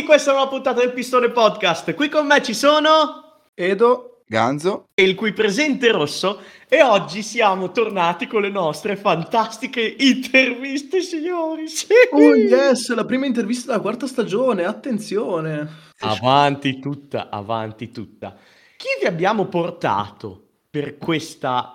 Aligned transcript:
tutti, 0.00 0.04
questa 0.04 0.30
è 0.30 0.34
una 0.34 0.48
puntata 0.48 0.80
del 0.80 0.92
Pistone 0.92 1.30
Podcast. 1.30 1.94
Qui 1.94 2.08
con 2.08 2.26
me 2.26 2.42
ci 2.42 2.54
sono 2.54 3.42
Edo, 3.54 4.22
Ganzo 4.26 4.88
e 4.94 5.02
il 5.02 5.14
cui 5.14 5.32
presente 5.32 5.90
rosso 5.90 6.40
e 6.68 6.82
oggi 6.82 7.22
siamo 7.22 7.70
tornati 7.70 8.26
con 8.26 8.42
le 8.42 8.50
nostre 8.50 8.96
fantastiche 8.96 9.96
interviste, 9.98 11.00
signori. 11.02 11.68
Sì. 11.68 11.88
Oh 12.12 12.34
yes, 12.34 12.92
la 12.94 13.04
prima 13.04 13.26
intervista 13.26 13.70
della 13.70 13.82
quarta 13.82 14.06
stagione, 14.06 14.64
attenzione. 14.64 15.68
Avanti 15.98 16.78
tutta, 16.78 17.28
avanti 17.28 17.90
tutta. 17.90 18.36
Chi 18.76 18.88
vi 19.00 19.06
abbiamo 19.06 19.46
portato 19.46 20.46
per 20.70 20.96
questa 20.96 21.74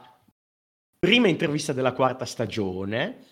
prima 0.98 1.28
intervista 1.28 1.74
della 1.74 1.94
quarta 1.94 2.26
stagione? 2.26 3.24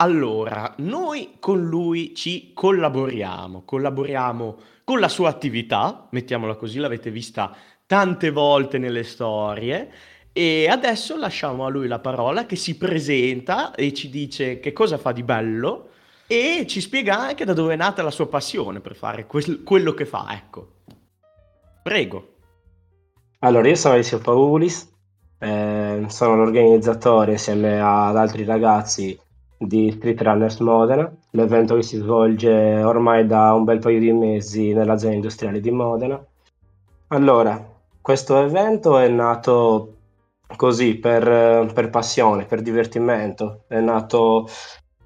Allora, 0.00 0.74
noi 0.78 1.38
con 1.40 1.60
lui 1.60 2.14
ci 2.14 2.52
collaboriamo, 2.54 3.62
collaboriamo 3.64 4.56
con 4.84 5.00
la 5.00 5.08
sua 5.08 5.28
attività, 5.28 6.06
mettiamola 6.10 6.54
così, 6.54 6.78
l'avete 6.78 7.10
vista 7.10 7.52
tante 7.84 8.30
volte 8.30 8.78
nelle 8.78 9.02
storie, 9.02 9.90
e 10.32 10.68
adesso 10.68 11.16
lasciamo 11.16 11.66
a 11.66 11.68
lui 11.68 11.88
la 11.88 11.98
parola 11.98 12.46
che 12.46 12.54
si 12.54 12.76
presenta 12.76 13.74
e 13.74 13.92
ci 13.92 14.08
dice 14.08 14.60
che 14.60 14.72
cosa 14.72 14.98
fa 14.98 15.10
di 15.10 15.24
bello 15.24 15.88
e 16.28 16.64
ci 16.68 16.80
spiega 16.80 17.18
anche 17.18 17.44
da 17.44 17.52
dove 17.52 17.74
è 17.74 17.76
nata 17.76 18.00
la 18.04 18.12
sua 18.12 18.28
passione 18.28 18.78
per 18.78 18.94
fare 18.94 19.26
quel- 19.26 19.64
quello 19.64 19.94
che 19.94 20.06
fa, 20.06 20.28
ecco. 20.30 20.74
Prego. 21.82 22.34
Allora, 23.40 23.66
io 23.66 23.74
sono 23.74 23.94
Alessio 23.94 24.20
Paulis, 24.20 24.88
eh, 25.40 26.04
sono 26.06 26.36
l'organizzatore 26.36 27.32
insieme 27.32 27.80
ad 27.80 28.16
altri 28.16 28.44
ragazzi 28.44 29.18
di 29.58 29.90
Street 29.90 30.20
Runners 30.22 30.60
Modena, 30.60 31.12
l'evento 31.30 31.74
che 31.74 31.82
si 31.82 31.96
svolge 31.96 32.50
ormai 32.82 33.26
da 33.26 33.52
un 33.52 33.64
bel 33.64 33.80
paio 33.80 33.98
di 33.98 34.12
mesi 34.12 34.72
nella 34.72 34.96
zona 34.96 35.14
industriale 35.14 35.60
di 35.60 35.70
Modena. 35.70 36.24
Allora, 37.08 37.76
questo 38.00 38.40
evento 38.40 38.98
è 38.98 39.08
nato 39.08 39.94
così 40.56 40.94
per, 40.96 41.70
per 41.74 41.90
passione, 41.90 42.44
per 42.44 42.62
divertimento, 42.62 43.64
è 43.66 43.80
nato 43.80 44.48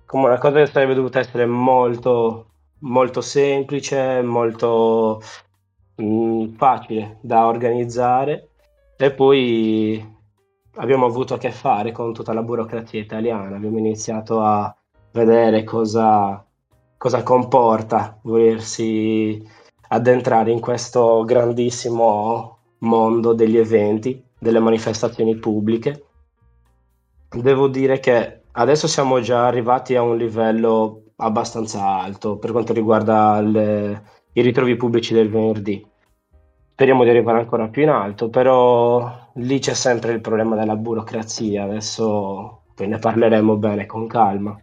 come 0.07 0.27
una 0.27 0.39
cosa 0.39 0.59
che 0.59 0.67
sarebbe 0.67 0.95
dovuta 0.95 1.21
essere 1.21 1.47
molto, 1.47 2.51
molto 2.81 3.21
semplice, 3.23 4.21
molto 4.23 5.23
mh, 5.97 6.05
mm, 6.05 6.55
facile 6.57 7.19
da 7.23 7.47
organizzare. 7.47 8.49
E 8.97 9.11
poi 9.13 10.21
abbiamo 10.77 11.07
avuto 11.07 11.35
a 11.35 11.39
che 11.39 11.51
fare 11.51 11.93
con 11.93 12.13
tutta 12.13 12.33
la 12.33 12.43
burocrazia 12.43 13.01
italiana, 13.01 13.57
abbiamo 13.57 13.79
iniziato 13.79 14.41
a 14.41 14.75
vedere 15.13 15.65
cosa, 15.65 16.45
cosa 16.97 17.23
comporta 17.23 18.19
volersi 18.23 19.47
addentrare 19.89 20.51
in 20.51 20.61
questo 20.61 21.23
grandissimo 21.25 22.59
mondo 22.79 23.33
degli 23.35 23.59
eventi, 23.59 24.23
delle 24.39 24.59
manifestazioni 24.59 25.37
pubbliche. 25.37 26.07
Devo 27.29 27.69
dire 27.69 28.01
che 28.01 28.43
adesso 28.53 28.87
siamo 28.87 29.21
già 29.21 29.47
arrivati 29.47 29.95
a 29.95 30.03
un 30.03 30.17
livello 30.17 31.03
abbastanza 31.17 31.85
alto 31.85 32.39
per 32.39 32.51
quanto 32.53 32.73
riguarda 32.73 33.41
le, 33.41 34.03
i 34.33 34.41
ritrovi 34.41 34.77
pubblici 34.77 35.15
del 35.15 35.31
venerdì. 35.31 35.87
Speriamo 36.73 37.05
di 37.05 37.11
arrivare 37.11 37.39
ancora 37.39 37.69
più 37.69 37.83
in 37.83 37.91
alto, 37.91 38.29
però 38.29 39.22
lì 39.35 39.59
c'è 39.59 39.75
sempre 39.75 40.13
il 40.13 40.21
problema 40.21 40.57
della 40.57 40.77
burocrazia, 40.77 41.65
adesso 41.65 42.63
poi 42.75 42.89
ne 42.89 42.99
parleremo 42.99 43.57
bene 43.57 43.87
con 43.87 44.07
calma. 44.07 44.61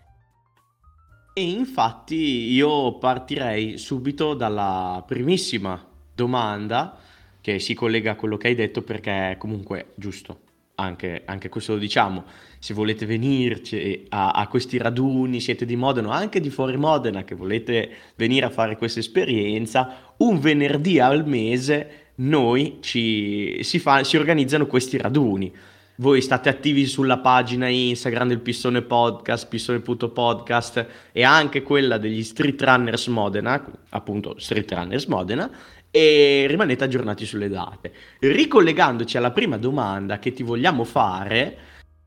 E 1.34 1.42
infatti 1.42 2.52
io 2.52 2.98
partirei 2.98 3.78
subito 3.78 4.34
dalla 4.34 5.04
primissima 5.08 5.82
domanda 6.14 6.98
che 7.40 7.60
si 7.60 7.74
collega 7.74 8.12
a 8.12 8.16
quello 8.16 8.36
che 8.36 8.48
hai 8.48 8.56
detto 8.56 8.82
perché 8.82 9.36
comunque 9.38 9.94
giusto, 9.96 10.40
anche, 10.76 11.22
anche 11.26 11.48
questo 11.48 11.74
lo 11.74 11.80
diciamo, 11.80 12.26
se 12.60 12.74
volete 12.74 13.06
venirci 13.06 14.06
a, 14.10 14.32
a, 14.32 14.48
questi 14.48 14.78
raduni, 14.78 15.40
siete 15.40 15.66
di 15.66 15.78
Modena 15.78 16.10
o 16.10 16.12
anche 16.12 16.42
di 16.42 16.50
fuori 16.50 16.76
Modena 16.76 17.24
che 17.24 17.36
volete 17.36 17.90
venire 18.16 18.46
a 18.46 18.50
fare 18.50 18.76
questa 18.76 19.00
esperienza, 19.00 20.14
un 20.18 20.40
venerdì 20.40 21.00
al 21.00 21.26
mese 21.26 22.09
noi 22.20 22.80
ci, 22.82 23.60
si, 23.64 23.80
fa, 23.80 24.04
si 24.04 24.18
organizzano 24.18 24.66
questi 24.66 24.98
raduni. 24.98 25.54
Voi 25.96 26.22
state 26.22 26.48
attivi 26.48 26.86
sulla 26.86 27.18
pagina 27.18 27.68
Instagram 27.68 28.30
del 28.30 28.40
Pistone 28.40 28.82
Podcast, 28.82 29.48
pistone.podcast 29.48 30.88
e 31.12 31.24
anche 31.24 31.62
quella 31.62 31.98
degli 31.98 32.24
Street 32.24 32.62
Runners 32.62 33.08
Modena, 33.08 33.66
appunto 33.90 34.36
Street 34.40 34.72
Runners 34.72 35.06
Modena, 35.06 35.50
e 35.92 36.46
rimanete 36.48 36.86
aggiornati 36.86 37.26
sulle 37.26 37.50
date. 37.50 37.92
Ricollegandoci 38.20 39.18
alla 39.18 39.32
prima 39.32 39.58
domanda 39.58 40.20
che 40.20 40.32
ti 40.32 40.44
vogliamo 40.44 40.86
fare, 40.86 41.58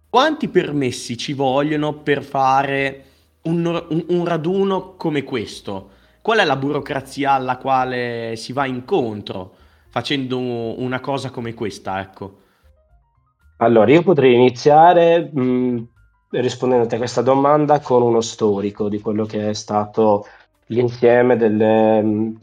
quanti 0.08 0.48
permessi 0.48 1.18
ci 1.18 1.34
vogliono 1.34 1.94
per 1.94 2.22
fare 2.22 3.04
un, 3.42 3.66
un, 3.66 4.04
un 4.08 4.24
raduno 4.24 4.94
come 4.96 5.22
questo? 5.22 5.90
Qual 6.22 6.38
è 6.38 6.44
la 6.44 6.56
burocrazia 6.56 7.32
alla 7.32 7.58
quale 7.58 8.34
si 8.36 8.54
va 8.54 8.64
incontro? 8.64 9.56
Facendo 9.92 10.38
una 10.38 11.00
cosa 11.00 11.30
come 11.30 11.52
questa, 11.52 12.00
ecco? 12.00 12.38
Allora, 13.58 13.92
io 13.92 14.02
potrei 14.02 14.32
iniziare 14.32 15.30
mh, 15.30 15.86
rispondendo 16.30 16.92
a 16.92 16.96
questa 16.96 17.20
domanda 17.20 17.78
con 17.80 18.00
uno 18.00 18.22
storico 18.22 18.88
di 18.88 19.00
quello 19.00 19.26
che 19.26 19.50
è 19.50 19.52
stato 19.52 20.26
l'insieme 20.68 21.36
delle, 21.36 22.00
mh, 22.00 22.40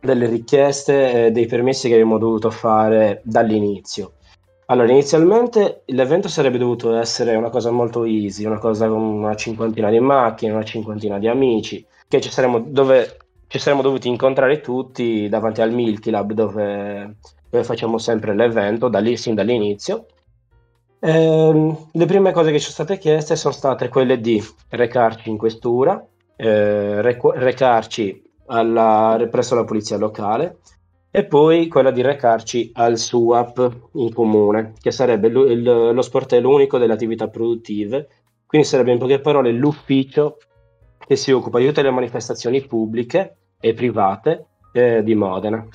delle 0.00 0.26
richieste 0.26 1.26
e 1.26 1.30
dei 1.30 1.46
permessi 1.46 1.86
che 1.86 1.94
abbiamo 1.94 2.18
dovuto 2.18 2.50
fare 2.50 3.22
dall'inizio. 3.22 4.14
Allora, 4.66 4.90
inizialmente 4.90 5.82
l'evento 5.86 6.26
sarebbe 6.26 6.58
dovuto 6.58 6.96
essere 6.96 7.36
una 7.36 7.48
cosa 7.48 7.70
molto 7.70 8.04
easy, 8.04 8.44
una 8.44 8.58
cosa 8.58 8.88
con 8.88 9.00
una 9.00 9.36
cinquantina 9.36 9.88
di 9.88 10.00
macchine, 10.00 10.52
una 10.52 10.64
cinquantina 10.64 11.18
di 11.18 11.28
amici, 11.28 11.86
che 12.08 12.20
ci 12.20 12.28
saremmo, 12.28 12.58
dove 12.58 13.27
ci 13.48 13.58
saremmo 13.58 13.82
dovuti 13.82 14.08
incontrare 14.08 14.60
tutti 14.60 15.28
davanti 15.28 15.62
al 15.62 15.72
Milky 15.72 16.10
Lab 16.10 16.32
dove, 16.32 17.16
dove 17.48 17.64
facciamo 17.64 17.96
sempre 17.98 18.34
l'evento, 18.34 18.88
da 18.88 18.98
lì, 18.98 19.16
sin 19.16 19.34
dall'inizio. 19.34 20.06
Eh, 21.00 21.76
le 21.92 22.06
prime 22.06 22.32
cose 22.32 22.50
che 22.50 22.58
ci 22.58 22.70
sono 22.70 22.86
state 22.86 23.00
chieste 23.00 23.36
sono 23.36 23.54
state 23.54 23.88
quelle 23.88 24.20
di 24.20 24.42
recarci 24.68 25.30
in 25.30 25.38
questura, 25.38 26.04
eh, 26.36 27.00
recu- 27.00 27.34
recarci 27.34 28.22
alla, 28.46 29.26
presso 29.30 29.54
la 29.54 29.64
polizia 29.64 29.96
locale 29.96 30.58
e 31.10 31.24
poi 31.24 31.68
quella 31.68 31.90
di 31.90 32.02
recarci 32.02 32.70
al 32.74 32.98
SUAP 32.98 33.88
in 33.94 34.12
comune, 34.12 34.74
che 34.78 34.90
sarebbe 34.90 35.28
lo, 35.28 35.46
il, 35.46 35.62
lo 35.62 36.02
sportello 36.02 36.50
unico 36.50 36.76
delle 36.76 36.92
attività 36.92 37.28
produttive, 37.28 38.08
quindi 38.46 38.66
sarebbe 38.66 38.92
in 38.92 38.98
poche 38.98 39.20
parole 39.20 39.52
l'ufficio 39.52 40.36
che 41.08 41.16
si 41.16 41.32
occupa 41.32 41.58
di 41.58 41.64
tutte 41.64 41.80
le 41.80 41.90
manifestazioni 41.90 42.60
pubbliche 42.66 43.36
e 43.58 43.72
private 43.72 44.44
eh, 44.72 45.02
di 45.02 45.14
Modena. 45.14 45.66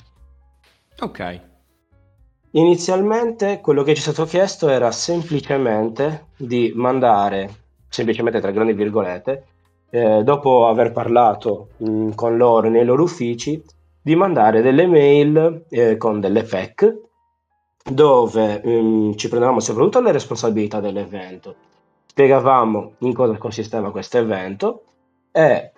Ok. 1.00 1.40
Inizialmente 2.52 3.60
quello 3.60 3.82
che 3.82 3.96
ci 3.96 4.00
è 4.00 4.12
stato 4.12 4.28
chiesto 4.28 4.68
era 4.68 4.92
semplicemente 4.92 6.28
di 6.36 6.72
mandare, 6.76 7.52
semplicemente 7.88 8.38
tra 8.38 8.52
grandi 8.52 8.74
virgolette, 8.74 9.46
eh, 9.90 10.22
dopo 10.22 10.68
aver 10.68 10.92
parlato 10.92 11.70
mh, 11.78 11.90
mm, 11.90 12.10
con 12.12 12.36
loro 12.36 12.68
nei 12.68 12.84
loro 12.84 13.02
uffici, 13.02 13.60
di 14.00 14.14
mandare 14.14 14.62
delle 14.62 14.86
mail 14.86 15.64
eh, 15.68 15.96
con 15.96 16.20
delle 16.20 16.44
PEC 16.44 16.96
dove 17.90 18.60
mh, 18.62 18.70
mm, 18.70 19.12
ci 19.14 19.26
prendevamo 19.26 19.58
soprattutto 19.58 20.00
le 20.00 20.12
responsabilità 20.12 20.78
dell'evento, 20.78 21.56
spiegavamo 22.06 22.92
in 22.98 23.12
cosa 23.12 23.36
consisteva 23.36 23.90
questo 23.90 24.18
evento 24.18 24.82
e 25.36 25.72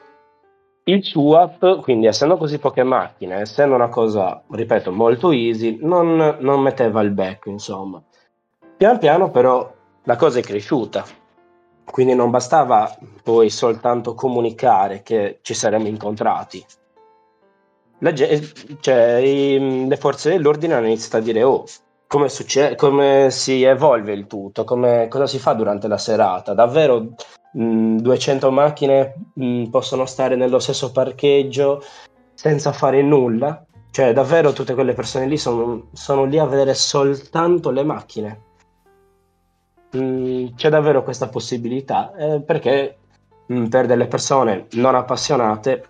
il 0.85 1.03
SUAP, 1.03 1.81
quindi 1.81 2.07
essendo 2.07 2.37
così 2.37 2.59
poche 2.59 2.83
macchine, 2.83 3.41
essendo 3.41 3.75
una 3.75 3.89
cosa, 3.89 4.43
ripeto, 4.51 4.93
molto 4.93 5.31
easy, 5.31 5.79
non, 5.81 6.37
non 6.41 6.61
metteva 6.61 7.01
il 7.01 7.11
back, 7.11 7.47
insomma. 7.47 8.03
Pian 8.77 8.99
piano 8.99 9.31
però 9.31 9.73
la 10.03 10.17
cosa 10.17 10.41
è 10.41 10.43
cresciuta, 10.43 11.05
quindi 11.91 12.15
non 12.15 12.29
bastava 12.29 12.95
poi 13.23 13.49
soltanto 13.49 14.15
comunicare 14.15 15.03
che 15.03 15.39
ci 15.41 15.55
saremmo 15.55 15.89
incontrati. 15.89 16.63
La, 18.01 18.13
cioè, 18.15 19.17
i, 19.17 19.87
le 19.89 19.97
forze 19.97 20.29
dell'ordine 20.29 20.75
hanno 20.75 20.87
iniziato 20.87 21.17
a 21.17 21.21
dire, 21.21 21.43
oh, 21.43 21.65
come, 22.07 22.29
succede, 22.29 22.77
come 22.77 23.29
si 23.31 23.63
evolve 23.63 24.13
il 24.13 24.27
tutto, 24.27 24.65
come, 24.65 25.09
cosa 25.09 25.27
si 25.27 25.39
fa 25.39 25.55
durante 25.55 25.89
la 25.89 25.99
serata. 25.99 26.53
Davvero 26.53 27.15
mh, 27.57 27.97
200 28.01 28.51
macchine 28.51 29.15
mh, 29.33 29.65
possono 29.65 30.07
stare 30.07 30.37
nello 30.37 30.59
stesso 30.59 30.93
parcheggio 30.93 31.83
senza 32.35 32.73
fare 32.73 33.03
nulla? 33.03 33.65
Cioè, 33.91 34.13
davvero 34.13 34.53
tutte 34.53 34.75
quelle 34.75 34.93
persone 34.93 35.27
lì 35.27 35.39
sono, 35.39 35.89
sono 35.93 36.25
lì 36.25 36.39
a 36.39 36.45
vedere 36.45 36.75
soltanto 36.75 37.71
le 37.71 37.83
macchine. 37.83 38.41
Mh, 39.93 40.55
c'è 40.55 40.69
davvero 40.69 41.03
questa 41.03 41.29
possibilità? 41.29 42.15
Eh, 42.15 42.43
perché 42.43 42.99
per 43.47 43.87
delle 43.87 44.07
persone 44.07 44.67
non 44.73 44.95
appassionate 44.95 45.85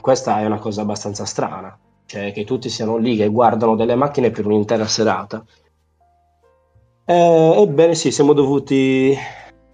questa 0.00 0.38
è 0.38 0.46
una 0.46 0.58
cosa 0.58 0.82
abbastanza 0.82 1.24
strana, 1.24 1.76
cioè 2.06 2.32
che 2.32 2.44
tutti 2.44 2.68
siano 2.68 2.96
lì 2.96 3.16
che 3.16 3.26
guardano 3.26 3.74
delle 3.74 3.96
macchine 3.96 4.30
per 4.30 4.46
un'intera 4.46 4.86
serata. 4.86 5.44
Eh, 7.04 7.54
ebbene 7.58 7.94
sì, 7.94 8.10
siamo 8.12 8.32
dovuti 8.32 9.16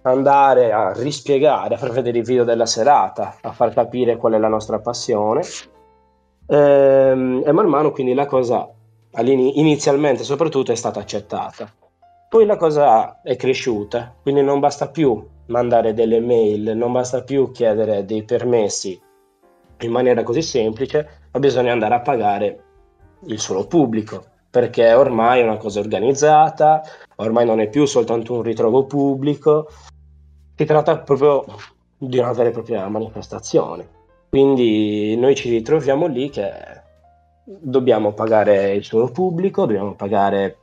andare 0.03 0.71
a 0.71 0.93
rispiegare, 0.93 1.75
a 1.75 1.77
far 1.77 1.91
vedere 1.91 2.19
i 2.19 2.23
video 2.23 2.43
della 2.43 2.65
serata, 2.65 3.37
a 3.41 3.51
far 3.51 3.73
capire 3.73 4.17
qual 4.17 4.33
è 4.33 4.37
la 4.37 4.47
nostra 4.47 4.79
passione. 4.79 5.41
Ehm, 6.47 7.43
e 7.45 7.51
man 7.51 7.67
mano 7.67 7.91
quindi 7.91 8.13
la 8.13 8.25
cosa 8.25 8.69
inizialmente 9.15 10.23
soprattutto 10.23 10.71
è 10.71 10.75
stata 10.75 10.99
accettata. 10.99 11.71
Poi 12.29 12.45
la 12.45 12.57
cosa 12.57 13.21
è 13.21 13.35
cresciuta, 13.35 14.15
quindi 14.21 14.41
non 14.41 14.59
basta 14.59 14.89
più 14.89 15.23
mandare 15.47 15.93
delle 15.93 16.19
mail, 16.19 16.75
non 16.75 16.91
basta 16.91 17.21
più 17.21 17.51
chiedere 17.51 18.05
dei 18.05 18.23
permessi 18.23 18.99
in 19.79 19.91
maniera 19.91 20.23
così 20.23 20.41
semplice, 20.41 21.27
ma 21.31 21.39
bisogna 21.39 21.71
andare 21.71 21.95
a 21.95 22.01
pagare 22.01 22.63
il 23.25 23.39
suolo 23.39 23.67
pubblico, 23.67 24.23
perché 24.49 24.93
ormai 24.93 25.41
è 25.41 25.43
una 25.43 25.57
cosa 25.57 25.79
organizzata, 25.79 26.81
ormai 27.17 27.45
non 27.45 27.59
è 27.59 27.69
più 27.69 27.85
soltanto 27.85 28.33
un 28.33 28.41
ritrovo 28.41 28.85
pubblico, 28.85 29.67
si 30.55 30.65
tratta 30.65 30.99
proprio 30.99 31.45
di 31.97 32.17
una 32.17 32.33
vera 32.33 32.49
e 32.49 32.51
propria 32.51 32.87
manifestazione. 32.87 33.87
Quindi 34.29 35.15
noi 35.15 35.35
ci 35.35 35.49
ritroviamo 35.49 36.07
lì 36.07 36.29
che 36.29 36.51
dobbiamo 37.45 38.13
pagare 38.13 38.73
il 38.73 38.83
suolo 38.83 39.11
pubblico, 39.11 39.65
dobbiamo 39.65 39.93
pagare 39.93 40.57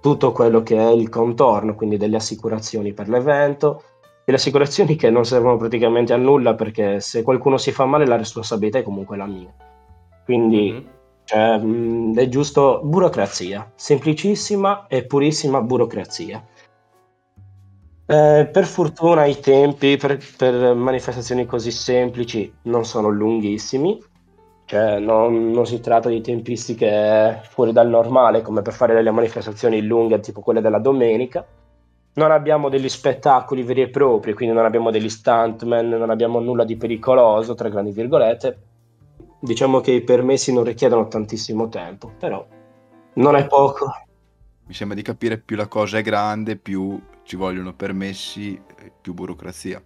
tutto 0.00 0.32
quello 0.32 0.62
che 0.62 0.76
è 0.76 0.90
il 0.90 1.08
contorno, 1.08 1.74
quindi 1.74 1.96
delle 1.96 2.16
assicurazioni 2.16 2.92
per 2.92 3.08
l'evento, 3.08 3.82
delle 4.24 4.38
assicurazioni 4.38 4.96
che 4.96 5.10
non 5.10 5.24
servono 5.24 5.56
praticamente 5.56 6.12
a 6.12 6.16
nulla 6.16 6.54
perché 6.54 7.00
se 7.00 7.22
qualcuno 7.22 7.56
si 7.58 7.72
fa 7.72 7.84
male 7.84 8.06
la 8.06 8.16
responsabilità 8.16 8.78
è 8.78 8.82
comunque 8.82 9.16
la 9.16 9.26
mia. 9.26 9.52
Quindi 10.24 10.72
mm-hmm. 10.72 10.86
cioè, 11.24 11.58
mh, 11.58 12.18
è 12.18 12.28
giusto 12.28 12.80
burocrazia, 12.82 13.70
semplicissima 13.74 14.86
e 14.88 15.04
purissima 15.04 15.60
burocrazia. 15.60 16.44
Eh, 18.10 18.48
per 18.52 18.64
fortuna 18.64 19.24
i 19.24 19.38
tempi 19.38 19.96
per, 19.96 20.18
per, 20.36 20.74
manifestazioni 20.74 21.46
così 21.46 21.70
semplici 21.70 22.52
non 22.62 22.84
sono 22.84 23.08
lunghissimi, 23.08 24.02
cioè 24.64 24.98
non, 24.98 25.52
non, 25.52 25.64
si 25.64 25.78
tratta 25.78 26.08
di 26.08 26.20
tempistiche 26.20 27.40
fuori 27.50 27.70
dal 27.70 27.88
normale 27.88 28.42
come 28.42 28.62
per 28.62 28.72
fare 28.72 28.94
delle 28.94 29.12
manifestazioni 29.12 29.82
lunghe 29.82 30.18
tipo 30.18 30.40
quelle 30.40 30.60
della 30.60 30.80
domenica. 30.80 31.46
Non 32.14 32.32
abbiamo 32.32 32.68
degli 32.68 32.88
spettacoli 32.88 33.62
veri 33.62 33.82
e 33.82 33.90
propri, 33.90 34.34
quindi 34.34 34.56
non 34.56 34.64
abbiamo 34.64 34.90
degli 34.90 35.08
stuntman, 35.08 35.88
non 35.88 36.10
abbiamo 36.10 36.40
nulla 36.40 36.64
di 36.64 36.76
pericoloso, 36.76 37.54
tra 37.54 37.68
grandi 37.68 37.92
virgolette. 37.92 38.58
Diciamo 39.38 39.78
che 39.78 39.92
i 39.92 40.02
permessi 40.02 40.52
non 40.52 40.64
richiedono 40.64 41.06
tantissimo 41.06 41.68
tempo, 41.68 42.10
però 42.18 42.44
non 43.14 43.36
è 43.36 43.46
poco. 43.46 43.88
Mi 44.66 44.74
sembra 44.74 44.96
di 44.96 45.02
capire 45.02 45.38
più 45.38 45.54
la 45.54 45.68
cosa 45.68 45.98
è 45.98 46.02
grande, 46.02 46.56
più 46.56 47.00
ci 47.24 47.36
vogliono 47.36 47.74
permessi 47.74 48.60
e 48.78 48.92
più 49.00 49.14
burocrazia. 49.14 49.82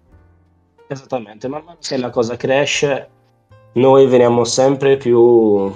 Esattamente, 0.86 1.48
man 1.48 1.64
mano 1.64 1.78
che 1.80 1.96
la 1.96 2.10
cosa 2.10 2.36
cresce, 2.36 3.08
noi 3.74 4.06
veniamo 4.06 4.44
sempre 4.44 4.96
più 4.96 5.72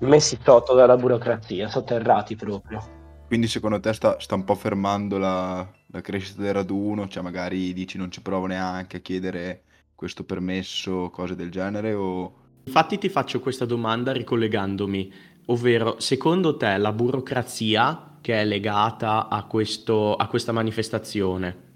messi 0.00 0.38
sotto 0.42 0.74
dalla 0.74 0.96
burocrazia, 0.96 1.68
sotterrati 1.68 2.36
proprio. 2.36 2.96
Quindi 3.26 3.46
secondo 3.46 3.78
te 3.78 3.92
sta, 3.92 4.18
sta 4.18 4.34
un 4.34 4.44
po' 4.44 4.54
fermando 4.54 5.18
la, 5.18 5.66
la, 5.86 6.00
crescita 6.00 6.42
del 6.42 6.54
raduno? 6.54 7.08
Cioè 7.08 7.22
magari 7.22 7.72
dici 7.74 7.98
non 7.98 8.10
ci 8.10 8.22
provo 8.22 8.46
neanche 8.46 8.98
a 8.98 9.00
chiedere 9.00 9.64
questo 9.94 10.24
permesso, 10.24 11.10
cose 11.10 11.34
del 11.34 11.50
genere? 11.50 11.92
O... 11.92 12.32
Infatti 12.64 12.96
ti 12.96 13.08
faccio 13.08 13.40
questa 13.40 13.66
domanda 13.66 14.12
ricollegandomi, 14.12 15.12
ovvero 15.46 16.00
secondo 16.00 16.56
te 16.56 16.76
la 16.78 16.92
burocrazia 16.92 18.07
che 18.20 18.40
è 18.40 18.44
legata 18.44 19.28
a, 19.28 19.44
questo, 19.44 20.14
a 20.14 20.26
questa 20.26 20.52
manifestazione. 20.52 21.66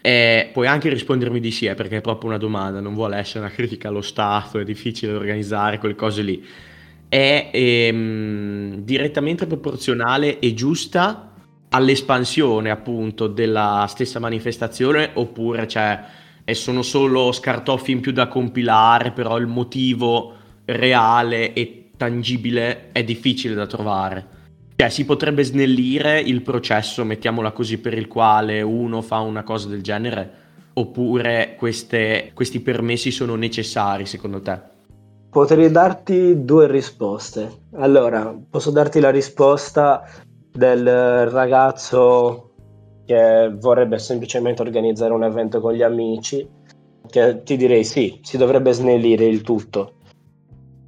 E 0.00 0.50
puoi 0.52 0.66
anche 0.66 0.88
rispondermi 0.88 1.40
di 1.40 1.50
sì, 1.50 1.66
eh, 1.66 1.74
perché 1.74 1.98
è 1.98 2.00
proprio 2.00 2.30
una 2.30 2.38
domanda, 2.38 2.80
non 2.80 2.94
vuole 2.94 3.16
essere 3.16 3.40
una 3.40 3.50
critica 3.50 3.88
allo 3.88 4.00
Stato, 4.00 4.58
è 4.58 4.64
difficile 4.64 5.12
organizzare 5.12 5.78
quelle 5.78 5.94
cose 5.96 6.22
lì. 6.22 6.44
È 7.08 7.50
ehm, 7.52 8.76
direttamente 8.82 9.46
proporzionale 9.46 10.38
e 10.38 10.54
giusta 10.54 11.32
all'espansione 11.70 12.70
appunto 12.70 13.26
della 13.26 13.86
stessa 13.88 14.18
manifestazione 14.18 15.10
oppure 15.14 15.66
cioè, 15.66 16.00
sono 16.52 16.82
solo 16.82 17.32
scartoffi 17.32 17.92
in 17.92 18.00
più 18.00 18.12
da 18.12 18.28
compilare, 18.28 19.12
però 19.12 19.36
il 19.36 19.46
motivo 19.46 20.34
reale 20.64 21.52
e 21.52 21.90
tangibile 21.96 22.92
è 22.92 23.04
difficile 23.04 23.54
da 23.54 23.66
trovare. 23.66 24.37
Cioè, 24.80 24.90
si 24.90 25.04
potrebbe 25.04 25.42
snellire 25.42 26.20
il 26.20 26.40
processo, 26.40 27.04
mettiamola 27.04 27.50
così, 27.50 27.78
per 27.78 27.94
il 27.94 28.06
quale 28.06 28.62
uno 28.62 29.02
fa 29.02 29.18
una 29.18 29.42
cosa 29.42 29.66
del 29.66 29.82
genere? 29.82 30.30
Oppure 30.74 31.56
queste, 31.58 32.30
questi 32.32 32.60
permessi 32.60 33.10
sono 33.10 33.34
necessari, 33.34 34.06
secondo 34.06 34.40
te? 34.40 34.56
Potrei 35.30 35.72
darti 35.72 36.44
due 36.44 36.68
risposte. 36.70 37.62
Allora, 37.74 38.32
posso 38.48 38.70
darti 38.70 39.00
la 39.00 39.10
risposta 39.10 40.08
del 40.52 41.28
ragazzo 41.28 42.52
che 43.04 43.52
vorrebbe 43.52 43.98
semplicemente 43.98 44.62
organizzare 44.62 45.12
un 45.12 45.24
evento 45.24 45.60
con 45.60 45.72
gli 45.72 45.82
amici, 45.82 46.48
che 47.10 47.42
ti 47.42 47.56
direi 47.56 47.82
sì, 47.82 48.20
si 48.22 48.36
dovrebbe 48.36 48.70
snellire 48.70 49.24
il 49.24 49.40
tutto. 49.40 49.94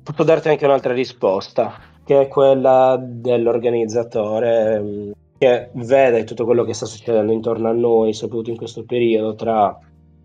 Posso 0.04 0.22
darti 0.22 0.48
anche 0.48 0.64
un'altra 0.64 0.92
risposta 0.92 1.89
che 2.10 2.22
è 2.22 2.26
quella 2.26 3.00
dell'organizzatore 3.00 4.80
mm, 4.80 5.10
che 5.38 5.68
vede 5.74 6.24
tutto 6.24 6.44
quello 6.44 6.64
che 6.64 6.74
sta 6.74 6.84
succedendo 6.84 7.30
intorno 7.30 7.68
a 7.68 7.72
noi, 7.72 8.12
soprattutto 8.14 8.50
in 8.50 8.56
questo 8.56 8.82
periodo, 8.82 9.36
tra 9.36 9.78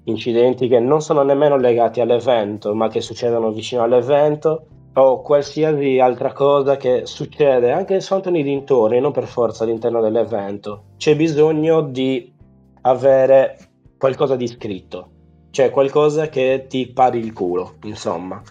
incidenti 0.06 0.68
che 0.68 0.80
non 0.80 1.04
sono 1.04 1.22
nemmeno 1.22 1.58
legati 1.58 2.02
all'evento, 2.02 2.74
ma 2.74 2.90
che 2.90 3.02
succedono 3.02 3.52
vicino 3.52 3.84
all'evento, 3.84 4.66
o 4.96 5.22
qualsiasi 5.22 6.00
altra 6.00 6.34
cosa 6.34 6.76
che 6.76 7.06
succede 7.06 7.72
anche 7.72 8.00
soltanto 8.00 8.32
nei 8.32 8.42
dintorni, 8.42 9.00
non 9.00 9.12
per 9.12 9.28
forza 9.28 9.64
all'interno 9.64 10.02
dell'evento. 10.02 10.86
C'è 10.98 11.16
bisogno 11.16 11.82
di 11.82 12.34
avere 12.82 13.58
qualcosa 13.96 14.36
di 14.36 14.48
scritto, 14.48 15.10
cioè 15.52 15.70
qualcosa 15.70 16.30
che 16.30 16.66
ti 16.68 16.92
pari 16.92 17.20
il 17.20 17.32
culo, 17.32 17.76
insomma. 17.84 18.42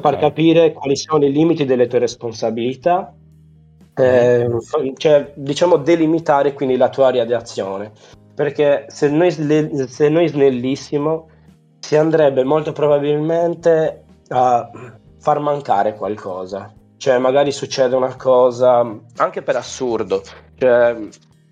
Far 0.00 0.18
capire 0.18 0.72
quali 0.72 0.96
sono 0.96 1.24
i 1.24 1.32
limiti 1.32 1.64
delle 1.64 1.86
tue 1.86 2.00
responsabilità, 2.00 3.14
eh, 3.94 4.48
cioè 4.96 5.32
diciamo 5.36 5.76
delimitare 5.76 6.52
quindi 6.52 6.76
la 6.76 6.88
tua 6.88 7.08
area 7.08 7.24
di 7.24 7.32
azione. 7.32 7.92
Perché 8.34 8.86
se 8.88 9.08
noi, 9.08 9.30
se 9.30 10.08
noi 10.08 10.28
snellissimo 10.28 11.28
si 11.78 11.96
andrebbe 11.96 12.42
molto 12.44 12.72
probabilmente 12.72 14.04
a 14.28 14.70
far 15.18 15.38
mancare 15.38 15.94
qualcosa. 15.94 16.72
Cioè 16.96 17.18
magari 17.18 17.52
succede 17.52 17.94
una 17.94 18.16
cosa, 18.16 18.78
anche 19.16 19.42
per 19.42 19.56
assurdo, 19.56 20.22
cioè 20.56 20.96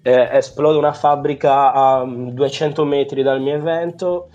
eh, 0.02 0.28
esplode 0.32 0.78
una 0.78 0.92
fabbrica 0.92 1.72
a 1.72 2.04
200 2.04 2.84
metri 2.84 3.22
dal 3.22 3.40
mio 3.40 3.54
evento 3.54 4.30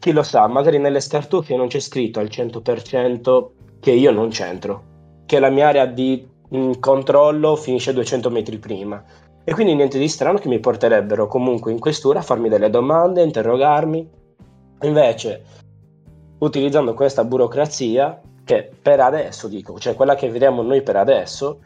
chi 0.00 0.12
lo 0.12 0.22
sa, 0.22 0.46
magari 0.48 0.78
nelle 0.78 0.98
scartoffie 0.98 1.56
non 1.56 1.68
c'è 1.68 1.78
scritto 1.78 2.20
al 2.20 2.28
100% 2.28 3.50
che 3.80 3.90
io 3.92 4.10
non 4.10 4.30
c'entro, 4.30 4.82
che 5.26 5.38
la 5.38 5.50
mia 5.50 5.68
area 5.68 5.84
di 5.84 6.26
mh, 6.48 6.58
mm, 6.58 6.72
controllo 6.80 7.54
finisce 7.54 7.92
200 7.92 8.30
metri 8.30 8.58
prima. 8.58 9.04
E 9.44 9.52
quindi 9.52 9.74
niente 9.74 9.98
di 9.98 10.08
strano 10.08 10.38
che 10.38 10.48
mi 10.48 10.58
porterebbero 10.58 11.26
comunque 11.26 11.70
in 11.70 11.78
questura 11.78 12.20
a 12.20 12.22
farmi 12.22 12.48
delle 12.48 12.70
domande, 12.70 13.22
interrogarmi. 13.22 14.08
Invece, 14.82 15.44
utilizzando 16.38 16.94
questa 16.94 17.24
burocrazia, 17.24 18.20
che 18.42 18.70
per 18.80 19.00
adesso 19.00 19.48
dico, 19.48 19.78
cioè 19.78 19.94
quella 19.94 20.14
che 20.14 20.30
vediamo 20.30 20.62
noi 20.62 20.82
per 20.82 20.96
adesso, 20.96 21.60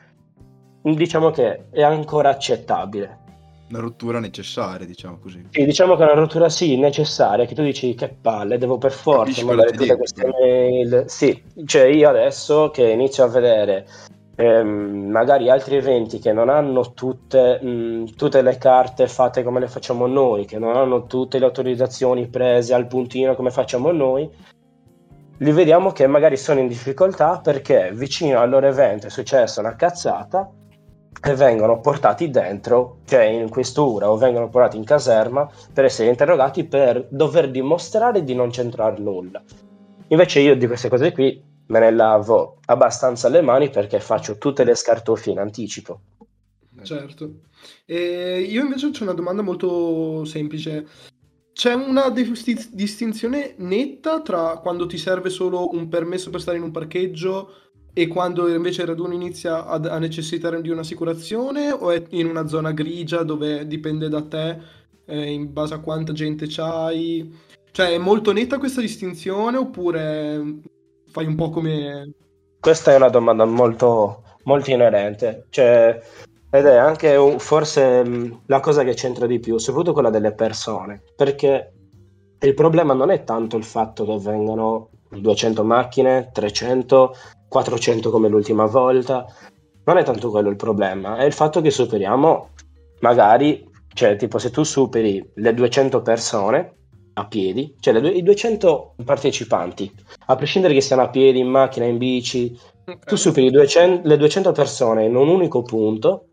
diciamo 0.83 1.31
che 1.31 1.71
è 1.71 1.83
ancora 1.83 2.31
accettabile 2.31 3.23
una 3.75 3.81
rottura 3.81 4.21
necessaria, 4.21 4.87
diciamo 4.87 5.19
così. 5.19 5.49
Sì, 5.51 5.65
diciamo 5.65 5.97
che 5.97 6.03
è 6.03 6.05
una 6.05 6.21
rottura 6.21 6.49
sì, 6.49 6.77
necessaria, 6.79 7.45
che 7.45 7.55
tu 7.55 7.63
dici 7.63 7.95
che 7.95 8.09
palle, 8.09 8.57
devo 8.57 8.79
per 8.79 8.93
forza 8.93 9.45
mandare 9.45 9.73
tutte 9.73 9.97
queste 9.97 10.27
mail. 10.27 11.05
Sì, 11.07 11.43
cioè 11.67 11.85
io 11.87 12.09
adesso 12.09 12.71
che 12.71 12.89
inizio 12.89 13.25
a 13.25 13.29
vedere 13.29 13.87
ehm, 14.37 15.11
magari 15.11 15.51
altri 15.51 15.77
eventi 15.77 16.21
che 16.21 16.33
non 16.33 16.49
hanno 16.49 16.93
tutte, 16.93 17.61
mh, 17.61 18.15
tutte 18.15 18.43
le 18.43 18.57
carte 18.59 19.09
fatte 19.09 19.43
come 19.43 19.59
le 19.61 19.69
facciamo 19.69 20.07
noi, 20.07 20.45
che 20.45 20.59
non 20.59 20.77
hanno 20.77 21.07
tutte 21.07 21.39
le 21.39 21.45
autorizzazioni 21.45 22.29
prese 22.29 22.75
al 22.75 22.87
puntino 22.87 23.35
come 23.35 23.51
facciamo 23.51 23.91
noi, 23.91 24.31
li 25.39 25.51
vediamo 25.51 25.91
che 25.91 26.07
magari 26.07 26.37
sono 26.37 26.61
in 26.61 26.69
difficoltà 26.69 27.41
perché 27.43 27.91
vicino 27.93 28.39
al 28.39 28.49
loro 28.49 28.69
evento 28.69 29.09
è 29.09 29.11
successa 29.11 29.61
una 29.61 29.75
cazzata 29.75 30.49
e 31.23 31.35
vengono 31.35 31.81
portati 31.81 32.31
dentro, 32.31 32.99
cioè 33.07 33.25
in 33.25 33.49
questura 33.49 34.11
o 34.11 34.17
vengono 34.17 34.49
portati 34.49 34.77
in 34.77 34.85
caserma 34.85 35.49
per 35.73 35.85
essere 35.85 36.09
interrogati 36.09 36.65
per 36.65 37.07
dover 37.11 37.51
dimostrare 37.51 38.25
di 38.25 38.35
non 38.35 38.51
c'entrare 38.51 38.99
nulla. 38.99 39.43
Invece 40.09 40.41
io 40.41 40.57
di 40.57 40.67
queste 40.67 40.89
cose 40.89 41.13
qui 41.13 41.43
me 41.67 41.79
ne 41.81 41.91
lavo 41.91 42.59
abbastanza 42.67 43.29
le 43.29 43.41
mani 43.41 43.71
perché 43.71 44.01
faccio 44.01 44.37
tutte 44.37 44.65
le 44.65 44.75
scartoffie 44.75 45.33
in 45.33 45.39
anticipo. 45.39 46.01
Certo. 46.83 47.41
E 47.87 48.41
io 48.41 48.63
invece 48.63 48.87
ho 48.87 48.91
una 49.01 49.15
domanda 49.15 49.43
molto 49.43 50.25
semplice. 50.25 50.87
C'è 51.53 51.73
una 51.73 52.11
dis- 52.11 52.75
distinzione 52.75 53.55
netta 53.59 54.21
tra 54.21 54.59
quando 54.59 54.87
ti 54.87 54.99
serve 54.99 55.31
solo 55.31 55.71
un 55.71 55.89
permesso 55.89 56.31
per 56.31 56.41
stare 56.41 56.57
in 56.57 56.65
un 56.65 56.73
parcheggio 56.73 57.64
e 57.97 58.09
quando 58.09 58.53
invece 58.53 58.83
il 58.83 58.89
raduno 58.89 59.15
inizia 59.15 59.67
ad- 59.67 59.87
a 59.87 59.99
necessitare 59.99 60.61
di 60.61 60.69
un'assicurazione 60.69 61.71
o 61.71 61.93
è 61.93 62.03
in 62.11 62.27
una 62.27 62.49
zona 62.49 62.73
grigia 62.73 63.23
dove 63.23 63.69
dipende 63.69 64.09
da 64.09 64.23
te 64.23 64.59
eh, 65.07 65.31
in 65.31 65.53
base 65.53 65.75
a 65.75 65.79
quanta 65.79 66.13
gente 66.13 66.47
c'hai? 66.49 67.33
Cioè 67.71 67.93
è 67.93 67.99
molto 67.99 68.33
netta 68.33 68.59
questa 68.59 68.81
distinzione 68.81 69.57
oppure 69.57 70.43
fai 71.07 71.27
un 71.27 71.37
po' 71.37 71.51
come... 71.51 72.13
Questa 72.59 72.93
è 72.93 72.97
una 72.97 73.11
domanda 73.11 73.45
molto, 73.45 74.23
molto 74.45 74.71
inerente. 74.71 75.47
Cioè, 75.51 76.01
ed 76.51 76.67
è 76.67 76.77
anche 76.77 77.37
forse 77.39 78.05
mh, 78.05 78.41
la 78.47 78.59
cosa 78.59 78.83
che 78.83 78.95
c'entra 78.95 79.27
di 79.27 79.39
più, 79.39 79.59
soprattutto 79.59 79.93
quella 79.93 80.11
delle 80.11 80.33
persone, 80.33 81.03
perché 81.15 81.73
il 82.41 82.55
problema 82.55 82.93
non 82.93 83.11
è 83.11 83.23
tanto 83.23 83.57
il 83.57 83.65
fatto 83.65 84.05
che 84.05 84.19
vengano 84.19 84.91
200 85.11 85.65
macchine, 85.65 86.31
300, 86.33 87.15
400 87.55 88.11
come 88.11 88.29
l'ultima 88.29 88.67
volta, 88.67 89.25
non 89.85 89.97
è 89.97 90.03
tanto 90.03 90.29
quello 90.31 90.49
il 90.49 90.57
problema, 90.57 91.19
è 91.19 91.25
il 91.25 91.33
fatto 91.33 91.61
che 91.61 91.71
superiamo 91.71 92.49
magari, 92.99 93.65
cioè 93.93 94.17
tipo 94.17 94.39
se 94.39 94.51
tu 94.51 94.65
superi 94.65 95.25
le 95.35 95.55
200 95.55 96.03
persone 96.03 96.75
a 97.13 97.27
piedi, 97.29 97.77
cioè 97.79 97.95
le, 97.95 98.09
i 98.09 98.25
200 98.25 98.97
partecipanti, 99.05 99.89
a 100.27 100.35
prescindere 100.35 100.75
che 100.75 100.81
siano 100.81 101.03
a 101.03 101.11
piedi, 101.11 101.39
in 101.39 101.47
macchina, 101.47 101.85
in 101.85 101.97
bici, 101.97 102.59
okay. 102.83 102.99
tu 103.07 103.15
superi 103.15 103.51
200, 103.51 104.09
le 104.09 104.17
200 104.17 104.51
persone 104.51 105.05
in 105.05 105.15
un 105.15 105.29
unico 105.29 105.63
punto 105.63 106.31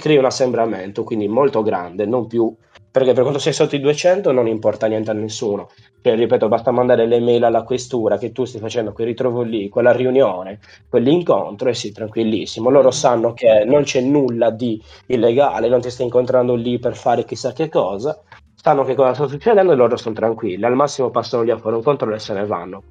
crei 0.00 0.16
un 0.16 0.24
assembramento, 0.24 1.04
quindi 1.04 1.28
molto 1.28 1.62
grande, 1.62 2.04
non 2.06 2.26
più 2.26 2.52
perché 2.98 3.12
per 3.12 3.22
quanto 3.22 3.38
sei 3.38 3.52
sotto 3.52 3.76
i 3.76 3.80
200 3.80 4.32
non 4.32 4.48
importa 4.48 4.88
niente 4.88 5.10
a 5.10 5.14
nessuno. 5.14 5.68
Cioè, 6.02 6.16
ripeto, 6.16 6.48
basta 6.48 6.72
mandare 6.72 7.06
le 7.06 7.20
mail 7.20 7.44
alla 7.44 7.62
questura 7.62 8.18
che 8.18 8.32
tu 8.32 8.44
stai 8.44 8.60
facendo 8.60 8.92
quel 8.92 9.06
ritrovo 9.06 9.42
lì, 9.42 9.68
quella 9.68 9.92
riunione, 9.92 10.58
quell'incontro 10.88 11.68
e 11.68 11.74
sì, 11.74 11.92
tranquillissimo. 11.92 12.70
Loro 12.70 12.90
sanno 12.90 13.34
che 13.34 13.64
non 13.64 13.84
c'è 13.84 14.00
nulla 14.00 14.50
di 14.50 14.82
illegale, 15.06 15.68
non 15.68 15.80
ti 15.80 15.90
stai 15.90 16.06
incontrando 16.06 16.56
lì 16.56 16.80
per 16.80 16.96
fare 16.96 17.24
chissà 17.24 17.52
che 17.52 17.68
cosa, 17.68 18.20
sanno 18.56 18.82
che 18.82 18.96
cosa 18.96 19.14
sta 19.14 19.28
succedendo 19.28 19.70
e 19.70 19.76
loro 19.76 19.96
sono 19.96 20.16
tranquilli. 20.16 20.64
Al 20.64 20.74
massimo 20.74 21.10
passano 21.10 21.44
lì 21.44 21.52
a 21.52 21.58
fare 21.58 21.76
un 21.76 21.82
controllo 21.84 22.16
e 22.16 22.18
se 22.18 22.34
ne 22.34 22.46
vanno. 22.46 22.82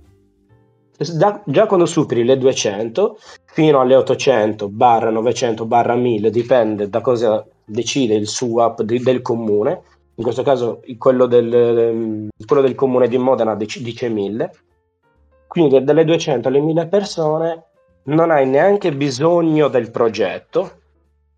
Già, 0.98 1.44
già 1.46 1.68
quando 1.68 1.86
superi 1.86 2.24
le 2.24 2.38
200 2.38 3.18
fino 3.46 3.82
alle 3.82 3.96
800 3.96 4.68
barra 4.70 5.12
900 5.12 5.66
barra 5.66 5.94
1000 5.94 6.32
dipende 6.32 6.90
da 6.90 7.02
cosa 7.02 7.46
decide 7.64 8.16
il 8.16 8.28
SUAP 8.28 8.82
di, 8.82 9.00
del 9.00 9.22
comune 9.22 9.82
in 10.18 10.24
questo 10.24 10.42
caso 10.42 10.82
quello 10.98 11.28
del, 11.28 12.30
quello 12.46 12.62
del 12.62 12.76
comune 12.76 13.08
di 13.08 13.18
Modena 13.18 13.56
dice 13.56 14.10
1000 14.10 14.52
quindi 15.48 15.84
dalle 15.84 16.06
200 16.06 16.48
alle 16.48 16.60
1000 16.60 16.88
persone 16.88 17.64
non 18.04 18.32
hai 18.32 18.48
neanche 18.48 18.92
bisogno 18.92 19.68
del 19.68 19.92
progetto 19.92 20.72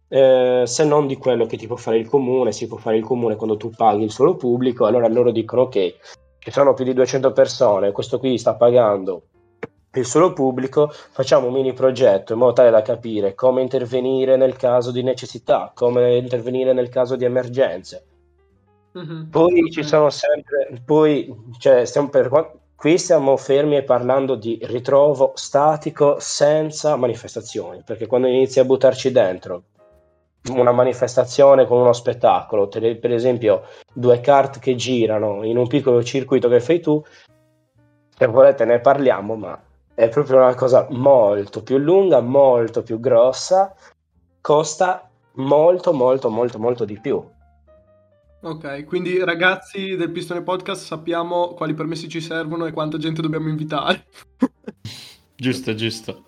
eh, 0.08 0.64
se 0.66 0.86
non 0.86 1.08
di 1.08 1.18
quello 1.18 1.46
che 1.46 1.58
ti 1.58 1.68
può 1.68 1.76
fare 1.76 1.98
il 1.98 2.08
comune 2.08 2.54
si 2.54 2.68
può 2.68 2.78
fare 2.78 2.98
il 2.98 3.04
comune 3.04 3.36
quando 3.36 3.58
tu 3.58 3.70
paghi 3.70 4.04
il 4.04 4.12
suolo 4.12 4.36
pubblico 4.36 4.86
allora 4.86 5.08
loro 5.10 5.32
dicono 5.32 5.64
ok 5.64 5.96
ci 6.40 6.52
sono 6.52 6.74
più 6.74 6.86
di 6.86 6.94
200 6.94 7.34
persone 7.34 7.92
questo 7.92 8.18
qui 8.18 8.38
sta 8.38 8.56
pagando 8.56 9.24
il 9.94 10.06
solo 10.06 10.34
pubblico, 10.34 10.88
facciamo 10.90 11.48
un 11.48 11.54
mini 11.54 11.74
progetto 11.74 12.34
in 12.34 12.40
modo 12.40 12.54
tale 12.54 12.70
da 12.70 12.84
capire 12.84 13.34
come 13.34 13.64
intervenire 13.64 14.38
nel 14.38 14.56
caso 14.56 14.92
di 14.92 15.02
necessità, 15.02 15.72
come 15.74 16.16
intervenire 16.16 16.74
nel 16.74 16.90
caso 16.90 17.16
di 17.16 17.26
emergenze. 17.26 18.09
Mm-hmm. 18.98 19.30
Poi 19.30 19.72
ci 19.72 19.84
sono 19.84 20.10
sempre, 20.10 20.82
poi 20.84 21.32
cioè, 21.60 21.86
stiamo 21.86 22.10
per, 22.10 22.30
qui 22.76 22.98
stiamo 22.98 23.38
fermi 23.38 23.78
e 23.78 23.84
parlando 23.84 24.36
di 24.36 24.58
ritrovo 24.64 25.34
statico 25.36 26.18
senza 26.20 26.96
manifestazioni, 26.96 27.84
perché 27.86 28.08
quando 28.08 28.28
inizi 28.28 28.60
a 28.60 28.66
buttarci 28.66 29.12
dentro 29.12 29.64
una 30.52 30.72
manifestazione 30.72 31.66
con 31.66 31.82
uno 31.82 31.94
spettacolo, 31.94 32.68
per 32.68 33.12
esempio 33.12 33.64
due 33.94 34.22
kart 34.22 34.60
che 34.60 34.76
girano 34.76 35.44
in 35.44 35.58
un 35.58 35.68
piccolo 35.68 36.02
circuito 36.04 36.48
che 36.48 36.62
fai 36.62 36.80
tu, 36.80 37.04
se 38.18 38.26
volete 38.26 38.66
ne 38.66 38.80
parliamo, 38.80 39.36
ma 39.36 39.62
è 39.94 40.08
proprio 40.08 40.38
una 40.38 40.56
cosa 40.56 40.88
molto 40.92 41.62
più 41.62 41.78
lunga, 41.78 42.22
molto 42.22 42.82
più 42.84 43.00
grossa, 43.00 43.76
costa 44.42 45.10
molto, 45.34 45.94
molto, 45.94 46.30
molto, 46.30 46.58
molto 46.58 46.86
di 46.86 47.00
più. 47.00 47.22
Ok, 48.42 48.86
quindi 48.86 49.22
ragazzi 49.22 49.98
del 49.98 50.12
Pistone 50.12 50.44
Podcast 50.44 50.86
sappiamo 50.86 51.50
quali 51.50 51.74
permessi 51.74 52.08
ci 52.08 52.22
servono 52.22 52.66
e 52.66 52.72
quanta 52.72 52.98
gente 52.98 53.22
dobbiamo 53.22 53.50
invitare. 53.50 54.06
giusto, 55.36 55.76
giusto. 55.76 56.24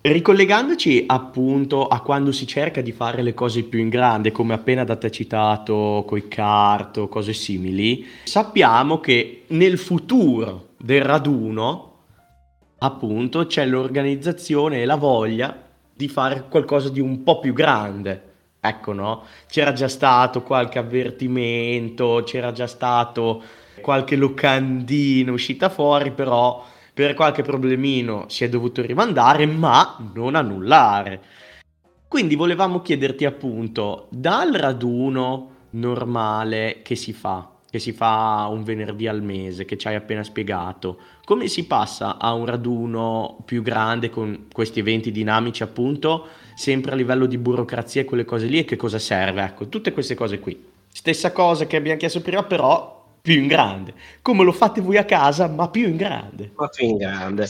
Ricollegandoci 0.00 1.04
appunto 1.08 1.88
a 1.88 2.02
quando 2.02 2.30
si 2.30 2.46
cerca 2.46 2.82
di 2.82 2.92
fare 2.92 3.22
le 3.22 3.34
cose 3.34 3.64
più 3.64 3.80
in 3.80 3.88
grande, 3.88 4.30
come 4.30 4.54
appena 4.54 4.84
da 4.84 4.94
te 4.94 5.10
citato, 5.10 6.04
coi 6.06 6.28
kart 6.28 6.98
o 6.98 7.08
cose 7.08 7.32
simili, 7.32 8.06
sappiamo 8.22 9.00
che 9.00 9.42
nel 9.48 9.76
futuro 9.76 10.68
del 10.76 11.02
raduno 11.02 11.94
appunto 12.78 13.46
c'è 13.46 13.66
l'organizzazione 13.66 14.82
e 14.82 14.84
la 14.84 14.96
voglia 14.96 15.64
di 15.92 16.06
fare 16.06 16.46
qualcosa 16.48 16.90
di 16.90 17.00
un 17.00 17.24
po' 17.24 17.40
più 17.40 17.52
grande. 17.52 18.33
Ecco, 18.66 18.94
no? 18.94 19.24
C'era 19.46 19.74
già 19.74 19.88
stato 19.88 20.42
qualche 20.42 20.78
avvertimento, 20.78 22.22
c'era 22.24 22.50
già 22.50 22.66
stato 22.66 23.42
qualche 23.82 24.16
locandina 24.16 25.32
uscita 25.32 25.68
fuori, 25.68 26.12
però 26.12 26.64
per 26.94 27.12
qualche 27.12 27.42
problemino 27.42 28.24
si 28.28 28.42
è 28.42 28.48
dovuto 28.48 28.80
rimandare, 28.80 29.44
ma 29.44 29.98
non 30.14 30.34
annullare. 30.34 31.20
Quindi 32.08 32.36
volevamo 32.36 32.80
chiederti 32.80 33.26
appunto, 33.26 34.06
dal 34.10 34.52
raduno 34.52 35.50
normale 35.70 36.80
che 36.82 36.94
si 36.94 37.12
fa, 37.12 37.46
che 37.74 37.80
si 37.80 37.90
fa 37.90 38.46
un 38.48 38.62
venerdì 38.62 39.08
al 39.08 39.20
mese, 39.20 39.64
che 39.64 39.76
ci 39.76 39.88
hai 39.88 39.96
appena 39.96 40.22
spiegato, 40.22 40.96
come 41.24 41.48
si 41.48 41.66
passa 41.66 42.18
a 42.18 42.32
un 42.32 42.46
raduno 42.46 43.38
più 43.44 43.62
grande 43.62 44.10
con 44.10 44.46
questi 44.52 44.78
eventi 44.78 45.10
dinamici, 45.10 45.64
appunto, 45.64 46.28
sempre 46.54 46.92
a 46.92 46.94
livello 46.94 47.26
di 47.26 47.36
burocrazia 47.36 48.02
e 48.02 48.04
quelle 48.04 48.24
cose 48.24 48.46
lì 48.46 48.60
e 48.60 48.64
che 48.64 48.76
cosa 48.76 49.00
serve? 49.00 49.42
Ecco, 49.42 49.68
tutte 49.68 49.92
queste 49.92 50.14
cose 50.14 50.38
qui. 50.38 50.64
Stessa 50.88 51.32
cosa 51.32 51.66
che 51.66 51.74
abbiamo 51.74 51.98
chiesto 51.98 52.20
prima, 52.20 52.44
però 52.44 53.04
più 53.20 53.34
in 53.34 53.48
grande. 53.48 53.92
Come 54.22 54.44
lo 54.44 54.52
fate 54.52 54.80
voi 54.80 54.96
a 54.96 55.04
casa, 55.04 55.48
ma 55.48 55.68
più 55.68 55.88
in 55.88 55.96
grande. 55.96 56.52
Ma 56.54 56.68
più 56.68 56.86
in 56.86 56.96
grande. 56.96 57.48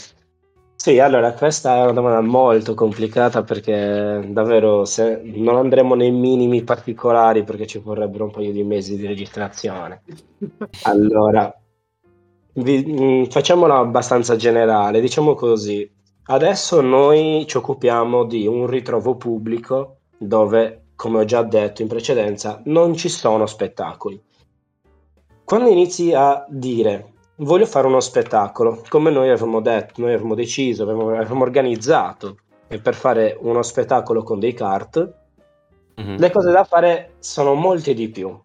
Sì, 0.76 0.98
allora 0.98 1.32
questa 1.32 1.76
è 1.76 1.82
una 1.82 1.92
domanda 1.92 2.20
molto 2.20 2.74
complicata 2.74 3.42
perché 3.42 4.22
davvero 4.28 4.84
se 4.84 5.22
non 5.24 5.56
andremo 5.56 5.94
nei 5.94 6.10
minimi 6.10 6.62
particolari 6.62 7.42
perché 7.42 7.66
ci 7.66 7.78
vorrebbero 7.78 8.24
un 8.24 8.30
paio 8.30 8.52
di 8.52 8.62
mesi 8.64 8.96
di 8.96 9.06
registrazione. 9.06 10.02
Allora, 10.82 11.50
vi, 12.54 12.84
mm, 12.86 13.24
facciamola 13.24 13.78
abbastanza 13.78 14.36
generale, 14.36 15.00
diciamo 15.00 15.34
così. 15.34 15.90
Adesso 16.26 16.80
noi 16.80 17.44
ci 17.46 17.56
occupiamo 17.56 18.24
di 18.24 18.46
un 18.46 18.66
ritrovo 18.66 19.16
pubblico 19.16 20.00
dove, 20.18 20.88
come 20.96 21.20
ho 21.20 21.24
già 21.24 21.42
detto 21.42 21.82
in 21.82 21.88
precedenza, 21.88 22.60
non 22.64 22.94
ci 22.94 23.08
sono 23.08 23.46
spettacoli. 23.46 24.22
Quando 25.44 25.68
inizi 25.68 26.12
a 26.14 26.44
dire 26.48 27.13
voglio 27.36 27.66
fare 27.66 27.86
uno 27.86 28.00
spettacolo, 28.00 28.82
come 28.88 29.10
noi 29.10 29.28
avevamo 29.28 29.60
detto, 29.60 30.00
noi 30.00 30.12
avevamo 30.12 30.34
deciso, 30.34 30.84
avevamo, 30.84 31.10
avevamo 31.10 31.42
organizzato 31.42 32.36
per 32.80 32.94
fare 32.94 33.36
uno 33.40 33.62
spettacolo 33.62 34.22
con 34.22 34.38
dei 34.38 34.52
kart, 34.52 35.14
mm-hmm. 36.00 36.16
le 36.16 36.30
cose 36.30 36.50
da 36.50 36.64
fare 36.64 37.14
sono 37.18 37.54
molte 37.54 37.94
di 37.94 38.08
più. 38.08 38.36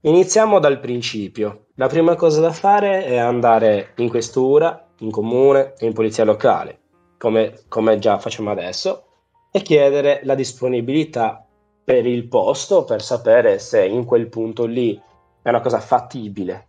Iniziamo 0.00 0.58
dal 0.58 0.80
principio. 0.80 1.66
La 1.76 1.86
prima 1.86 2.16
cosa 2.16 2.40
da 2.40 2.52
fare 2.52 3.04
è 3.04 3.16
andare 3.16 3.92
in 3.96 4.08
questura, 4.08 4.88
in 4.98 5.10
comune 5.10 5.74
e 5.78 5.86
in 5.86 5.92
polizia 5.92 6.24
locale, 6.24 6.80
come, 7.18 7.60
come 7.68 7.98
già 7.98 8.18
facciamo 8.18 8.50
adesso, 8.50 9.04
e 9.50 9.62
chiedere 9.62 10.20
la 10.24 10.34
disponibilità 10.34 11.46
per 11.84 12.06
il 12.06 12.26
posto 12.28 12.84
per 12.84 13.02
sapere 13.02 13.58
se 13.58 13.84
in 13.84 14.04
quel 14.04 14.28
punto 14.28 14.64
lì 14.64 15.00
è 15.42 15.48
una 15.48 15.60
cosa 15.60 15.80
fattibile. 15.80 16.68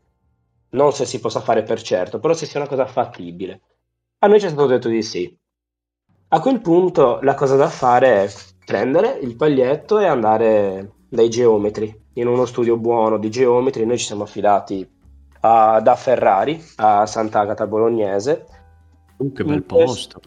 Non 0.74 0.94
se 0.94 1.06
si 1.06 1.20
possa 1.20 1.40
fare 1.40 1.64
per 1.64 1.82
certo, 1.82 2.20
però 2.20 2.34
se 2.34 2.46
sia 2.46 2.60
una 2.60 2.70
cosa 2.70 2.86
fattibile. 2.86 3.62
A 4.20 4.28
noi 4.28 4.40
ci 4.40 4.46
è 4.46 4.50
stato 4.50 4.68
detto 4.68 4.90
di 4.90 5.02
sì. 5.02 5.38
A 6.30 6.40
quel 6.40 6.62
punto 6.62 7.20
la 7.22 7.36
cosa 7.36 7.56
da 7.56 7.68
fare 7.68 8.24
è 8.24 8.32
prendere 8.66 9.20
il 9.22 9.36
paglietto 9.36 10.00
e 10.00 10.06
andare 10.06 10.94
dai 11.10 11.30
geometri 11.30 12.02
in 12.14 12.28
uno 12.28 12.46
studio 12.46 12.78
buono 12.78 13.18
di 13.18 13.30
geometri, 13.30 13.86
noi 13.86 13.98
ci 13.98 14.06
siamo 14.06 14.24
affidati 14.24 14.88
a, 15.42 15.80
da 15.82 15.96
Ferrari 15.96 16.64
a 16.78 17.06
Sant'Agata 17.06 17.68
Bolognese. 17.68 18.46
Uh, 19.18 19.32
che 19.32 19.44
bel 19.44 19.64
posto. 19.64 20.22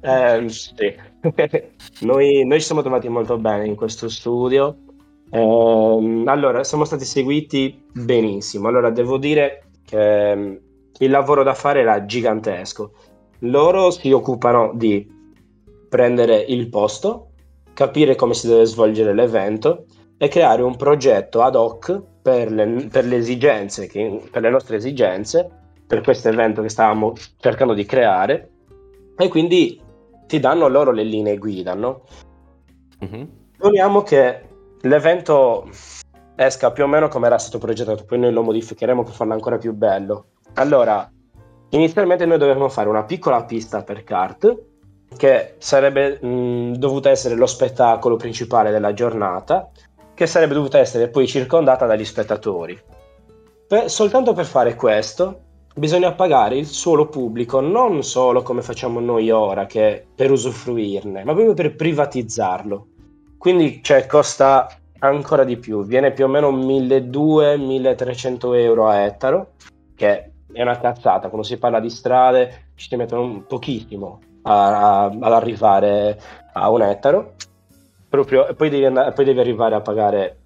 Eh, 0.00 0.48
sì. 0.48 0.94
noi, 2.04 2.44
noi 2.44 2.58
ci 2.58 2.66
siamo 2.66 2.80
trovati 2.80 3.08
molto 3.08 3.38
bene 3.38 3.66
in 3.66 3.76
questo 3.76 4.08
studio. 4.08 4.76
Eh, 5.34 6.22
allora, 6.26 6.62
siamo 6.62 6.84
stati 6.84 7.06
seguiti 7.06 7.82
benissimo. 7.90 8.68
Allora, 8.68 8.90
devo 8.90 9.16
dire 9.16 9.62
che 9.82 10.36
mm, 10.36 10.54
il 10.98 11.10
lavoro 11.10 11.42
da 11.42 11.54
fare 11.54 11.80
era 11.80 12.04
gigantesco. 12.04 12.92
Loro 13.40 13.90
si 13.90 14.12
occupano 14.12 14.72
di 14.74 15.10
prendere 15.88 16.36
il 16.36 16.68
posto, 16.68 17.30
capire 17.72 18.14
come 18.14 18.34
si 18.34 18.46
deve 18.46 18.66
svolgere 18.66 19.14
l'evento 19.14 19.86
e 20.18 20.28
creare 20.28 20.60
un 20.60 20.76
progetto 20.76 21.40
ad 21.40 21.56
hoc 21.56 22.02
per 22.20 22.52
le, 22.52 22.88
per 22.90 23.06
le 23.06 23.16
esigenze, 23.16 23.86
che, 23.86 24.20
per 24.30 24.42
le 24.42 24.50
nostre 24.50 24.76
esigenze, 24.76 25.48
per 25.86 26.02
questo 26.02 26.28
evento 26.28 26.60
che 26.60 26.68
stavamo 26.68 27.14
cercando 27.38 27.72
di 27.72 27.86
creare. 27.86 28.50
E 29.16 29.28
quindi 29.28 29.80
ti 30.26 30.38
danno 30.38 30.68
loro 30.68 30.92
le 30.92 31.04
linee 31.04 31.38
guida, 31.38 31.72
no? 31.72 32.02
Mm-hmm. 33.02 33.24
Che 34.04 34.42
l'evento 34.82 35.68
esca 36.34 36.70
più 36.72 36.84
o 36.84 36.86
meno 36.86 37.08
come 37.08 37.26
era 37.26 37.38
stato 37.38 37.58
progettato, 37.58 38.04
poi 38.04 38.18
noi 38.18 38.32
lo 38.32 38.42
modificheremo 38.42 39.02
per 39.02 39.12
farlo 39.12 39.32
ancora 39.32 39.58
più 39.58 39.72
bello. 39.72 40.26
Allora, 40.54 41.10
inizialmente 41.70 42.26
noi 42.26 42.38
dovevamo 42.38 42.68
fare 42.68 42.88
una 42.88 43.04
piccola 43.04 43.44
pista 43.44 43.82
per 43.82 44.04
kart 44.04 44.56
che 45.16 45.54
sarebbe 45.58 46.18
mh, 46.20 46.76
dovuta 46.76 47.10
essere 47.10 47.34
lo 47.34 47.46
spettacolo 47.46 48.16
principale 48.16 48.70
della 48.70 48.92
giornata, 48.92 49.70
che 50.14 50.26
sarebbe 50.26 50.54
dovuta 50.54 50.78
essere 50.78 51.08
poi 51.08 51.26
circondata 51.26 51.86
dagli 51.86 52.04
spettatori. 52.04 52.78
Per, 53.66 53.90
soltanto 53.90 54.32
per 54.32 54.46
fare 54.46 54.74
questo 54.74 55.40
bisogna 55.74 56.12
pagare 56.12 56.56
il 56.56 56.66
suolo 56.66 57.08
pubblico 57.08 57.60
non 57.60 58.02
solo 58.02 58.42
come 58.42 58.62
facciamo 58.62 59.00
noi 59.00 59.30
ora, 59.30 59.66
che 59.66 60.06
per 60.14 60.30
usufruirne, 60.30 61.24
ma 61.24 61.32
proprio 61.32 61.54
per 61.54 61.74
privatizzarlo. 61.74 62.86
Quindi 63.42 63.82
cioè, 63.82 64.06
costa 64.06 64.68
ancora 65.00 65.42
di 65.42 65.56
più, 65.56 65.84
viene 65.84 66.12
più 66.12 66.26
o 66.26 66.28
meno 66.28 66.52
1200-1300 66.52 68.54
euro 68.54 68.86
a 68.86 68.98
ettaro, 68.98 69.54
che 69.96 70.30
è 70.52 70.62
una 70.62 70.78
cazzata, 70.78 71.26
quando 71.26 71.44
si 71.44 71.58
parla 71.58 71.80
di 71.80 71.90
strade 71.90 72.68
ci 72.76 72.86
si 72.86 72.94
mettono 72.94 73.22
un 73.22 73.44
pochissimo 73.44 74.20
a, 74.42 75.00
a, 75.00 75.04
ad 75.06 75.32
arrivare 75.32 76.20
a 76.52 76.70
un 76.70 76.82
ettaro, 76.82 77.32
proprio, 78.08 78.46
e 78.46 78.54
poi 78.54 78.70
devi, 78.70 78.84
andare, 78.84 79.10
poi 79.10 79.24
devi 79.24 79.40
arrivare 79.40 79.74
a 79.74 79.80
pagare 79.80 80.36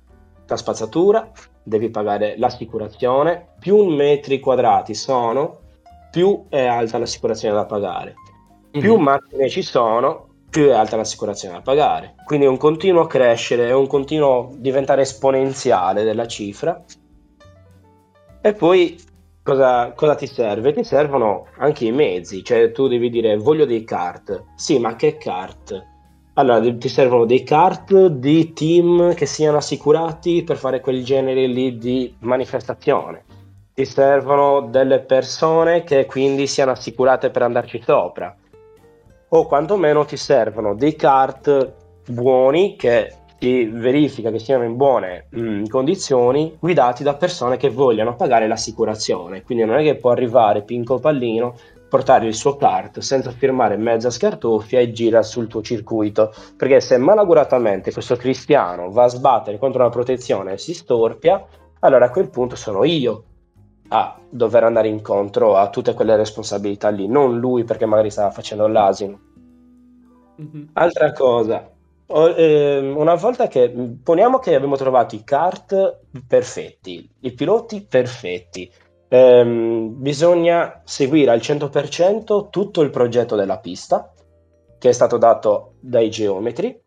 la 0.47 0.57
spazzatura, 0.57 1.31
devi 1.63 1.91
pagare 1.91 2.39
l'assicurazione, 2.39 3.57
più 3.59 3.85
metri 3.85 4.41
quadrati 4.41 4.95
sono, 4.95 5.59
più 6.11 6.47
è 6.49 6.65
alta 6.65 6.97
l'assicurazione 6.97 7.55
da 7.55 7.67
pagare. 7.67 8.15
Più 8.71 8.95
mm-hmm. 8.95 9.03
macchine 9.03 9.51
ci 9.51 9.61
sono, 9.61 10.29
più 10.49 10.69
è 10.69 10.73
alta 10.73 10.97
l'assicurazione 10.97 11.57
da 11.57 11.61
pagare. 11.61 12.15
Quindi 12.25 12.47
è 12.47 12.49
un 12.49 12.57
continuo 12.57 13.07
crescere, 13.07 13.69
è 13.69 13.75
un 13.75 13.87
continuo 13.87 14.53
diventare 14.57 15.03
esponenziale 15.03 16.05
della 16.05 16.27
cifra. 16.27 16.83
E 18.41 18.53
poi 18.53 18.99
cosa, 19.43 19.93
cosa 19.93 20.15
ti 20.15 20.27
serve? 20.27 20.73
Ti 20.73 20.85
servono 20.85 21.47
anche 21.59 21.85
i 21.85 21.93
mezzi, 21.93 22.43
cioè 22.43 22.73
tu 22.73 22.89
devi 22.89 23.11
dire 23.11 23.37
voglio 23.37 23.65
dei 23.65 23.85
kart. 23.85 24.45
Sì, 24.55 24.79
ma 24.79 24.97
che 24.97 25.17
kart? 25.17 25.85
Allora, 26.35 26.61
ti 26.77 26.89
servono 26.89 27.25
dei 27.25 27.43
kart 27.43 28.09
di 28.09 28.53
team 28.53 29.15
che 29.15 29.25
siano 29.25 29.57
assicurati 29.57 30.43
per 30.45 30.59
fare 30.59 30.81
quel 30.81 31.03
genere 31.03 31.47
lì 31.47 31.79
di 31.79 32.15
manifestazione. 32.21 33.25
Ti 33.73 33.85
servono 33.87 34.69
delle 34.69 35.01
persone 35.01 35.83
che 35.83 36.05
quindi 36.07 36.47
siano 36.47 36.73
assicurate 36.73 37.31
per 37.31 37.43
andarci 37.43 37.83
sopra. 37.83 38.37
O 39.29 39.47
quantomeno 39.47 40.05
ti 40.05 40.17
servono 40.17 40.77
dei 40.77 40.95
kart 40.95 41.75
buoni 42.09 42.77
che 42.77 43.13
si 43.39 43.65
verifica 43.65 44.31
che 44.31 44.39
siano 44.39 44.63
in 44.63 44.77
buone 44.77 45.27
mh, 45.31 45.41
mm, 45.41 45.65
condizioni, 45.67 46.57
guidati 46.61 47.03
da 47.03 47.15
persone 47.15 47.57
che 47.57 47.69
vogliano 47.69 48.15
pagare 48.15 48.47
l'assicurazione. 48.47 49.43
Quindi 49.43 49.65
non 49.65 49.79
è 49.79 49.83
che 49.83 49.97
può 49.97 50.11
arrivare 50.11 50.63
Pinco 50.63 50.99
Pallino 51.01 51.57
portare 51.89 52.27
il 52.27 52.35
suo 52.35 52.57
kart 52.57 53.01
senza 53.01 53.31
firmare 53.31 53.77
mezza 53.77 54.11
scartoffia 54.11 54.79
e 54.79 54.93
gira 54.93 55.23
sul 55.23 55.49
tuo 55.49 55.61
circuito. 55.61 56.33
Perché 56.57 56.81
se 56.81 56.97
malauguratamente 56.97 57.93
questo 57.93 58.15
cristiano 58.15 58.91
va 58.91 59.05
a 59.05 59.09
sbattere 59.09 59.59
contro 59.59 59.81
una 59.81 59.91
protezione 59.91 60.53
e 60.53 60.59
si 60.59 60.73
storpia, 60.73 61.45
allora 61.81 62.07
a 62.07 62.11
quel 62.11 62.31
punto 62.31 62.55
sono 62.55 62.85
io 62.85 63.25
a 63.89 64.19
dover 64.29 64.65
andare 64.65 64.89
incontro 64.89 65.57
a 65.57 65.71
tutte 65.71 65.95
quelle 65.95 66.17
responsabilità 66.17 66.89
lì, 66.89 67.07
non 67.07 67.39
lui 67.39 67.65
perché 67.65 67.87
magari 67.87 68.11
stava 68.11 68.31
facendo 68.31 68.67
l'asino. 68.67 69.21
Mm-hmm. 70.41 70.65
Altra 70.75 71.13
cosa, 71.13 71.71
eh, 72.07 72.93
una 72.95 73.15
volta 73.15 73.49
che 73.49 73.73
poniamo 74.03 74.39
che 74.39 74.55
abbiamo 74.55 74.77
trovato 74.77 75.15
i 75.15 75.25
kart 75.25 76.01
perfetti, 76.27 77.09
i 77.21 77.33
piloti 77.33 77.87
perfetti, 77.89 78.71
ehm, 79.09 80.01
bisogna 80.01 80.83
seguire 80.85 81.31
al 81.31 81.41
100% 81.41 82.49
tutto 82.51 82.83
il 82.83 82.91
progetto 82.91 83.37
della 83.37 83.59
pista 83.59 84.13
che 84.79 84.89
è 84.91 84.93
stato 84.93 85.17
dato 85.17 85.75
dai 85.81 86.11
geometri. 86.11 86.81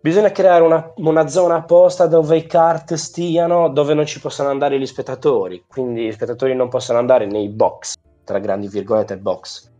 Bisogna 0.00 0.30
creare 0.30 0.62
una, 0.62 0.92
una 0.96 1.26
zona 1.26 1.56
apposta 1.56 2.06
dove 2.06 2.36
i 2.36 2.46
kart 2.46 2.94
stiano, 2.94 3.68
dove 3.68 3.94
non 3.94 4.06
ci 4.06 4.20
possono 4.20 4.48
andare 4.48 4.78
gli 4.78 4.86
spettatori, 4.86 5.64
quindi 5.66 6.06
gli 6.06 6.12
spettatori 6.12 6.54
non 6.54 6.68
possono 6.68 6.98
andare 6.98 7.26
nei 7.26 7.48
box, 7.48 7.94
tra 8.24 8.38
grandi 8.38 8.68
virgolette 8.68 9.16
box. 9.16 9.70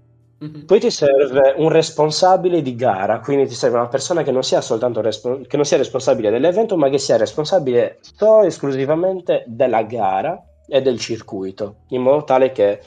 Mm-hmm. 0.44 0.64
Poi 0.66 0.80
ti 0.80 0.90
serve 0.90 1.54
un 1.56 1.68
responsabile 1.68 2.62
di 2.62 2.74
gara, 2.74 3.20
quindi 3.20 3.46
ti 3.46 3.54
serve 3.54 3.78
una 3.78 3.88
persona 3.88 4.22
che 4.22 4.32
non 4.32 4.42
sia 4.42 4.60
soltanto 4.60 5.00
respo- 5.00 5.40
che 5.46 5.56
non 5.56 5.64
sia 5.64 5.76
responsabile 5.76 6.30
dell'evento, 6.30 6.76
ma 6.76 6.88
che 6.88 6.98
sia 6.98 7.16
responsabile 7.16 7.98
solo 8.00 8.42
e 8.42 8.46
esclusivamente 8.46 9.44
della 9.46 9.82
gara 9.82 10.40
e 10.66 10.82
del 10.82 10.98
circuito, 10.98 11.76
in 11.88 12.02
modo 12.02 12.24
tale 12.24 12.50
che 12.50 12.80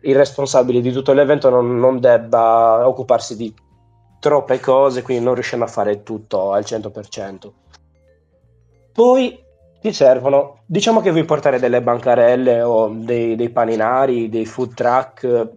il 0.00 0.16
responsabile 0.16 0.80
di 0.80 0.90
tutto 0.92 1.12
l'evento 1.12 1.48
non, 1.48 1.78
non 1.78 2.00
debba 2.00 2.88
occuparsi 2.88 3.36
di 3.36 3.54
troppe 4.22 4.60
cose, 4.60 5.02
quindi 5.02 5.24
non 5.24 5.34
riusciamo 5.34 5.64
a 5.64 5.66
fare 5.66 6.04
tutto 6.04 6.52
al 6.52 6.62
100%. 6.62 7.50
Poi 8.92 9.36
ti 9.80 9.92
servono, 9.92 10.60
diciamo 10.64 11.00
che 11.00 11.10
vuoi 11.10 11.24
portare 11.24 11.58
delle 11.58 11.82
bancarelle 11.82 12.62
o 12.62 12.86
dei, 12.88 13.34
dei 13.34 13.50
paninari, 13.50 14.28
dei 14.28 14.46
food 14.46 14.74
truck, 14.74 15.48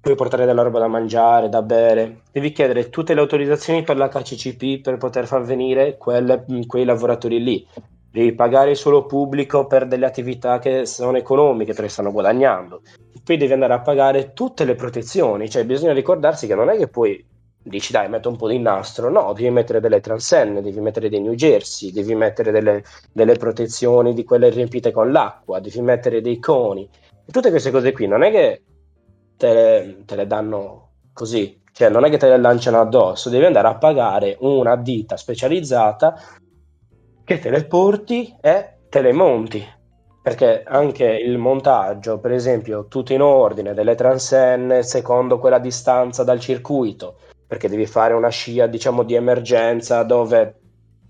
puoi 0.00 0.14
portare 0.14 0.46
della 0.46 0.62
roba 0.62 0.78
da 0.78 0.88
mangiare, 0.88 1.50
da 1.50 1.60
bere, 1.60 2.22
devi 2.32 2.52
chiedere 2.52 2.88
tutte 2.88 3.12
le 3.12 3.20
autorizzazioni 3.20 3.82
per 3.82 3.98
l'HCCP 3.98 4.80
per 4.80 4.96
poter 4.96 5.26
far 5.26 5.42
venire 5.42 5.98
quelle, 5.98 6.46
quei 6.66 6.86
lavoratori 6.86 7.42
lì. 7.42 7.66
Devi 8.10 8.32
pagare 8.32 8.70
il 8.70 8.76
suolo 8.76 9.04
pubblico 9.04 9.66
per 9.66 9.86
delle 9.86 10.06
attività 10.06 10.58
che 10.58 10.86
sono 10.86 11.18
economiche 11.18 11.74
perché 11.74 11.90
stanno 11.90 12.12
guadagnando, 12.12 12.80
poi 13.22 13.36
devi 13.36 13.52
andare 13.52 13.74
a 13.74 13.80
pagare 13.80 14.32
tutte 14.32 14.64
le 14.64 14.74
protezioni, 14.74 15.50
cioè 15.50 15.66
bisogna 15.66 15.92
ricordarsi 15.92 16.46
che 16.46 16.54
non 16.54 16.70
è 16.70 16.78
che 16.78 16.88
poi 16.88 17.22
dici 17.62 17.92
dai 17.92 18.08
metto 18.08 18.28
un 18.28 18.36
po' 18.36 18.48
di 18.48 18.58
nastro, 18.58 19.10
no, 19.10 19.32
devi 19.32 19.50
mettere 19.50 19.80
delle 19.80 20.00
transenne, 20.00 20.62
devi 20.62 20.80
mettere 20.80 21.08
dei 21.08 21.20
New 21.20 21.34
Jersey, 21.34 21.92
devi 21.92 22.14
mettere 22.14 22.50
delle, 22.50 22.82
delle 23.12 23.36
protezioni 23.36 24.14
di 24.14 24.24
quelle 24.24 24.48
riempite 24.50 24.90
con 24.90 25.12
l'acqua, 25.12 25.60
devi 25.60 25.80
mettere 25.82 26.20
dei 26.20 26.38
coni, 26.38 26.88
e 27.24 27.30
tutte 27.30 27.50
queste 27.50 27.70
cose 27.70 27.92
qui 27.92 28.06
non 28.06 28.22
è 28.22 28.30
che 28.30 28.62
te 29.36 29.52
le, 29.52 30.02
te 30.06 30.16
le 30.16 30.26
danno 30.26 30.88
così, 31.12 31.60
cioè 31.72 31.88
non 31.90 32.04
è 32.04 32.10
che 32.10 32.16
te 32.18 32.28
le 32.28 32.38
lanciano 32.38 32.80
addosso, 32.80 33.28
devi 33.28 33.44
andare 33.44 33.68
a 33.68 33.76
pagare 33.76 34.36
una 34.40 34.76
ditta 34.76 35.16
specializzata 35.16 36.18
che 37.24 37.38
te 37.38 37.50
le 37.50 37.64
porti 37.66 38.36
e 38.40 38.78
te 38.88 39.00
le 39.00 39.12
monti. 39.12 39.78
Perché 40.22 40.62
anche 40.66 41.06
il 41.06 41.38
montaggio, 41.38 42.18
per 42.18 42.32
esempio, 42.32 42.88
tutto 42.88 43.14
in 43.14 43.22
ordine, 43.22 43.72
delle 43.72 43.94
transenne 43.94 44.82
secondo 44.82 45.38
quella 45.38 45.58
distanza 45.58 46.24
dal 46.24 46.40
circuito, 46.40 47.16
perché 47.50 47.68
devi 47.68 47.84
fare 47.84 48.14
una 48.14 48.28
scia, 48.28 48.68
diciamo, 48.68 49.02
di 49.02 49.16
emergenza 49.16 50.04
dove 50.04 50.60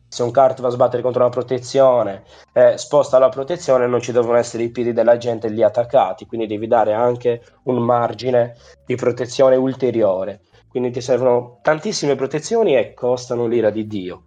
se 0.08 0.22
un 0.22 0.30
kart 0.30 0.62
va 0.62 0.68
a 0.68 0.70
sbattere 0.70 1.02
contro 1.02 1.20
una 1.20 1.28
protezione, 1.28 2.22
eh, 2.54 2.78
sposta 2.78 3.18
la 3.18 3.28
protezione, 3.28 3.86
non 3.86 4.00
ci 4.00 4.10
devono 4.10 4.38
essere 4.38 4.62
i 4.62 4.70
piedi 4.70 4.94
della 4.94 5.18
gente 5.18 5.50
lì 5.50 5.62
attaccati, 5.62 6.24
quindi 6.24 6.46
devi 6.46 6.66
dare 6.66 6.94
anche 6.94 7.42
un 7.64 7.76
margine 7.82 8.56
di 8.86 8.94
protezione 8.94 9.56
ulteriore. 9.56 10.40
Quindi 10.66 10.90
ti 10.90 11.02
servono 11.02 11.58
tantissime 11.60 12.14
protezioni 12.14 12.74
e 12.74 12.94
costano 12.94 13.46
l'ira 13.46 13.68
di 13.68 13.86
Dio. 13.86 14.22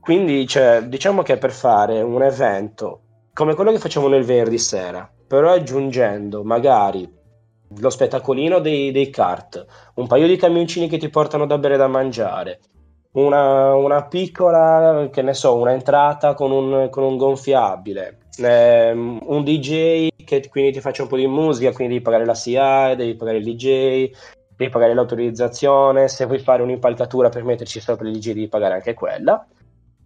Quindi 0.00 0.46
cioè, 0.46 0.84
diciamo 0.84 1.20
che 1.20 1.36
per 1.36 1.50
fare 1.50 2.00
un 2.00 2.22
evento 2.22 3.02
come 3.34 3.54
quello 3.54 3.72
che 3.72 3.78
facciamo 3.78 4.08
nel 4.08 4.24
venerdì 4.24 4.56
sera, 4.56 5.06
però 5.26 5.52
aggiungendo 5.52 6.42
magari 6.44 7.15
lo 7.78 7.90
spettacolino 7.90 8.58
dei, 8.60 8.90
dei 8.90 9.10
kart, 9.10 9.64
un 9.94 10.06
paio 10.06 10.26
di 10.26 10.36
camioncini 10.36 10.88
che 10.88 10.98
ti 10.98 11.08
portano 11.08 11.46
da 11.46 11.58
bere 11.58 11.74
e 11.74 11.78
da 11.78 11.86
mangiare, 11.88 12.60
una, 13.12 13.74
una, 13.74 14.04
piccola, 14.04 15.08
che 15.10 15.22
ne 15.22 15.34
so, 15.34 15.56
una 15.56 15.72
entrata 15.72 16.34
con 16.34 16.50
un, 16.50 16.88
con 16.90 17.02
un 17.02 17.16
gonfiabile, 17.16 18.18
ehm, 18.38 19.20
un 19.24 19.42
DJ 19.42 20.08
ticket, 20.26 20.48
quindi 20.48 20.72
ti 20.72 20.80
faccio 20.80 21.02
un 21.02 21.08
po' 21.08 21.16
di 21.16 21.26
musica, 21.26 21.72
quindi 21.72 21.94
devi 21.94 22.04
pagare 22.04 22.26
la 22.26 22.34
CI, 22.34 22.96
devi 22.96 23.14
pagare 23.14 23.38
il 23.38 23.44
DJ, 23.44 24.10
devi 24.56 24.70
pagare 24.70 24.94
l'autorizzazione, 24.94 26.08
se 26.08 26.26
vuoi 26.26 26.40
fare 26.40 26.62
un'impalcatura 26.62 27.28
per 27.28 27.44
metterci 27.44 27.80
sopra 27.80 28.08
il 28.08 28.18
DJ 28.18 28.32
devi 28.32 28.48
pagare 28.48 28.74
anche 28.74 28.94
quella. 28.94 29.46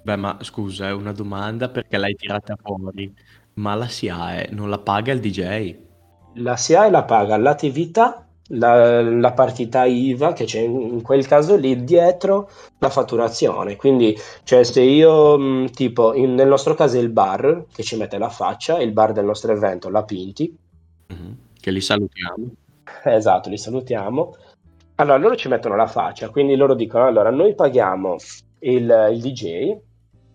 Beh, 0.02 0.16
ma 0.16 0.38
scusa, 0.40 0.88
è 0.88 0.92
una 0.92 1.12
domanda 1.12 1.68
perché 1.68 1.98
l'hai 1.98 2.14
tirata 2.14 2.56
fuori, 2.62 3.12
ma 3.54 3.74
la 3.74 3.88
SIAE 3.88 4.48
non 4.52 4.70
la 4.70 4.78
paga 4.78 5.12
il 5.12 5.20
DJ? 5.20 5.88
La 6.34 6.56
SIAE 6.56 6.90
la 6.90 7.04
paga 7.04 7.36
l'attività, 7.36 8.24
la, 8.52 9.02
la 9.02 9.32
partita 9.32 9.84
IVA 9.84 10.32
che 10.32 10.44
c'è 10.44 10.60
in 10.60 11.02
quel 11.02 11.26
caso 11.26 11.56
lì 11.56 11.82
dietro 11.84 12.48
la 12.78 12.88
fatturazione. 12.90 13.76
Quindi, 13.76 14.16
cioè, 14.44 14.62
se 14.64 14.82
io, 14.82 15.36
mh, 15.38 15.70
tipo, 15.70 16.14
in- 16.14 16.34
nel 16.34 16.48
nostro 16.48 16.74
caso 16.74 16.96
è 16.96 17.00
il 17.00 17.10
bar 17.10 17.66
che 17.72 17.82
ci 17.82 17.96
mette 17.96 18.18
la 18.18 18.28
faccia, 18.28 18.80
il 18.80 18.92
bar 18.92 19.12
del 19.12 19.24
nostro 19.24 19.52
evento, 19.52 19.88
la 19.90 20.04
Pinti, 20.04 20.54
Mhm, 21.12 21.36
Che 21.60 21.70
li 21.72 21.80
salutiamo. 21.80 22.52
Esatto, 23.04 23.48
li 23.48 23.58
salutiamo. 23.58 24.34
Allora, 24.96 25.16
loro 25.18 25.34
ci 25.34 25.48
mettono 25.48 25.74
la 25.76 25.86
faccia, 25.86 26.30
quindi 26.30 26.54
loro 26.56 26.74
dicono, 26.74 27.06
allora, 27.06 27.30
noi 27.30 27.54
paghiamo 27.54 28.16
il, 28.60 29.08
il 29.12 29.20
DJ, 29.20 29.76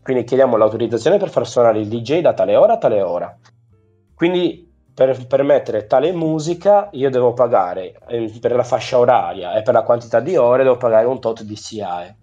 quindi 0.02 0.24
chiediamo 0.26 0.58
l'autorizzazione 0.58 1.18
per 1.18 1.30
far 1.30 1.48
suonare 1.48 1.80
il 1.80 1.88
DJ 1.88 2.20
da 2.22 2.34
tale 2.34 2.56
ora 2.56 2.74
a 2.74 2.78
tale 2.78 3.02
ora. 3.02 3.38
Quindi 4.14 4.70
per, 4.96 5.28
per 5.28 5.44
mettere 5.44 5.86
tale 5.86 6.12
musica 6.12 6.90
io 6.94 7.12
devo 7.12 7.34
pagare 7.34 7.94
eh, 8.08 8.32
per 8.42 8.54
la 8.56 8.64
fascia 8.64 8.98
oraria 8.98 9.54
e 9.56 9.62
per 9.62 9.76
la 9.76 9.84
quantità 9.84 10.20
di 10.20 10.36
ore 10.36 10.64
devo 10.64 10.78
pagare 10.78 11.06
un 11.06 11.20
tot 11.20 11.44
di 11.44 11.56
SIAE. 11.56 12.18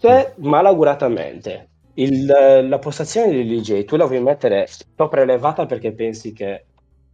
Se 0.00 0.34
malauguratamente 0.38 1.70
il- 1.94 2.26
la 2.68 2.78
postazione 2.78 3.32
del 3.32 3.46
DJ 3.46 3.84
tu 3.84 3.96
la 3.96 4.06
vuoi 4.06 4.20
mettere 4.22 4.66
sopra 4.96 5.22
elevata 5.22 5.66
perché 5.66 5.92
pensi 5.94 6.32
che 6.32 6.66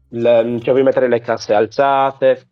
l- 0.08 0.58
cioè 0.60 0.72
vuoi 0.72 0.82
mettere 0.82 1.08
le 1.08 1.20
casse 1.20 1.54
alzate, 1.54 2.48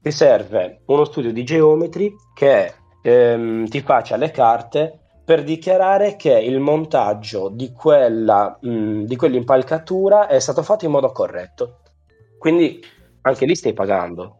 ti 0.00 0.10
serve 0.12 0.82
uno 0.86 1.04
studio 1.04 1.32
di 1.32 1.44
geometri 1.44 2.12
che 2.34 2.74
ehm, 3.02 3.66
ti 3.68 3.80
faccia 3.80 4.16
le 4.16 4.30
carte 4.30 4.98
per 5.24 5.44
dichiarare 5.44 6.16
che 6.16 6.38
il 6.38 6.58
montaggio 6.58 7.48
di 7.48 7.72
quella 7.72 8.58
mh, 8.60 9.04
di 9.04 9.16
quell'impalcatura 9.16 10.26
è 10.26 10.40
stato 10.40 10.62
fatto 10.62 10.84
in 10.84 10.90
modo 10.90 11.12
corretto. 11.12 11.80
Quindi 12.38 12.82
anche 13.22 13.46
lì 13.46 13.54
stai 13.54 13.72
pagando. 13.72 14.38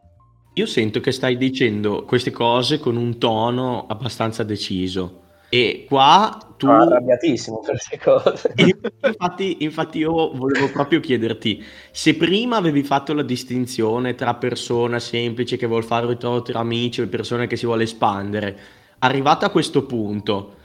Io 0.54 0.66
sento 0.66 1.00
che 1.00 1.12
stai 1.12 1.36
dicendo 1.36 2.04
queste 2.04 2.30
cose 2.30 2.78
con 2.78 2.96
un 2.96 3.18
tono 3.18 3.86
abbastanza 3.86 4.42
deciso. 4.42 5.20
E 5.52 5.84
qua 5.88 6.38
tu... 6.56 6.66
Sono 6.66 6.82
arrabbiatissimo 6.82 7.58
per 7.58 7.70
queste 7.70 7.98
cose. 7.98 8.54
Infatti, 9.02 9.56
infatti 9.64 9.98
io 9.98 10.32
volevo 10.32 10.70
proprio 10.70 11.00
chiederti, 11.00 11.64
se 11.90 12.14
prima 12.14 12.56
avevi 12.56 12.82
fatto 12.82 13.12
la 13.12 13.22
distinzione 13.22 14.14
tra 14.14 14.34
persona 14.34 14.98
semplice 14.98 15.56
che 15.56 15.66
vuol 15.66 15.84
fare 15.84 16.04
un 16.04 16.12
ritrovo 16.12 16.42
tra 16.42 16.60
amici 16.60 17.00
e 17.00 17.06
persona 17.06 17.46
che 17.46 17.56
si 17.56 17.66
vuole 17.66 17.84
espandere, 17.84 18.56
arrivata 18.98 19.46
a 19.46 19.50
questo 19.50 19.84
punto, 19.86 20.56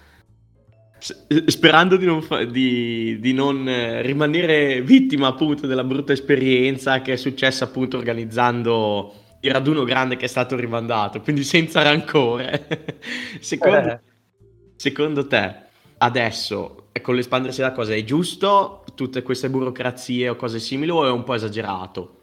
sperando 1.46 1.98
di 1.98 2.06
non, 2.06 2.22
fa- 2.22 2.44
di- 2.46 3.20
di 3.20 3.34
non, 3.34 3.68
eh, 3.68 4.02
rimanere 4.02 4.82
vittima 4.82 5.28
appunto 5.28 5.68
della 5.68 5.84
brutta 5.84 6.14
esperienza 6.14 7.02
che 7.02 7.14
è 7.14 7.16
successa 7.16 7.66
appunto 7.66 7.98
organizzando 7.98 9.14
il 9.42 9.52
raduno 9.52 9.84
grande 9.84 10.16
che 10.16 10.26
è 10.26 10.28
stato 10.28 10.56
rimandato, 10.56 11.22
quindi 11.22 11.44
senza 11.44 11.84
rancore, 11.84 12.98
secondo, 13.40 13.90
Eh. 13.92 14.00
secondo 14.76 15.28
te 15.28 15.64
adesso 15.98 16.88
eh, 16.92 17.02
con 17.02 17.16
l'espandersi 17.16 17.60
della 17.60 17.72
cosa 17.72 17.94
è 17.94 18.04
giusto 18.04 18.84
tutte 18.96 19.22
queste 19.22 19.50
burocrazie 19.50 20.30
o 20.30 20.36
cose 20.36 20.60
simili 20.60 20.90
o 20.92 21.06
è 21.06 21.12
un 21.12 21.24
po' 21.24 21.36
esagerato? 21.36 22.15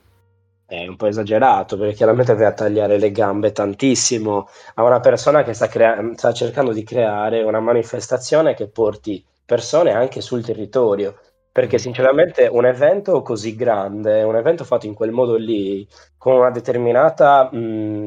È 0.72 0.86
un 0.88 0.96
po' 0.96 1.06
esagerato 1.06 1.76
perché 1.76 1.94
chiaramente 1.94 2.32
a 2.32 2.52
tagliare 2.52 2.98
le 2.98 3.12
gambe 3.12 3.52
tantissimo 3.52 4.48
a 4.76 4.82
una 4.82 5.00
persona 5.00 5.42
che 5.42 5.52
sta, 5.52 5.68
crea- 5.68 6.14
sta 6.16 6.32
cercando 6.32 6.72
di 6.72 6.82
creare 6.82 7.42
una 7.42 7.60
manifestazione 7.60 8.54
che 8.54 8.68
porti 8.68 9.22
persone 9.44 9.92
anche 9.92 10.22
sul 10.22 10.42
territorio. 10.44 11.18
Perché 11.52 11.76
sinceramente 11.78 12.46
un 12.50 12.64
evento 12.64 13.20
così 13.20 13.54
grande, 13.54 14.22
un 14.22 14.34
evento 14.36 14.64
fatto 14.64 14.86
in 14.86 14.94
quel 14.94 15.10
modo 15.10 15.36
lì, 15.36 15.86
con 16.16 16.36
una 16.36 16.50
determinata, 16.50 17.50
mh, 17.52 18.06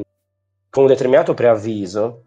con 0.68 0.82
un 0.82 0.88
determinato 0.88 1.34
preavviso, 1.34 2.22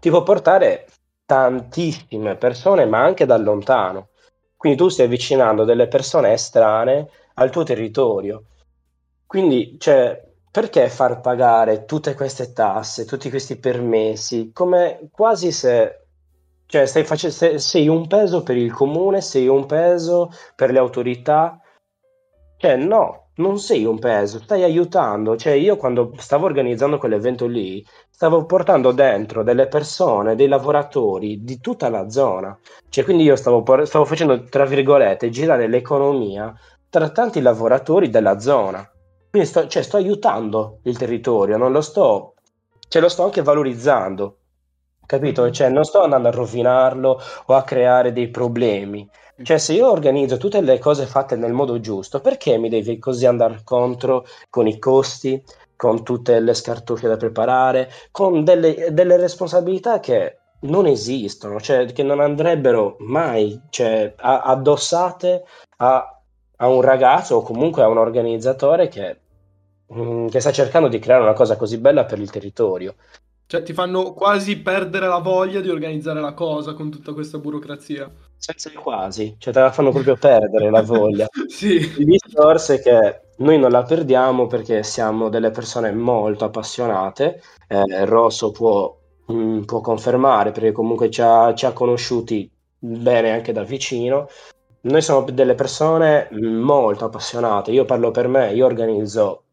ti 0.00 0.10
può 0.10 0.22
portare 0.22 0.86
tantissime 1.24 2.36
persone, 2.36 2.84
ma 2.86 3.02
anche 3.02 3.26
da 3.26 3.36
lontano. 3.36 4.08
Quindi 4.56 4.78
tu 4.78 4.88
stai 4.88 5.06
avvicinando 5.06 5.64
delle 5.64 5.88
persone 5.88 6.32
estranee 6.32 7.08
al 7.34 7.50
tuo 7.50 7.62
territorio. 7.62 8.44
Quindi, 9.32 9.76
cioè, 9.78 10.22
perché 10.50 10.90
far 10.90 11.20
pagare 11.22 11.86
tutte 11.86 12.12
queste 12.14 12.52
tasse, 12.52 13.06
tutti 13.06 13.30
questi 13.30 13.56
permessi, 13.58 14.50
come 14.52 15.08
quasi 15.10 15.50
se, 15.52 16.04
cioè, 16.66 16.84
stai 16.84 17.04
face- 17.04 17.30
se- 17.30 17.58
sei 17.58 17.88
un 17.88 18.06
peso 18.06 18.42
per 18.42 18.58
il 18.58 18.70
comune, 18.70 19.22
sei 19.22 19.48
un 19.48 19.64
peso 19.64 20.28
per 20.54 20.70
le 20.70 20.78
autorità. 20.78 21.58
Cioè, 22.58 22.76
no, 22.76 23.30
non 23.36 23.58
sei 23.58 23.86
un 23.86 23.98
peso, 23.98 24.38
stai 24.38 24.64
aiutando. 24.64 25.34
Cioè, 25.36 25.54
io 25.54 25.76
quando 25.76 26.12
stavo 26.18 26.44
organizzando 26.44 26.98
quell'evento 26.98 27.46
lì, 27.46 27.82
stavo 28.10 28.44
portando 28.44 28.92
dentro 28.92 29.42
delle 29.42 29.66
persone, 29.66 30.34
dei 30.36 30.46
lavoratori 30.48 31.42
di 31.42 31.58
tutta 31.58 31.88
la 31.88 32.10
zona. 32.10 32.54
Cioè, 32.90 33.02
quindi 33.04 33.22
io 33.24 33.36
stavo, 33.36 33.62
por- 33.62 33.86
stavo 33.86 34.04
facendo, 34.04 34.42
tra 34.44 34.66
virgolette, 34.66 35.30
girare 35.30 35.68
l'economia 35.68 36.52
tra 36.90 37.08
tanti 37.08 37.40
lavoratori 37.40 38.10
della 38.10 38.38
zona. 38.38 38.86
Quindi 39.32 39.48
sto, 39.48 39.66
cioè, 39.66 39.82
sto 39.82 39.96
aiutando 39.96 40.80
il 40.82 40.98
territorio, 40.98 41.56
non 41.56 41.72
lo 41.72 41.80
sto, 41.80 42.34
cioè, 42.88 43.00
lo 43.00 43.08
sto 43.08 43.24
anche 43.24 43.40
valorizzando, 43.40 44.36
capito? 45.06 45.50
Cioè, 45.50 45.70
non 45.70 45.84
sto 45.84 46.02
andando 46.02 46.28
a 46.28 46.32
rovinarlo 46.32 47.18
o 47.46 47.54
a 47.54 47.62
creare 47.62 48.12
dei 48.12 48.28
problemi. 48.28 49.08
Cioè, 49.42 49.56
se 49.56 49.72
io 49.72 49.90
organizzo 49.90 50.36
tutte 50.36 50.60
le 50.60 50.78
cose 50.78 51.06
fatte 51.06 51.36
nel 51.36 51.52
modo 51.54 51.80
giusto, 51.80 52.20
perché 52.20 52.58
mi 52.58 52.68
devi 52.68 52.98
così 52.98 53.24
andare 53.24 53.62
contro 53.64 54.26
con 54.50 54.66
i 54.66 54.78
costi, 54.78 55.42
con 55.76 56.04
tutte 56.04 56.38
le 56.38 56.52
scartoffie 56.52 57.08
da 57.08 57.16
preparare, 57.16 57.90
con 58.10 58.44
delle, 58.44 58.92
delle 58.92 59.16
responsabilità 59.16 59.98
che 59.98 60.40
non 60.60 60.86
esistono, 60.86 61.58
cioè 61.58 61.86
che 61.92 62.02
non 62.02 62.20
andrebbero 62.20 62.96
mai 63.00 63.58
cioè, 63.70 64.12
a- 64.18 64.42
addossate 64.42 65.44
a, 65.78 66.20
a 66.56 66.68
un 66.68 66.80
ragazzo 66.82 67.36
o 67.36 67.42
comunque 67.42 67.82
a 67.82 67.88
un 67.88 67.98
organizzatore 67.98 68.88
che, 68.88 69.21
mm, 69.94 70.28
che 70.28 70.40
sta 70.40 70.52
cercando 70.52 70.88
di 70.88 70.98
creare 70.98 71.22
una 71.22 71.32
cosa 71.32 71.56
così 71.56 71.78
bella 71.78 72.04
per 72.04 72.18
il 72.18 72.30
territorio. 72.30 72.94
Cioè, 73.46 73.62
ti 73.62 73.74
fanno 73.74 74.14
quasi 74.14 74.58
perdere 74.60 75.06
la 75.06 75.18
voglia 75.18 75.60
di 75.60 75.68
organizzare 75.68 76.20
la 76.20 76.32
cosa 76.32 76.72
con 76.72 76.90
tutta 76.90 77.12
questa 77.12 77.36
burocrazia. 77.36 78.10
Senza 78.38 78.70
quasi, 78.70 79.36
cioè 79.38 79.52
te 79.52 79.60
la 79.60 79.70
fanno 79.70 79.90
proprio 79.90 80.16
perdere 80.16 80.70
la 80.70 80.80
voglia. 80.80 81.26
Sì. 81.48 81.74
Il 81.74 82.06
discorso 82.06 82.72
è 82.72 82.80
che 82.80 83.20
noi 83.36 83.58
non 83.58 83.70
la 83.70 83.82
perdiamo 83.82 84.46
perché 84.46 84.82
siamo 84.82 85.28
delle 85.28 85.50
persone 85.50 85.92
molto 85.92 86.46
appassionate. 86.46 87.42
Eh, 87.68 88.06
Rosso 88.06 88.52
può, 88.52 88.98
mm, 89.30 89.64
può 89.64 89.82
confermare 89.82 90.50
perché 90.52 90.72
comunque 90.72 91.10
ci 91.10 91.20
ha, 91.20 91.52
ci 91.54 91.66
ha 91.66 91.72
conosciuti 91.72 92.50
bene 92.78 93.32
anche 93.32 93.52
da 93.52 93.64
vicino. 93.64 94.28
Noi 94.84 95.02
siamo 95.02 95.24
delle 95.30 95.54
persone 95.54 96.28
molto 96.32 97.04
appassionate. 97.04 97.70
Io 97.70 97.84
parlo 97.84 98.10
per 98.10 98.28
me, 98.28 98.52
io 98.54 98.64
organizzo, 98.64 99.44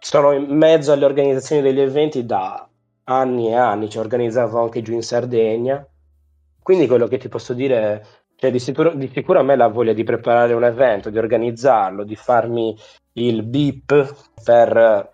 sono 0.00 0.32
in 0.32 0.56
mezzo 0.56 0.92
alle 0.92 1.04
organizzazioni 1.04 1.62
degli 1.62 1.80
eventi 1.80 2.24
da 2.24 2.66
anni 3.04 3.48
e 3.48 3.54
anni, 3.54 3.88
ci 3.90 3.98
organizzavo 3.98 4.60
anche 4.60 4.82
giù 4.82 4.92
in 4.94 5.02
Sardegna. 5.02 5.86
Quindi 6.62 6.86
quello 6.86 7.06
che 7.06 7.18
ti 7.18 7.28
posso 7.28 7.52
dire 7.52 7.76
è 7.78 8.00
cioè, 8.36 8.50
di 8.50 8.58
sicuro, 8.58 8.94
di 8.94 9.10
sicuro 9.12 9.40
a 9.40 9.42
me 9.42 9.54
la 9.56 9.68
voglia 9.68 9.92
di 9.92 10.02
preparare 10.02 10.54
un 10.54 10.64
evento, 10.64 11.10
di 11.10 11.18
organizzarlo, 11.18 12.04
di 12.04 12.16
farmi 12.16 12.74
il 13.14 13.42
beep 13.42 14.14
per 14.42 15.12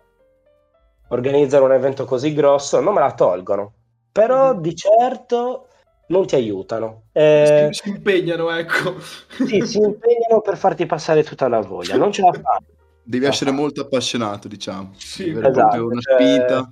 organizzare 1.09 1.63
un 1.63 1.73
evento 1.73 2.05
così 2.05 2.33
grosso, 2.33 2.79
non 2.79 2.93
me 2.93 3.01
la 3.01 3.13
tolgono. 3.13 3.73
Però 4.11 4.53
Mhm. 4.53 4.61
di 4.61 4.75
certo 4.75 5.67
non 6.07 6.25
ti 6.25 6.35
aiutano. 6.35 7.03
Eh, 7.11 7.69
Si, 7.71 7.81
si 7.83 7.89
impegnano, 7.89 8.49
ecco. 8.51 8.95
sì, 8.99 9.61
si 9.61 9.77
impegnano 9.77 10.41
per 10.41 10.57
farti 10.57 10.85
passare 10.85 11.23
tutta 11.23 11.47
la 11.49 11.59
voglia, 11.59 11.97
non 11.97 12.11
ce 12.11 12.21
la 12.21 12.31
fanno. 12.31 12.65
Devi 13.09 13.25
Ah. 13.25 13.29
essere 13.29 13.51
molto 13.51 13.79
appassionato, 13.81 14.49
diciamo. 14.49 14.91
Sì, 14.97 15.29
esatto, 15.29 15.51
proprio 15.51 15.85
una 15.87 16.01
cioè- 16.01 16.15
spinta. 16.21 16.71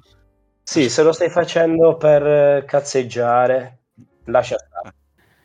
Sì, 0.62 0.90
se 0.90 1.02
lo 1.04 1.14
stai 1.14 1.30
facendo 1.30 1.96
per 1.96 2.26
eh, 2.28 2.66
cazzeggiare, 2.68 3.80
lascia 4.26 4.58
stare. 4.58 4.94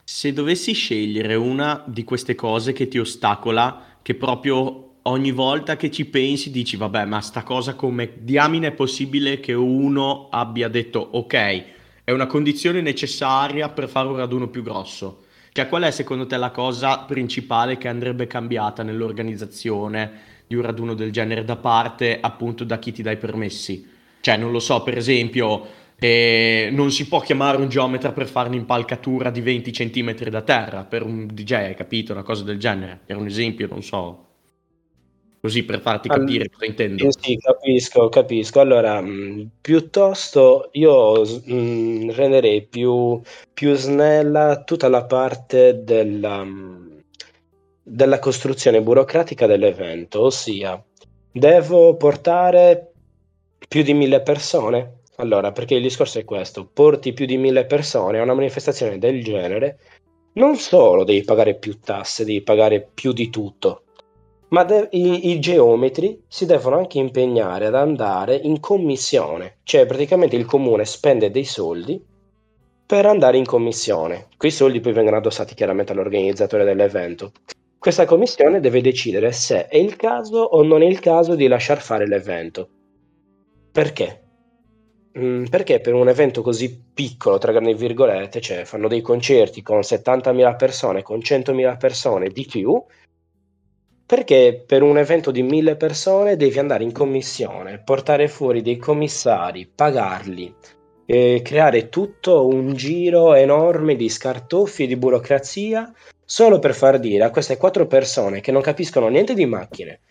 Se 0.03 0.33
dovessi 0.33 0.72
scegliere 0.72 1.37
una 1.37 1.85
di 1.87 2.03
queste 2.03 2.35
cose 2.35 2.72
che 2.72 2.88
ti 2.88 2.98
ostacola, 2.98 3.98
che 4.03 4.16
proprio 4.16 4.94
ogni 5.03 5.31
volta 5.31 5.76
che 5.76 5.92
ci 5.92 6.07
pensi 6.07 6.50
dici, 6.50 6.76
vabbè, 6.76 7.05
ma 7.05 7.20
sta 7.20 7.44
cosa 7.44 7.74
come 7.74 8.14
diamine 8.18 8.68
è 8.68 8.72
possibile 8.72 9.38
che 9.38 9.53
uno 9.53 10.29
abbia 10.31 10.68
detto, 10.68 10.98
ok, 11.12 11.64
è 12.03 12.11
una 12.11 12.26
condizione 12.26 12.81
necessaria 12.81 13.68
per 13.68 13.88
fare 13.88 14.09
un 14.09 14.16
raduno 14.16 14.48
più 14.48 14.64
grosso. 14.64 15.26
Cioè, 15.53 15.68
qual 15.68 15.83
è 15.85 15.90
secondo 15.92 16.26
te 16.26 16.37
la 16.37 16.50
cosa 16.50 16.98
principale 17.00 17.76
che 17.79 17.87
andrebbe 17.87 18.26
cambiata 18.26 18.83
nell'organizzazione 18.83 20.29
di 20.51 20.57
un 20.57 20.63
raduno 20.63 20.95
del 20.95 21.13
genere 21.13 21.45
da 21.45 21.55
parte 21.55 22.19
appunto 22.21 22.65
da 22.65 22.81
chi 22.81 22.91
ti 22.91 23.03
dà 23.03 23.13
i 23.13 23.17
permessi? 23.17 23.89
Cioè, 24.21 24.37
non 24.37 24.51
lo 24.51 24.59
so, 24.59 24.83
per 24.83 24.97
esempio, 24.97 25.65
eh, 25.97 26.71
non 26.73 26.91
si 26.91 27.07
può 27.07 27.21
chiamare 27.21 27.57
un 27.57 27.69
geometra 27.69 28.11
per 28.11 28.27
fare 28.27 28.49
un'impalcatura 28.49 29.31
di 29.31 29.43
20 29.43 29.71
cm 29.71 30.29
da 30.29 30.43
terra 30.43 30.83
per 30.83 31.05
un 31.05 31.29
DJ, 31.33 31.53
hai 31.53 31.75
capito? 31.77 32.11
Una 32.11 32.25
cosa 32.25 32.43
del 32.43 32.59
genere. 32.59 32.99
Per 33.07 33.17
un 33.17 33.27
esempio, 33.27 33.69
non 33.69 33.81
so. 33.85 34.27
Così 35.41 35.63
per 35.63 35.81
farti 35.81 36.09
capire 36.09 36.43
All... 36.43 36.51
cosa 36.51 36.67
intendo. 36.67 37.07
Eh 37.07 37.13
sì, 37.17 37.37
capisco, 37.37 38.09
capisco. 38.09 38.59
Allora, 38.59 39.01
mh, 39.01 39.09
mm, 39.09 39.43
piuttosto 39.61 40.71
io 40.73 41.23
mh, 41.23 41.55
mm, 41.55 42.11
renderei 42.11 42.67
più, 42.67 43.21
più, 43.55 43.75
snella 43.75 44.65
tutta 44.65 44.89
la 44.89 45.05
parte 45.05 45.85
della, 45.85 46.43
mm, 46.43 46.89
della 47.83 48.19
costruzione 48.19 48.83
burocratica 48.83 49.47
dell'evento, 49.47 50.23
ossia 50.23 50.83
devo 51.33 51.97
portare 51.97 52.93
più 53.69 53.83
di 53.83 53.95
mille 53.95 54.21
persone. 54.23 54.99
Allora, 55.16 55.53
perché 55.53 55.75
il 55.75 55.83
discorso 55.83 56.19
è 56.19 56.25
questo, 56.25 56.69
porti 56.73 57.12
più 57.12 57.27
di 57.27 57.37
mille 57.37 57.66
persone 57.66 58.19
a 58.19 58.23
una 58.23 58.35
manifestazione 58.35 58.99
del 58.99 59.23
genere, 59.23 59.79
non 60.35 60.57
solo 60.57 61.05
devi 61.05 61.23
pagare 61.23 61.57
più 61.57 61.79
tasse, 61.79 62.25
devi 62.25 62.40
pagare 62.43 62.88
più 62.95 63.12
di 63.12 63.29
tutto, 63.29 63.83
ma 64.49 64.64
de- 64.64 64.88
i-, 64.93 65.31
i, 65.31 65.40
geometri 65.40 66.23
si 66.27 66.47
devono 66.47 66.79
anche 66.79 66.99
impegnare 66.99 67.66
ad 67.66 67.75
andare 67.75 68.37
in 68.37 68.61
commissione, 68.61 69.59
cioè 69.64 69.87
praticamente 69.87 70.37
il 70.37 70.47
comune 70.47 70.85
spende 70.85 71.31
dei 71.31 71.45
soldi 71.45 72.03
per 72.87 73.07
andare 73.07 73.37
in 73.37 73.45
commissione. 73.45 74.29
Quei 74.37 74.51
soldi 74.51 74.81
poi 74.81 74.93
vengono 74.93 75.16
addossati 75.16 75.55
chiaramente 75.55 75.93
all'organizzatore 75.93 76.64
dell'evento. 76.64 77.33
Questa 77.81 78.05
commissione 78.05 78.61
deve 78.61 78.83
decidere 78.83 79.33
se 79.33 79.66
è 79.66 79.79
il 79.79 79.97
caso 79.97 80.37
o 80.37 80.62
non 80.62 80.83
è 80.83 80.87
il 80.87 81.01
caso 81.01 81.35
di 81.35 81.47
lasciar 81.47 81.81
fare 81.81 82.07
l'evento. 82.07 82.69
Perché? 83.73 84.23
Mm, 85.19 85.45
perché 85.45 85.81
per 85.81 85.95
un 85.95 86.07
evento 86.11 86.43
così 86.43 86.79
piccolo, 86.93 87.38
tra 87.38 87.53
grandi 87.53 87.73
virgolette, 87.73 88.43
cioè 88.43 88.66
fanno 88.66 88.87
dei 88.87 89.01
concerti 89.01 89.62
con 89.62 89.79
70.000 89.79 90.57
persone, 90.57 91.03
con 91.03 91.21
100.000 91.21 91.79
persone 91.79 92.29
di 92.29 92.45
più, 92.45 92.85
perché 94.05 94.62
per 94.66 94.83
un 94.83 94.99
evento 94.99 95.31
di 95.31 95.43
mille 95.43 95.77
persone 95.77 96.37
devi 96.37 96.59
andare 96.59 96.85
in 96.85 96.93
commissione, 96.93 97.81
portare 97.83 98.29
fuori 98.29 98.61
dei 98.61 98.77
commissari, 98.77 99.66
pagarli, 99.66 100.55
eh, 101.07 101.40
creare 101.43 101.88
tutto 101.88 102.47
un 102.47 102.75
giro 102.75 103.33
enorme 103.33 103.97
di 103.97 104.11
scartoffi 104.11 104.83
e 104.83 104.87
di 104.87 104.97
burocrazia 104.97 105.90
solo 106.31 106.61
per 106.61 106.77
far 106.77 107.01
dire 107.01 107.25
a 107.25 107.31
queste 107.31 107.57
quattro 107.57 107.88
persone 107.88 108.40
che 108.40 108.53
non 108.53 108.62
capiscono 108.62 109.09
niente 109.09 109.35
di 109.35 109.47
macchine, 109.47 110.03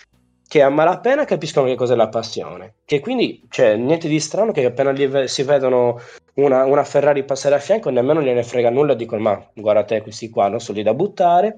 che 0.45 0.61
a 0.61 0.67
malapena 0.67 1.23
capiscono 1.23 1.67
che 1.67 1.75
cos'è 1.75 1.95
la 1.95 2.09
passione, 2.09 2.73
che 2.83 2.99
quindi 2.99 3.45
c'è 3.47 3.77
niente 3.77 4.09
di 4.09 4.19
strano 4.19 4.51
che 4.51 4.65
appena 4.65 4.91
ve- 4.91 5.29
si 5.29 5.43
vedono 5.43 5.97
una, 6.33 6.65
una, 6.65 6.83
Ferrari 6.83 7.23
passare 7.23 7.55
a 7.55 7.59
fianco 7.59 7.89
nemmeno 7.89 8.21
gliene 8.21 8.43
frega 8.43 8.69
nulla, 8.69 8.95
dicono 8.95 9.21
ma 9.21 9.49
guarda 9.53 9.85
te 9.85 10.01
questi 10.01 10.29
qua 10.29 10.49
non 10.49 10.59
sono 10.59 10.79
lì 10.79 10.83
da 10.83 10.93
buttare, 10.93 11.57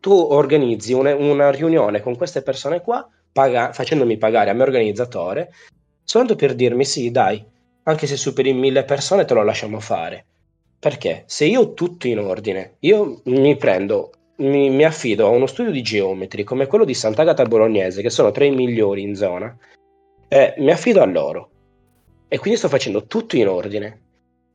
tu 0.00 0.12
organizzi 0.12 0.92
una, 0.92 1.14
una 1.14 1.52
riunione 1.52 2.00
con 2.00 2.16
queste 2.16 2.42
persone 2.42 2.80
qua, 2.80 3.08
paga, 3.30 3.72
facendomi 3.72 4.16
pagare 4.16 4.50
a 4.50 4.54
me 4.54 4.64
organizzatore, 4.64 5.52
soltanto 6.02 6.34
per 6.34 6.56
dirmi 6.56 6.84
sì, 6.84 7.12
dai, 7.12 7.44
anche 7.84 8.08
se 8.08 8.16
superi 8.16 8.52
mille 8.52 8.82
persone 8.82 9.24
te 9.24 9.34
lo 9.34 9.44
lasciamo 9.44 9.78
fare. 9.78 10.24
Perché 10.80 11.24
se 11.26 11.44
io 11.44 11.60
ho 11.60 11.74
tutto 11.74 12.06
in 12.06 12.18
ordine, 12.18 12.76
io 12.80 13.20
mi 13.24 13.56
prendo, 13.56 14.12
mi, 14.36 14.70
mi 14.70 14.84
affido 14.84 15.26
a 15.26 15.30
uno 15.30 15.46
studio 15.46 15.72
di 15.72 15.82
geometri 15.82 16.44
come 16.44 16.66
quello 16.66 16.84
di 16.84 16.94
Sant'Agata 16.94 17.44
Bolognese, 17.44 18.00
che 18.00 18.10
sono 18.10 18.30
tra 18.30 18.44
i 18.44 18.50
migliori 18.50 19.02
in 19.02 19.16
zona, 19.16 19.56
e 20.28 20.54
mi 20.58 20.70
affido 20.70 21.02
a 21.02 21.06
loro. 21.06 21.50
E 22.28 22.38
quindi 22.38 22.58
sto 22.58 22.68
facendo 22.68 23.06
tutto 23.06 23.36
in 23.36 23.48
ordine. 23.48 24.02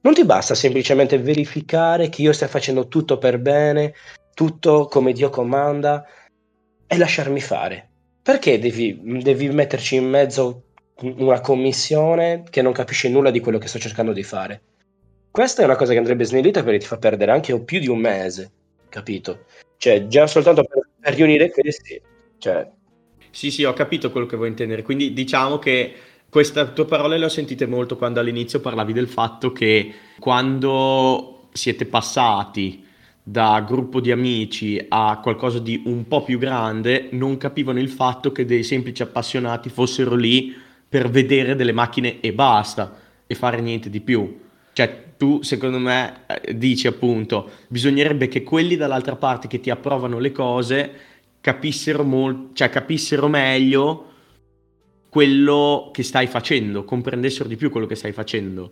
Non 0.02 0.14
ti 0.14 0.24
basta 0.24 0.56
semplicemente 0.56 1.18
verificare 1.18 2.10
che 2.10 2.22
io 2.22 2.32
stia 2.32 2.48
facendo 2.48 2.88
tutto 2.88 3.18
per 3.18 3.40
bene, 3.40 3.94
tutto 4.34 4.86
come 4.86 5.12
Dio 5.12 5.30
comanda 5.30 6.06
e 6.88 6.98
lasciarmi 6.98 7.42
fare. 7.42 7.90
Perché 8.22 8.60
devi, 8.60 9.00
devi 9.22 9.50
metterci 9.50 9.96
in 9.96 10.08
mezzo 10.08 10.64
una 11.02 11.42
commissione 11.42 12.44
che 12.50 12.62
non 12.62 12.72
capisce 12.72 13.10
nulla 13.10 13.32
di 13.32 13.40
quello 13.40 13.58
che 13.58 13.68
sto 13.68 13.80
cercando 13.80 14.14
di 14.14 14.24
fare? 14.24 14.62
Questa 15.34 15.64
è 15.64 15.66
una 15.66 15.76
cosa 15.76 15.94
che 15.94 15.98
andrebbe 15.98 16.26
snellita 16.26 16.62
perché 16.62 16.78
ti 16.78 16.86
fa 16.86 17.00
perdere 17.00 17.32
anche 17.32 17.60
più 17.62 17.80
di 17.80 17.88
un 17.88 17.98
mese, 17.98 18.52
capito? 18.88 19.46
Cioè, 19.78 20.06
già 20.06 20.28
soltanto 20.28 20.64
per, 20.64 20.88
per 21.00 21.16
riunire 21.16 21.50
questi, 21.50 22.00
cioè... 22.38 22.70
Sì, 23.32 23.50
sì, 23.50 23.64
ho 23.64 23.74
capito 23.74 24.12
quello 24.12 24.28
che 24.28 24.36
vuoi 24.36 24.50
intendere. 24.50 24.84
Quindi 24.84 25.12
diciamo 25.12 25.58
che 25.58 25.92
queste 26.30 26.74
tue 26.74 26.86
parole 26.86 27.18
le 27.18 27.26
ho 27.26 27.30
sentite 27.30 27.66
molto 27.66 27.98
quando 27.98 28.20
all'inizio 28.20 28.60
parlavi 28.60 28.94
del 28.94 29.08
fatto 29.08 29.52
che 29.52 29.92
quando 30.20 31.48
siete 31.52 31.88
passati 31.88 32.86
da 33.24 33.60
gruppo 33.68 34.02
di 34.02 34.12
amici 34.12 34.86
a 34.88 35.20
qualcosa 35.20 35.58
di 35.58 35.82
un 35.86 36.08
po' 36.08 36.22
più 36.22 36.38
grande, 36.38 37.08
non 37.14 37.38
capivano 37.38 37.80
il 37.80 37.90
fatto 37.90 38.32
che 38.32 38.46
dei 38.46 38.62
semplici 38.62 39.02
appassionati 39.02 39.70
fossero 39.70 40.14
lì 40.14 40.56
per 40.88 41.10
vedere 41.10 41.56
delle 41.56 41.72
macchine 41.72 42.20
e 42.20 42.34
basta 42.34 43.00
e 43.26 43.34
fare 43.34 43.62
niente 43.62 43.90
di 43.90 44.00
più. 44.00 44.42
Cioè, 44.74 45.13
tu 45.24 45.42
secondo 45.42 45.80
me 45.80 46.26
eh, 46.28 46.54
dici 46.54 46.86
appunto, 46.86 47.52
bisognerebbe 47.70 48.28
che 48.28 48.44
quelli 48.44 48.76
dall'altra 48.76 49.16
parte 49.16 49.48
che 49.48 49.62
ti 49.62 49.70
approvano 49.70 50.20
le 50.20 50.34
cose 50.34 50.92
capissero, 51.40 52.04
mol- 52.04 52.50
cioè, 52.52 52.68
capissero 52.68 53.30
meglio 53.30 54.12
quello 55.08 55.92
che 55.94 56.04
stai 56.04 56.28
facendo, 56.28 56.84
comprendessero 56.84 57.48
di 57.48 57.56
più 57.56 57.70
quello 57.70 57.86
che 57.86 57.96
stai 57.96 58.12
facendo. 58.12 58.72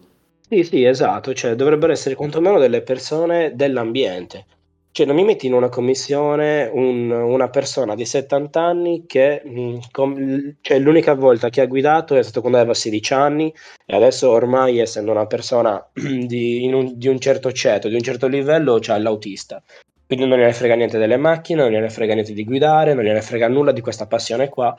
Sì, 0.49 0.65
sì, 0.65 0.83
esatto, 0.83 1.33
cioè 1.33 1.55
dovrebbero 1.55 1.93
essere 1.93 2.15
quantomeno 2.15 2.59
delle 2.59 2.81
persone 2.81 3.55
dell'ambiente. 3.55 4.45
Cioè 4.93 5.05
non 5.05 5.15
mi 5.15 5.23
metti 5.23 5.47
in 5.47 5.53
una 5.53 5.69
commissione 5.69 6.69
un- 6.71 7.11
una 7.11 7.49
persona 7.49 7.95
di 7.95 8.05
70 8.05 8.61
anni 8.61 9.05
che 9.07 9.41
mh, 9.43 9.77
com- 9.91 10.55
cioè, 10.61 10.79
l'unica 10.79 11.13
volta 11.13 11.49
che 11.49 11.61
ha 11.61 11.65
guidato 11.65 12.15
è 12.15 12.23
stato 12.23 12.41
quando 12.41 12.57
aveva 12.57 12.73
16 12.73 13.13
anni 13.13 13.53
e 13.85 13.95
adesso 13.95 14.29
ormai 14.29 14.79
essendo 14.79 15.11
una 15.11 15.25
persona 15.27 15.81
di, 15.93 16.69
un, 16.73 16.91
di 16.97 17.07
un 17.07 17.19
certo 17.19 17.51
ceto, 17.53 17.87
di 17.87 17.95
un 17.95 18.01
certo 18.01 18.27
livello, 18.27 18.79
c'ha 18.81 18.97
l'autista. 18.97 19.63
Quindi 20.05 20.27
non 20.27 20.37
gliene 20.39 20.51
frega 20.51 20.75
niente 20.75 20.97
delle 20.97 21.15
macchine, 21.15 21.61
non 21.61 21.71
gliene 21.71 21.89
frega 21.89 22.13
niente 22.13 22.33
di 22.33 22.43
guidare, 22.43 22.93
non 22.93 23.05
gliene 23.05 23.21
frega 23.21 23.47
nulla 23.47 23.71
di 23.71 23.79
questa 23.79 24.07
passione 24.07 24.49
qua. 24.49 24.75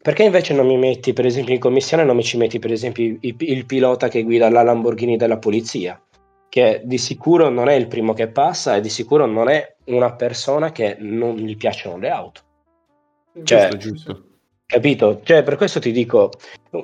Perché 0.00 0.22
invece 0.22 0.54
non 0.54 0.66
mi 0.66 0.76
metti, 0.78 1.12
per 1.12 1.26
esempio, 1.26 1.52
in 1.54 1.60
commissione, 1.60 2.04
non 2.04 2.16
mi 2.16 2.22
ci 2.22 2.36
metti, 2.38 2.58
per 2.58 2.72
esempio, 2.72 3.04
il, 3.04 3.34
il 3.38 3.66
pilota 3.66 4.08
che 4.08 4.22
guida 4.22 4.48
la 4.50 4.62
Lamborghini 4.62 5.16
della 5.16 5.38
polizia, 5.38 6.00
che 6.54 6.82
di 6.84 6.98
sicuro 6.98 7.48
non 7.48 7.68
è 7.68 7.72
il 7.72 7.88
primo 7.88 8.12
che 8.12 8.28
passa 8.28 8.76
e 8.76 8.80
di 8.80 8.88
sicuro 8.88 9.26
non 9.26 9.48
è 9.48 9.74
una 9.86 10.14
persona 10.14 10.70
che 10.70 10.96
non 11.00 11.34
gli 11.34 11.56
piacciono 11.56 11.98
le 11.98 12.10
auto. 12.10 12.42
Cioè, 13.42 13.70
giusto, 13.70 13.76
giusto. 13.76 14.24
Capito? 14.64 15.20
Cioè, 15.24 15.42
per 15.42 15.56
questo 15.56 15.80
ti 15.80 15.90
dico, 15.90 16.30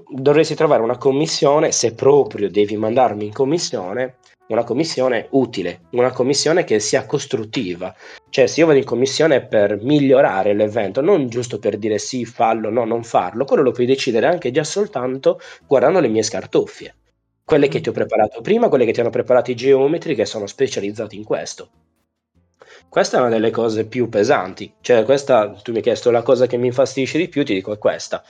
dovresti 0.08 0.56
trovare 0.56 0.82
una 0.82 0.98
commissione, 0.98 1.70
se 1.70 1.94
proprio 1.94 2.50
devi 2.50 2.76
mandarmi 2.76 3.26
in 3.26 3.32
commissione, 3.32 4.16
una 4.48 4.64
commissione 4.64 5.28
utile, 5.30 5.82
una 5.90 6.10
commissione 6.10 6.64
che 6.64 6.80
sia 6.80 7.06
costruttiva. 7.06 7.94
Cioè, 8.28 8.48
se 8.48 8.58
io 8.58 8.66
vado 8.66 8.78
in 8.80 8.84
commissione 8.84 9.46
per 9.46 9.80
migliorare 9.80 10.52
l'evento, 10.52 11.00
non 11.00 11.28
giusto 11.28 11.60
per 11.60 11.78
dire 11.78 11.98
sì, 11.98 12.24
fallo, 12.24 12.70
no, 12.70 12.84
non 12.84 13.04
farlo, 13.04 13.44
quello 13.44 13.62
lo 13.62 13.70
puoi 13.70 13.86
decidere 13.86 14.26
anche 14.26 14.50
già 14.50 14.64
soltanto 14.64 15.38
guardando 15.64 16.00
le 16.00 16.08
mie 16.08 16.24
scartoffie. 16.24 16.94
Quelle 17.50 17.68
che 17.68 17.80
ti 17.80 17.88
ho 17.88 17.92
preparato 17.92 18.40
prima, 18.40 18.68
quelle 18.68 18.84
che 18.84 18.92
ti 18.92 19.00
hanno 19.00 19.10
preparato 19.10 19.50
i 19.50 19.56
geometri 19.56 20.14
che 20.14 20.24
sono 20.24 20.46
specializzati 20.46 21.16
in 21.16 21.24
questo. 21.24 21.68
Questa 22.88 23.16
è 23.16 23.20
una 23.20 23.28
delle 23.28 23.50
cose 23.50 23.86
più 23.86 24.08
pesanti, 24.08 24.72
cioè 24.80 25.04
questa, 25.04 25.50
tu 25.50 25.72
mi 25.72 25.78
hai 25.78 25.82
chiesto 25.82 26.12
la 26.12 26.22
cosa 26.22 26.46
che 26.46 26.56
mi 26.56 26.68
infastidisce 26.68 27.18
di 27.18 27.28
più, 27.28 27.44
ti 27.44 27.54
dico 27.54 27.72
è 27.72 27.78
questa. 27.78 28.22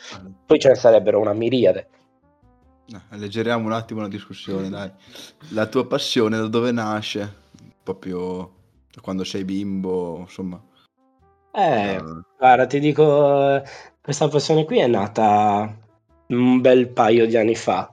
Poi 0.46 0.58
ce 0.58 0.68
ne 0.68 0.74
sarebbero 0.74 1.20
una 1.20 1.34
miriade 1.34 1.88
alleggeriamo 3.10 3.66
un 3.66 3.72
attimo 3.72 4.00
la 4.00 4.08
discussione, 4.08 4.68
dai. 4.68 4.90
La 5.50 5.66
tua 5.66 5.86
passione 5.86 6.38
da 6.38 6.48
dove 6.48 6.72
nasce? 6.72 7.32
Proprio 7.82 8.52
da 8.92 9.00
quando 9.00 9.24
sei 9.24 9.44
bimbo, 9.44 10.18
insomma. 10.20 10.60
Eh, 11.52 11.96
uh... 11.96 12.22
guarda, 12.38 12.66
ti 12.66 12.80
dico, 12.80 13.62
questa 14.00 14.28
passione 14.28 14.64
qui 14.64 14.78
è 14.78 14.86
nata 14.86 15.76
un 16.28 16.60
bel 16.60 16.88
paio 16.88 17.26
di 17.26 17.36
anni 17.36 17.54
fa. 17.54 17.92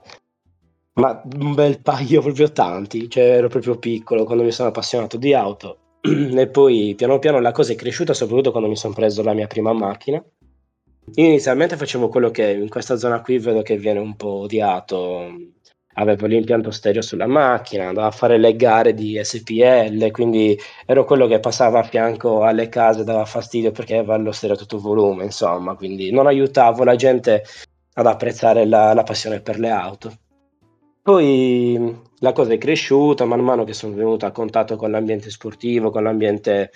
Ma 0.98 1.22
un 1.40 1.54
bel 1.54 1.80
paio, 1.80 2.20
proprio 2.22 2.52
tanti. 2.52 3.08
Cioè, 3.08 3.24
ero 3.24 3.48
proprio 3.48 3.78
piccolo 3.78 4.24
quando 4.24 4.44
mi 4.44 4.52
sono 4.52 4.68
appassionato 4.68 5.16
di 5.16 5.34
auto. 5.34 5.78
e 6.02 6.48
poi 6.48 6.94
piano 6.96 7.18
piano 7.18 7.40
la 7.40 7.52
cosa 7.52 7.72
è 7.72 7.76
cresciuta, 7.76 8.14
soprattutto 8.14 8.50
quando 8.50 8.68
mi 8.68 8.76
sono 8.76 8.94
preso 8.94 9.22
la 9.22 9.34
mia 9.34 9.46
prima 9.46 9.72
macchina 9.72 10.22
io 11.14 11.26
inizialmente 11.26 11.76
facevo 11.76 12.08
quello 12.08 12.30
che 12.30 12.50
in 12.50 12.68
questa 12.68 12.96
zona 12.96 13.20
qui 13.22 13.38
vedo 13.38 13.62
che 13.62 13.76
viene 13.76 13.98
un 13.98 14.14
po' 14.16 14.40
odiato, 14.40 15.32
avevo 15.94 16.26
l'impianto 16.26 16.70
stereo 16.70 17.02
sulla 17.02 17.26
macchina, 17.26 17.88
andavo 17.88 18.06
a 18.06 18.10
fare 18.10 18.38
le 18.38 18.54
gare 18.56 18.94
di 18.94 19.18
SPL, 19.22 20.10
quindi 20.10 20.58
ero 20.86 21.04
quello 21.04 21.26
che 21.26 21.40
passava 21.40 21.80
a 21.80 21.82
fianco 21.82 22.44
alle 22.44 22.68
case, 22.68 23.04
dava 23.04 23.24
fastidio 23.24 23.72
perché 23.72 23.96
aveva 23.96 24.16
lo 24.16 24.32
stereo 24.32 24.54
a 24.56 24.58
tutto 24.58 24.78
volume, 24.78 25.24
insomma, 25.24 25.74
quindi 25.74 26.10
non 26.10 26.26
aiutavo 26.26 26.84
la 26.84 26.94
gente 26.94 27.44
ad 27.94 28.06
apprezzare 28.06 28.66
la, 28.66 28.92
la 28.92 29.02
passione 29.02 29.40
per 29.40 29.58
le 29.58 29.70
auto. 29.70 30.12
Poi 31.08 32.02
la 32.18 32.32
cosa 32.32 32.52
è 32.52 32.58
cresciuta 32.58 33.24
man 33.24 33.40
mano 33.40 33.64
che 33.64 33.72
sono 33.72 33.94
venuto 33.94 34.26
a 34.26 34.30
contatto 34.30 34.76
con 34.76 34.90
l'ambiente 34.90 35.30
sportivo, 35.30 35.88
con 35.88 36.02
l'ambiente 36.02 36.70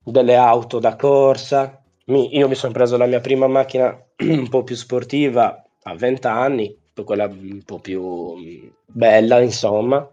delle 0.00 0.36
auto 0.36 0.78
da 0.78 0.94
corsa. 0.94 1.82
Mi, 2.06 2.36
io 2.36 2.46
mi 2.46 2.54
sono 2.54 2.72
preso 2.72 2.96
la 2.96 3.06
mia 3.06 3.18
prima 3.18 3.48
macchina 3.48 4.00
un 4.22 4.48
po' 4.48 4.62
più 4.62 4.76
sportiva 4.76 5.60
a 5.82 5.94
20 5.96 6.26
anni, 6.28 6.78
quella 7.04 7.24
un 7.26 7.64
po' 7.64 7.80
più 7.80 8.70
bella, 8.86 9.40
insomma. 9.40 10.08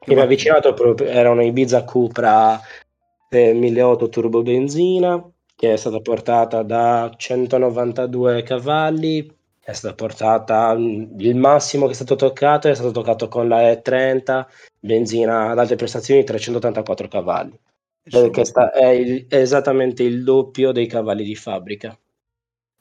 Che 0.00 0.14
mi 0.14 0.20
ha 0.22 0.24
avvicinato 0.24 0.72
proprio, 0.72 1.08
era 1.08 1.30
una 1.30 1.42
Ibiza 1.42 1.84
Cupra 1.84 2.58
1008 3.28 4.08
turbo 4.08 4.40
benzina, 4.40 5.22
che 5.54 5.74
è 5.74 5.76
stata 5.76 6.00
portata 6.00 6.62
da 6.62 7.12
192 7.14 8.42
cavalli, 8.42 9.35
è 9.66 9.72
stata 9.72 9.94
portata 9.96 10.72
il 10.76 11.34
massimo 11.34 11.86
che 11.86 11.92
è 11.92 11.94
stato 11.96 12.14
toccato 12.14 12.68
è 12.68 12.74
stato 12.74 12.92
toccato 12.92 13.26
con 13.26 13.48
la 13.48 13.72
E30 13.72 14.46
benzina 14.78 15.50
ad 15.50 15.58
alte 15.58 15.74
prestazioni 15.74 16.22
384 16.22 17.08
cavalli 17.08 17.58
che 18.30 18.44
sta, 18.44 18.70
è, 18.70 18.86
il, 18.86 19.26
è, 19.26 19.38
esattamente 19.38 20.04
il 20.04 20.22
doppio 20.22 20.70
dei 20.70 20.86
cavalli 20.86 21.24
di 21.24 21.34
fabbrica 21.34 21.98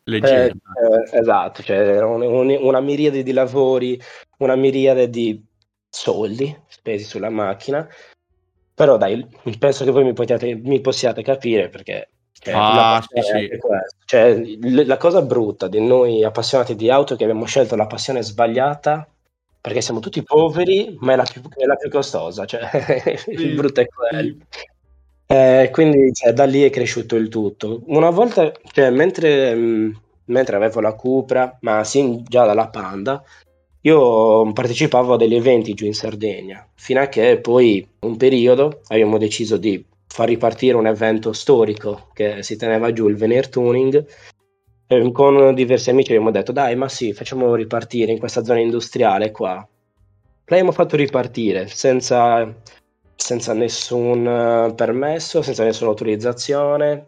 Leggero. 0.08 0.54
Eh, 0.54 1.18
eh, 1.18 1.20
esatto, 1.20 1.64
cioè 1.64 2.00
un, 2.04 2.22
un, 2.22 2.56
una 2.60 2.80
miriade 2.80 3.24
di 3.24 3.32
lavori, 3.32 4.00
una 4.38 4.56
miriade 4.56 5.10
di 5.10 5.44
soldi 5.90 6.56
spesi 6.68 7.06
sulla 7.06 7.32
macchina. 7.32 7.88
Però 8.76 8.98
dai, 8.98 9.28
penso 9.58 9.84
che 9.84 9.90
voi 9.90 10.04
mi, 10.04 10.14
potete, 10.14 10.54
mi 10.54 10.80
possiate 10.80 11.24
capire 11.24 11.70
perché 11.70 12.10
cioè, 12.40 12.54
ah, 12.56 13.04
sì, 13.08 13.22
sì. 13.22 13.50
Cioè, 14.06 14.44
la 14.86 14.98
cosa 14.98 15.22
brutta 15.22 15.68
di 15.68 15.82
noi 15.82 16.24
appassionati 16.24 16.76
di 16.76 16.90
auto 16.90 17.14
è 17.14 17.18
che 17.18 17.24
abbiamo 17.24 17.46
scelto 17.46 17.76
la 17.76 17.88
passione 17.88 18.22
sbagliata 18.22 19.08
perché 19.62 19.82
siamo 19.82 20.00
tutti 20.00 20.22
poveri, 20.22 20.96
ma 21.00 21.14
è 21.14 21.16
la 21.16 21.24
più, 21.24 21.42
è 21.50 21.66
la 21.66 21.76
più 21.76 21.90
costosa. 21.90 22.46
Cioè, 22.46 22.62
il 23.30 23.56
brutto 23.56 23.82
è 23.82 23.88
quello. 23.88 24.36
Eh, 25.28 25.70
quindi 25.72 26.14
cioè, 26.14 26.34
da 26.34 26.46
lì 26.46 26.62
è 26.62 26.70
cresciuto 26.70 27.16
il 27.16 27.30
tutto. 27.30 27.82
Una 27.88 28.12
volta, 28.12 28.52
cioè, 28.72 28.92
mentre, 28.92 29.56
mh, 29.56 30.02
mentre 30.26 30.56
avevo 30.56 30.82
la 30.82 30.94
Cupra, 30.94 31.58
ma 31.62 31.84
sin 31.84 32.24
già 32.28 32.46
dalla 32.46 32.68
Panda, 32.68 33.24
io 33.82 34.52
partecipavo 34.54 35.14
a 35.14 35.18
degli 35.18 35.36
eventi 35.36 35.74
giù 35.74 35.86
in 35.86 35.94
Sardegna, 35.96 36.68
fino 36.76 37.02
a 37.02 37.08
che 37.08 37.40
poi 37.40 37.88
un 38.02 38.18
periodo 38.18 38.82
abbiamo 38.88 39.18
deciso 39.18 39.58
di 39.58 39.84
far 40.16 40.30
ripartire 40.30 40.78
un 40.78 40.88
evento 40.88 41.34
storico 41.34 42.08
che 42.14 42.42
si 42.42 42.56
teneva 42.56 42.94
giù, 42.94 43.10
il 43.10 43.18
Veneer 43.18 43.50
Tuning, 43.50 44.06
e 44.88 45.12
con 45.12 45.54
diversi 45.54 45.90
amici 45.90 46.12
abbiamo 46.12 46.32
detto 46.32 46.54
dai 46.54 46.78
ma 46.78 46.88
sì, 46.88 47.12
facciamo 47.12 47.54
ripartire 47.54 48.14
in 48.14 48.20
questa 48.20 48.42
zona 48.46 48.60
industriale 48.60 49.32
qua. 49.32 49.68
L'abbiamo 50.46 50.72
fatto 50.72 50.96
ripartire 50.96 51.68
senza 51.68 52.50
senza 53.14 53.54
nessun 53.54 54.26
eh, 54.26 54.74
permesso, 54.74 55.42
senza 55.42 55.66
nessuna 55.66 55.90
autorizzazione. 55.90 57.08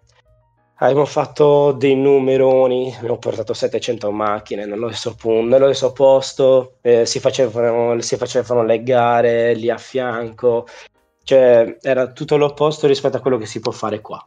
Abbiamo 0.79 1.05
fatto 1.05 1.71
dei 1.71 1.95
numeroni, 1.95 2.93
abbiamo 2.97 3.19
portato 3.19 3.53
700 3.53 4.11
macchine 4.11 4.65
nello 4.65 4.89
stesso, 4.89 5.15
punto, 5.15 5.47
nello 5.47 5.73
stesso 5.73 5.93
posto, 5.93 6.73
eh, 6.81 7.05
si, 7.05 7.21
facevano, 7.21 7.99
si, 8.01 8.17
facevano, 8.17 8.63
le 8.63 8.83
gare 8.83 9.53
lì 9.53 9.69
a 9.69 9.77
fianco, 9.77 10.67
cioè 11.27 11.77
era 11.81 12.13
tutto 12.13 12.37
l'opposto 12.37 12.87
rispetto 12.87 13.17
a 13.17 13.19
quello 13.19 13.37
che 13.37 13.45
si 13.45 13.59
può 13.59 13.73
fare 13.73 13.99
qua. 13.99 14.25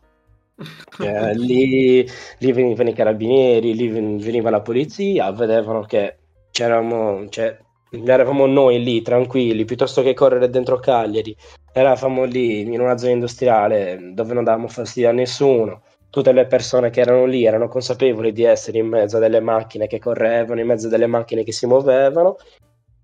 Eh, 1.00 1.32
lì, 1.34 2.06
lì 2.38 2.52
venivano 2.52 2.90
i 2.90 2.92
carabinieri, 2.92 3.74
lì 3.74 3.88
veniva 3.88 4.50
la 4.50 4.60
polizia, 4.60 5.32
vedevano 5.32 5.80
che 5.84 6.18
c'eravamo, 6.50 7.26
cioè, 7.30 7.56
eravamo 7.90 8.44
noi 8.44 8.82
lì 8.84 9.00
tranquilli, 9.00 9.64
piuttosto 9.64 10.02
che 10.02 10.12
correre 10.12 10.50
dentro 10.50 10.78
Cagliari, 10.78 11.34
eravamo 11.72 12.24
lì 12.24 12.60
in 12.60 12.78
una 12.78 12.98
zona 12.98 13.12
industriale 13.12 14.10
dove 14.12 14.34
non 14.34 14.44
davamo 14.44 14.68
fastidio 14.68 15.08
a 15.08 15.12
nessuno. 15.12 15.80
Tutte 16.10 16.32
le 16.32 16.44
persone 16.44 16.90
che 16.90 17.00
erano 17.00 17.24
lì 17.24 17.46
erano 17.46 17.68
consapevoli 17.68 18.32
di 18.32 18.42
essere 18.42 18.76
in 18.76 18.88
mezzo 18.88 19.16
a 19.16 19.20
delle 19.20 19.40
macchine 19.40 19.86
che 19.86 19.98
correvano, 19.98 20.60
in 20.60 20.66
mezzo 20.66 20.88
a 20.88 20.90
delle 20.90 21.06
macchine 21.06 21.44
che 21.44 21.52
si 21.52 21.64
muovevano, 21.64 22.36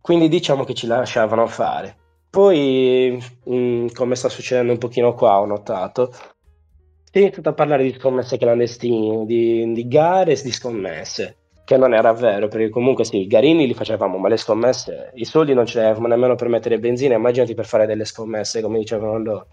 quindi 0.03 0.29
diciamo 0.29 0.65
che 0.65 0.75
ci 0.75 0.87
lasciavano 0.87 1.47
fare. 1.47 2.05
Poi, 2.37 3.19
mh, 3.45 3.55
mm, 3.55 3.87
come 3.95 4.15
sta 4.15 4.29
succedendo 4.29 4.73
un 4.73 4.77
pochino 4.77 5.15
qua, 5.15 5.41
ho 5.41 5.47
notato, 5.47 6.13
si 6.13 7.13
è 7.13 7.19
iniziato 7.21 7.49
a 7.49 7.55
parlare 7.55 7.83
di 7.83 7.95
scommesse 7.99 8.37
clandestine, 8.37 9.25
di, 9.25 9.73
di 9.73 9.89
gare 9.89 10.33
e 10.33 10.43
di 10.43 10.53
scommesse 10.53 11.37
che 11.65 11.79
non 11.79 11.95
era 11.95 12.13
vero, 12.13 12.49
perché 12.49 12.69
comunque 12.69 13.07
sì, 13.07 13.23
i 13.23 13.27
garini 13.27 13.67
li 13.67 13.73
facevamo, 13.73 14.19
ma 14.19 14.29
le 14.29 14.37
scommesse, 14.37 15.13
i 15.15 15.25
soldi 15.25 15.55
non 15.55 15.65
ce 15.65 15.81
l'avevamo 15.81 16.09
nemmeno 16.09 16.35
per 16.35 16.49
mettere 16.49 16.79
benzina, 16.79 17.15
immaginati 17.15 17.55
per 17.55 17.65
fare 17.65 17.87
delle 17.87 18.05
scommesse, 18.05 18.61
come 18.61 18.81
dicevano 18.81 19.17
loro. 19.17 19.47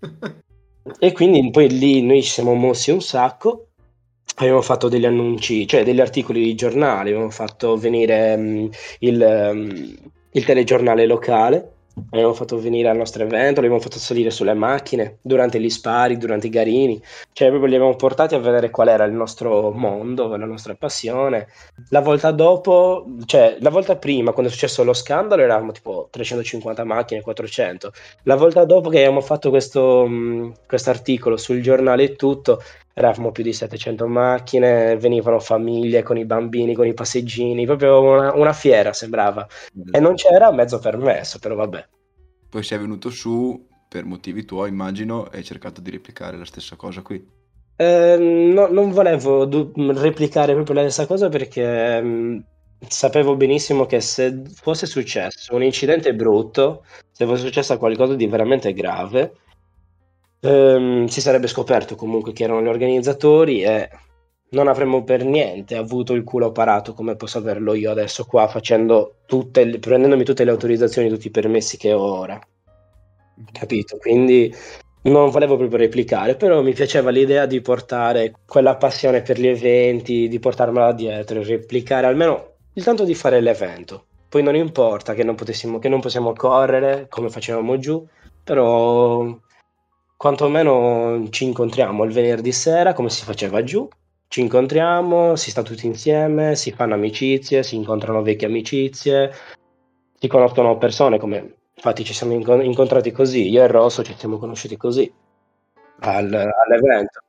e 0.98 1.12
quindi 1.12 1.50
poi 1.50 1.68
lì 1.68 2.00
noi 2.00 2.22
ci 2.22 2.30
siamo 2.30 2.54
mossi 2.54 2.92
un 2.92 3.02
sacco, 3.02 3.66
abbiamo 4.36 4.62
fatto 4.62 4.88
degli 4.88 5.04
annunci, 5.04 5.66
cioè 5.66 5.84
degli 5.84 6.00
articoli 6.00 6.42
di 6.42 6.54
giornale, 6.54 7.10
abbiamo 7.10 7.28
fatto 7.28 7.76
venire 7.76 8.34
um, 8.36 8.70
il, 9.00 9.20
um, 9.20 9.94
il 10.30 10.44
telegiornale 10.46 11.04
locale, 11.04 11.72
Abbiamo 12.10 12.34
fatto 12.34 12.60
venire 12.60 12.90
al 12.90 12.96
nostro 12.96 13.22
evento, 13.22 13.60
li 13.60 13.66
abbiamo 13.66 13.80
fatto 13.80 13.98
salire 13.98 14.30
sulle 14.30 14.52
macchine 14.52 15.16
durante 15.22 15.58
gli 15.58 15.70
spari, 15.70 16.18
durante 16.18 16.46
i 16.46 16.50
garini, 16.50 17.02
cioè 17.32 17.48
proprio 17.48 17.70
li 17.70 17.74
abbiamo 17.74 17.96
portati 17.96 18.34
a 18.34 18.38
vedere 18.38 18.68
qual 18.68 18.88
era 18.88 19.04
il 19.04 19.12
nostro 19.12 19.70
mondo, 19.70 20.36
la 20.36 20.44
nostra 20.44 20.74
passione. 20.74 21.48
La 21.88 22.00
volta 22.00 22.32
dopo, 22.32 23.06
cioè 23.24 23.56
la 23.60 23.70
volta 23.70 23.96
prima, 23.96 24.32
quando 24.32 24.50
è 24.50 24.54
successo 24.54 24.84
lo 24.84 24.92
scandalo, 24.92 25.40
eravamo 25.42 25.72
tipo 25.72 26.08
350 26.10 26.84
macchine, 26.84 27.22
400. 27.22 27.92
La 28.24 28.36
volta 28.36 28.66
dopo 28.66 28.90
che 28.90 28.98
abbiamo 28.98 29.22
fatto 29.22 29.48
questo 29.48 30.06
articolo 30.84 31.38
sul 31.38 31.62
giornale 31.62 32.02
e 32.02 32.16
tutto, 32.16 32.60
eravamo 32.98 33.30
più 33.30 33.42
di 33.42 33.52
700 33.52 34.06
macchine, 34.08 34.96
venivano 34.96 35.38
famiglie 35.38 36.02
con 36.02 36.16
i 36.16 36.24
bambini, 36.24 36.74
con 36.74 36.86
i 36.86 36.94
passeggini, 36.94 37.66
proprio 37.66 38.00
una, 38.00 38.34
una 38.34 38.54
fiera 38.54 38.94
sembrava. 38.94 39.46
E 39.90 40.00
non 40.00 40.14
c'era 40.14 40.50
mezzo 40.50 40.78
permesso, 40.78 41.38
però 41.38 41.56
vabbè. 41.56 41.86
Poi 42.48 42.62
sei 42.62 42.78
venuto 42.78 43.10
su 43.10 43.66
per 43.86 44.06
motivi 44.06 44.46
tuoi, 44.46 44.70
immagino, 44.70 45.30
e 45.30 45.36
hai 45.38 45.44
cercato 45.44 45.82
di 45.82 45.90
replicare 45.90 46.38
la 46.38 46.46
stessa 46.46 46.74
cosa 46.76 47.02
qui. 47.02 47.22
Eh, 47.76 48.16
no, 48.18 48.68
non 48.68 48.90
volevo 48.90 49.44
du- 49.44 49.72
replicare 49.76 50.54
proprio 50.54 50.76
la 50.76 50.80
stessa 50.88 51.06
cosa 51.06 51.28
perché 51.28 52.00
mh, 52.00 52.44
sapevo 52.88 53.36
benissimo 53.36 53.84
che 53.84 54.00
se 54.00 54.42
fosse 54.54 54.86
successo 54.86 55.54
un 55.54 55.62
incidente 55.62 56.14
brutto, 56.14 56.84
se 57.12 57.26
fosse 57.26 57.44
successo 57.44 57.76
qualcosa 57.76 58.14
di 58.14 58.26
veramente 58.26 58.72
grave, 58.72 59.34
ehm, 60.40 61.06
si 61.06 61.20
sarebbe 61.20 61.46
scoperto 61.46 61.94
comunque 61.94 62.32
che 62.32 62.44
erano 62.44 62.62
gli 62.62 62.68
organizzatori 62.68 63.62
e 63.62 63.88
non 64.50 64.68
avremmo 64.68 65.02
per 65.02 65.24
niente 65.24 65.76
avuto 65.76 66.12
il 66.14 66.22
culo 66.22 66.52
parato 66.52 66.94
come 66.94 67.16
posso 67.16 67.38
averlo 67.38 67.74
io 67.74 67.90
adesso 67.90 68.24
qua 68.24 68.46
facendo 68.46 69.16
tutte 69.26 69.64
le, 69.64 69.78
prendendomi 69.78 70.24
tutte 70.24 70.44
le 70.44 70.50
autorizzazioni, 70.50 71.08
tutti 71.08 71.26
i 71.26 71.32
permessi 71.32 71.76
che 71.76 71.92
ho 71.92 72.00
ora. 72.00 72.38
Capito? 73.52 73.98
Quindi 73.98 74.54
non 75.02 75.30
volevo 75.30 75.56
proprio 75.56 75.78
replicare, 75.78 76.36
però 76.36 76.62
mi 76.62 76.72
piaceva 76.72 77.10
l'idea 77.10 77.46
di 77.46 77.60
portare 77.60 78.34
quella 78.46 78.76
passione 78.76 79.22
per 79.22 79.38
gli 79.38 79.46
eventi, 79.46 80.28
di 80.28 80.38
portarmela 80.38 80.92
dietro, 80.92 81.42
replicare 81.42 82.06
almeno 82.06 82.54
il 82.72 82.84
tanto 82.84 83.04
di 83.04 83.14
fare 83.14 83.40
l'evento. 83.40 84.06
Poi 84.28 84.42
non 84.42 84.56
importa 84.56 85.14
che 85.14 85.22
non, 85.22 85.36
che 85.36 85.88
non 85.88 86.00
possiamo 86.00 86.32
correre 86.32 87.06
come 87.08 87.30
facevamo 87.30 87.78
giù, 87.78 88.04
però 88.42 89.38
quantomeno 90.16 91.28
ci 91.30 91.44
incontriamo 91.44 92.04
il 92.04 92.12
venerdì 92.12 92.52
sera 92.52 92.92
come 92.92 93.10
si 93.10 93.24
faceva 93.24 93.62
giù, 93.62 93.88
ci 94.28 94.40
incontriamo, 94.40 95.36
si 95.36 95.50
sta 95.50 95.62
tutti 95.62 95.86
insieme, 95.86 96.56
si 96.56 96.72
fanno 96.72 96.94
amicizie, 96.94 97.62
si 97.62 97.76
incontrano 97.76 98.22
vecchie 98.22 98.48
amicizie, 98.48 99.32
si 100.18 100.26
conoscono 100.28 100.78
persone 100.78 101.18
come 101.18 101.54
infatti 101.74 102.04
ci 102.04 102.14
siamo 102.14 102.32
incontrati 102.32 103.12
così, 103.12 103.48
io 103.50 103.62
e 103.62 103.66
Rosso 103.66 104.02
ci 104.02 104.14
siamo 104.16 104.38
conosciuti 104.38 104.76
così 104.76 105.12
al, 106.00 106.32
all'evento. 106.32 107.20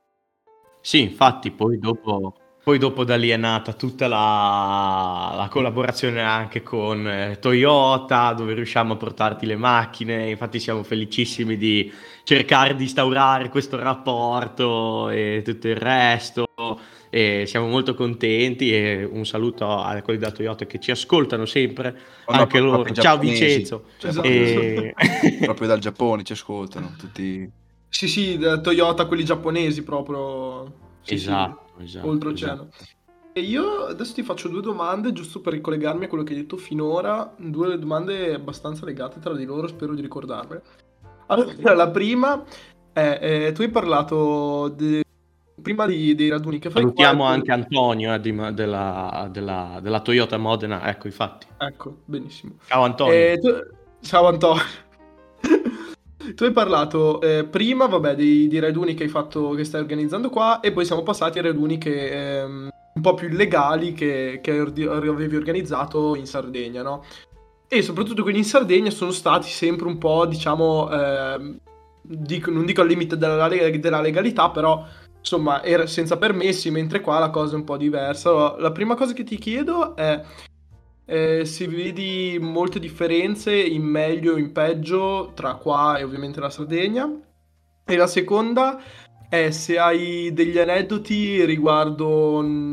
Sì, 0.80 1.02
infatti 1.02 1.50
poi 1.50 1.78
dopo 1.78 2.34
poi 2.68 2.76
dopo 2.76 3.02
da 3.02 3.16
lì 3.16 3.30
è 3.30 3.38
nata 3.38 3.72
tutta 3.72 4.08
la, 4.08 5.32
la 5.34 5.48
collaborazione 5.48 6.20
anche 6.20 6.62
con 6.62 7.08
eh, 7.08 7.38
Toyota, 7.40 8.34
dove 8.34 8.52
riusciamo 8.52 8.92
a 8.92 8.96
portarti 8.96 9.46
le 9.46 9.56
macchine, 9.56 10.28
infatti 10.28 10.60
siamo 10.60 10.82
felicissimi 10.82 11.56
di 11.56 11.90
cercare 12.24 12.76
di 12.76 12.82
instaurare 12.82 13.48
questo 13.48 13.78
rapporto 13.78 15.08
e 15.08 15.40
tutto 15.42 15.66
il 15.66 15.76
resto. 15.76 16.46
e 17.08 17.44
siamo 17.46 17.68
molto 17.68 17.94
contenti 17.94 18.70
e 18.70 19.02
un 19.02 19.24
saluto 19.24 19.66
a 19.66 20.02
quelli 20.02 20.18
da 20.18 20.30
Toyota 20.30 20.66
che 20.66 20.78
ci 20.78 20.90
ascoltano 20.90 21.46
sempre, 21.46 21.98
Oh, 22.26 22.34
no, 22.34 22.40
anche 22.40 22.58
loro. 22.58 22.84
Ciao 22.84 22.92
giapponesi. 22.92 23.44
Vincenzo. 23.46 23.84
Cioè, 23.96 24.10
Esatto. 24.10 24.28
E- 24.28 24.94
Proprio 25.40 25.68
dal 25.68 25.78
Giappone 25.78 26.22
ci 26.22 26.32
ascoltano 26.32 26.94
tutti. 26.98 27.50
Sì, 27.88 28.08
sì, 28.08 28.36
da 28.36 28.60
Toyota, 28.60 29.06
quelli 29.06 29.24
giapponesi 29.24 29.82
proprio. 29.82 30.86
Sì, 31.00 31.16
sì, 31.16 31.32
esatto, 31.80 32.06
oltreoceano. 32.08 32.68
esatto. 32.72 32.96
E 33.32 33.40
io 33.40 33.84
adesso 33.84 34.14
ti 34.14 34.22
faccio 34.22 34.48
due 34.48 34.60
domande, 34.62 35.12
giusto 35.12 35.40
per 35.40 35.52
ricollegarmi 35.52 36.06
a 36.06 36.08
quello 36.08 36.24
che 36.24 36.32
hai 36.32 36.40
detto 36.40 36.56
finora, 36.56 37.32
due 37.36 37.78
domande 37.78 38.34
abbastanza 38.34 38.84
legate 38.84 39.20
tra 39.20 39.34
di 39.34 39.44
loro, 39.44 39.68
spero 39.68 39.94
di 39.94 40.00
ricordarmele. 40.00 40.62
Allora, 41.26 41.74
la 41.74 41.90
prima 41.90 42.42
è, 42.92 43.18
eh, 43.20 43.52
tu 43.52 43.62
hai 43.62 43.68
parlato 43.70 44.68
de- 44.68 45.04
prima 45.62 45.86
di- 45.86 46.14
dei 46.14 46.30
raduni 46.30 46.58
che 46.58 46.70
fai 46.70 46.82
qua, 46.82 46.90
Salutiamo 46.92 47.24
poi- 47.24 47.32
anche 47.34 47.52
Antonio 47.52 48.14
eh, 48.14 48.20
di- 48.20 48.54
della, 48.54 49.28
della- 49.30 49.78
della 49.80 50.00
Toyota 50.00 50.36
Modena, 50.38 50.88
ecco 50.88 51.06
infatti. 51.06 51.46
Ecco, 51.58 51.98
benissimo. 52.06 52.54
Ciao 52.66 52.82
Antonio. 52.82 53.12
Eh, 53.14 53.38
tu- 53.40 53.76
Ciao 54.00 54.26
Antonio. 54.26 54.62
Tu 56.34 56.44
hai 56.44 56.52
parlato 56.52 57.20
eh, 57.20 57.44
prima, 57.44 57.86
vabbè, 57.86 58.14
dei, 58.14 58.48
dei 58.48 58.60
raduni 58.60 58.94
che 58.94 59.04
hai 59.04 59.08
fatto, 59.08 59.50
che 59.50 59.64
stai 59.64 59.80
organizzando 59.80 60.30
qua, 60.30 60.60
e 60.60 60.72
poi 60.72 60.84
siamo 60.84 61.02
passati 61.02 61.38
ai 61.38 61.44
raduni 61.44 61.78
che, 61.78 62.40
ehm, 62.40 62.68
un 62.94 63.02
po' 63.02 63.14
più 63.14 63.28
illegali 63.28 63.92
che, 63.92 64.40
che 64.42 64.58
avevi 64.58 65.36
organizzato 65.36 66.14
in 66.16 66.26
Sardegna, 66.26 66.82
no? 66.82 67.04
E 67.68 67.82
soprattutto 67.82 68.22
quelli 68.22 68.38
in 68.38 68.44
Sardegna 68.44 68.90
sono 68.90 69.10
stati 69.10 69.48
sempre 69.48 69.86
un 69.86 69.98
po', 69.98 70.26
diciamo, 70.26 70.90
ehm, 70.90 71.58
dico- 72.02 72.50
non 72.50 72.64
dico 72.64 72.80
al 72.80 72.88
limite 72.88 73.16
della, 73.16 73.48
della 73.48 74.00
legalità, 74.00 74.50
però 74.50 74.84
insomma, 75.18 75.62
era 75.62 75.86
senza 75.86 76.16
permessi, 76.16 76.70
mentre 76.70 77.00
qua 77.00 77.18
la 77.18 77.30
cosa 77.30 77.54
è 77.54 77.58
un 77.58 77.64
po' 77.64 77.76
diversa. 77.76 78.30
Allora, 78.30 78.56
la 78.58 78.72
prima 78.72 78.94
cosa 78.94 79.12
che 79.12 79.24
ti 79.24 79.36
chiedo 79.36 79.94
è 79.94 80.20
eh, 81.10 81.46
se 81.46 81.66
vedi 81.66 82.36
molte 82.38 82.78
differenze 82.78 83.56
in 83.56 83.82
meglio 83.82 84.36
e 84.36 84.40
in 84.40 84.52
peggio 84.52 85.32
tra 85.34 85.54
qua 85.54 85.96
e 85.96 86.04
ovviamente 86.04 86.38
la 86.38 86.50
Sardegna. 86.50 87.10
E 87.86 87.96
la 87.96 88.06
seconda 88.06 88.78
è 89.30 89.50
se 89.50 89.78
hai 89.78 90.30
degli 90.34 90.58
aneddoti 90.58 91.46
riguardo, 91.46 92.72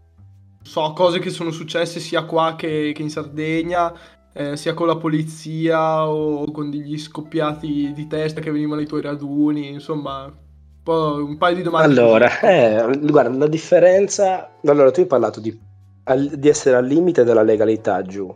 so, 0.61 0.93
cose 0.93 1.19
che 1.19 1.29
sono 1.29 1.51
successe 1.51 2.01
sia 2.01 2.25
qua 2.25 2.55
che, 2.57 2.91
che 2.93 3.01
in 3.01 3.09
Sardegna, 3.09 3.93
eh, 4.33 4.57
sia 4.57 4.73
con 4.73 4.87
la 4.87 4.97
polizia 4.97 6.05
o 6.09 6.51
con 6.51 6.69
degli 6.69 6.97
scoppiati 6.97 7.93
di 7.93 8.07
testa 8.07 8.41
che 8.41 8.51
venivano 8.51 8.81
ai 8.81 8.87
tuoi 8.87 9.01
raduni, 9.01 9.69
insomma, 9.69 10.25
un, 10.25 11.21
un 11.21 11.37
paio 11.37 11.55
di 11.55 11.61
domande. 11.61 12.01
Allora, 12.01 12.39
eh, 12.41 12.99
guarda, 12.99 13.37
la 13.37 13.47
differenza... 13.47 14.57
Allora, 14.65 14.91
tu 14.91 14.99
hai 14.99 15.07
parlato 15.07 15.39
di, 15.39 15.57
al- 16.05 16.29
di 16.35 16.49
essere 16.49 16.75
al 16.75 16.85
limite 16.85 17.23
della 17.23 17.43
legalità 17.43 18.01
giù. 18.01 18.33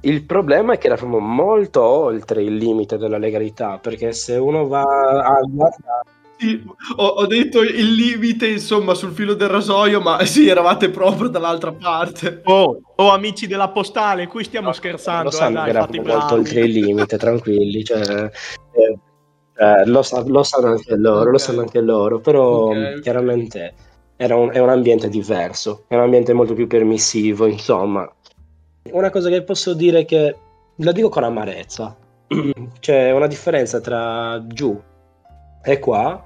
Il 0.00 0.24
problema 0.24 0.74
è 0.74 0.78
che 0.78 0.86
eravamo 0.86 1.18
molto 1.18 1.82
oltre 1.82 2.42
il 2.42 2.56
limite 2.56 2.96
della 2.96 3.18
legalità, 3.18 3.78
perché 3.78 4.12
se 4.12 4.36
uno 4.36 4.66
va 4.66 4.82
a 4.82 5.40
guardare... 5.40 6.04
Sì, 6.38 6.62
ho, 6.96 7.06
ho 7.06 7.26
detto 7.26 7.62
il 7.62 7.92
limite, 7.94 8.46
insomma, 8.46 8.92
sul 8.92 9.12
filo 9.12 9.32
del 9.32 9.48
rasoio, 9.48 10.00
ma 10.02 10.22
sì, 10.26 10.48
eravate 10.48 10.90
proprio 10.90 11.28
dall'altra 11.28 11.72
parte. 11.72 12.42
Oh, 12.44 12.78
oh, 12.94 13.10
amici 13.10 13.46
della 13.46 13.70
postale, 13.70 14.26
qui 14.26 14.44
stiamo 14.44 14.72
scherzando. 14.72 15.24
Lo 15.24 15.28
eh, 15.30 15.32
sanno 15.32 15.54
dai, 15.54 15.64
che 15.64 15.70
eravamo 15.70 16.02
molto 16.02 16.34
oltre 16.34 16.60
il 16.60 16.72
limite, 16.72 17.16
tranquilli. 17.16 17.82
Cioè, 17.82 18.30
eh, 18.72 18.98
eh, 19.58 19.86
lo, 19.86 20.02
sa- 20.02 20.22
lo 20.26 20.42
sanno 20.42 20.72
anche 20.72 20.94
loro, 20.94 21.30
lo 21.30 21.36
Ok. 21.36 21.40
sanno 21.40 21.60
anche 21.62 21.80
loro, 21.80 22.20
però 22.20 22.68
Ok, 22.68 22.92
ok. 22.96 23.00
chiaramente 23.00 23.74
un, 24.24 24.50
è 24.52 24.58
un 24.58 24.68
ambiente 24.68 25.08
diverso, 25.08 25.84
è 25.88 25.94
un 25.94 26.02
ambiente 26.02 26.32
molto 26.32 26.54
più 26.54 26.66
permissivo, 26.66 27.46
insomma. 27.46 28.10
Una 28.92 29.10
cosa 29.10 29.28
che 29.28 29.42
posso 29.42 29.74
dire 29.74 30.04
che 30.04 30.36
la 30.76 30.92
dico 30.92 31.08
con 31.08 31.24
amarezza, 31.24 31.96
c'è 32.80 33.10
una 33.12 33.26
differenza 33.26 33.80
tra 33.80 34.44
giù 34.46 34.80
e 35.62 35.78
qua, 35.78 36.24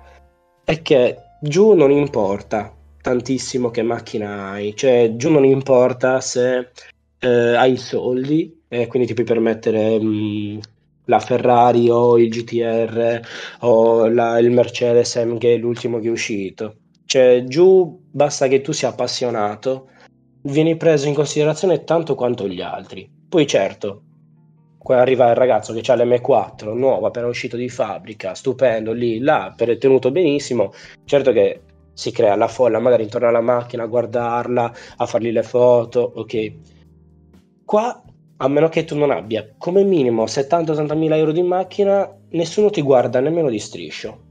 è 0.65 0.83
che 0.83 1.17
giù 1.41 1.73
non 1.73 1.91
importa 1.91 2.73
tantissimo 3.01 3.71
che 3.71 3.83
macchina 3.83 4.51
hai, 4.51 4.77
cioè 4.77 5.15
giù 5.17 5.31
non 5.31 5.45
importa 5.45 6.21
se 6.21 6.71
eh, 7.19 7.29
hai 7.29 7.73
i 7.73 7.77
soldi 7.77 8.63
e 8.69 8.87
quindi 8.87 9.09
ti 9.09 9.15
puoi 9.15 9.27
permettere 9.27 9.99
mh, 9.99 10.61
la 11.07 11.19
Ferrari 11.19 11.89
o 11.91 12.19
il 12.19 12.29
GTR 12.29 13.21
o 13.61 14.07
la- 14.09 14.39
il 14.39 14.51
Mercedes 14.51 15.17
AMG, 15.17 15.59
l'ultimo 15.59 15.99
che 15.99 16.09
è 16.09 16.11
uscito. 16.11 16.77
Cioè, 17.11 17.43
giù 17.43 18.03
basta 18.09 18.47
che 18.47 18.61
tu 18.61 18.71
sia 18.71 18.91
appassionato, 18.91 19.89
vieni 20.43 20.77
preso 20.77 21.09
in 21.09 21.15
considerazione 21.15 21.83
tanto 21.83 22.15
quanto 22.15 22.47
gli 22.47 22.61
altri. 22.61 23.11
Poi 23.29 23.49
certo, 23.49 24.03
qua 24.79 24.99
arriva 24.99 25.29
il 25.29 25.35
ragazzo 25.35 25.73
che 25.73 25.91
ha 25.91 25.97
l'M4 25.97 26.73
nuova, 26.73 27.09
appena 27.09 27.27
uscito 27.27 27.57
di 27.57 27.69
fabbrica, 27.69 28.37
stupendo, 28.37 28.93
lì, 28.93 29.19
là, 29.19 29.53
per 29.57 29.77
tenuto 29.77 30.13
benissimo, 30.13 30.73
certo 31.05 31.33
che 31.33 31.63
si 31.95 32.13
crea 32.13 32.37
la 32.37 32.47
folla 32.47 32.79
magari 32.79 33.03
intorno 33.03 33.27
alla 33.27 33.41
macchina 33.41 33.83
a 33.83 33.87
guardarla, 33.87 34.73
a 34.99 35.07
fargli 35.07 35.33
le 35.33 35.43
foto, 35.43 36.13
ok. 36.15 36.53
Qua, 37.65 38.05
a 38.37 38.47
meno 38.47 38.69
che 38.69 38.85
tu 38.85 38.97
non 38.97 39.11
abbia 39.11 39.53
come 39.59 39.83
minimo 39.83 40.27
70-80 40.27 40.97
mila 40.97 41.17
euro 41.17 41.33
di 41.33 41.43
macchina, 41.43 42.09
nessuno 42.29 42.71
ti 42.71 42.83
guarda 42.83 43.19
nemmeno 43.19 43.51
di 43.51 43.59
striscio. 43.59 44.29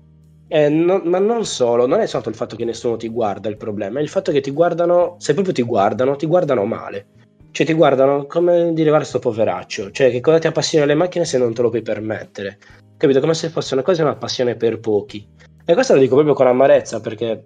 Eh, 0.51 0.67
no- 0.67 1.01
ma 1.05 1.19
non 1.19 1.45
solo, 1.45 1.85
non 1.85 1.99
è 1.99 2.05
soltanto 2.05 2.29
il 2.29 2.35
fatto 2.35 2.55
che 2.55 2.65
nessuno 2.65 2.97
ti 2.97 3.07
guarda 3.07 3.49
il 3.49 3.57
problema, 3.57 3.99
è 3.99 4.01
il 4.01 4.09
fatto 4.09 4.31
che 4.31 4.41
ti 4.41 4.49
guardano, 4.49 5.15
se 5.19 5.33
proprio 5.33 5.53
ti 5.53 5.61
guardano, 5.61 6.15
ti 6.15 6.25
guardano 6.25 6.65
male. 6.65 7.05
Cioè 7.51 7.65
ti 7.65 7.73
guardano 7.73 8.25
come 8.25 8.73
dire 8.73 8.89
guarda 8.89 9.05
sto 9.05 9.19
poveraccio, 9.19 9.91
cioè 9.91 10.09
che 10.09 10.21
cosa 10.21 10.39
ti 10.39 10.47
appassiona 10.47 10.85
le 10.85 10.95
macchine 10.95 11.25
se 11.25 11.37
non 11.37 11.53
te 11.53 11.61
lo 11.61 11.69
puoi 11.69 11.81
permettere. 11.83 12.57
Capito? 12.97 13.19
Come 13.19 13.33
se 13.35 13.49
fosse 13.49 13.75
una 13.75 13.83
cosa 13.83 14.03
una 14.03 14.15
passione 14.15 14.55
per 14.55 14.79
pochi. 14.79 15.27
E 15.65 15.73
questo 15.73 15.93
lo 15.93 15.99
dico 15.99 16.15
proprio 16.15 16.33
con 16.33 16.47
amarezza 16.47 16.99
perché 16.99 17.43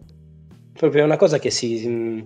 proprio 0.74 1.02
è 1.02 1.06
una 1.06 1.18
cosa 1.18 1.40
che 1.40 1.50
si 1.52 1.86
mh, 1.88 2.24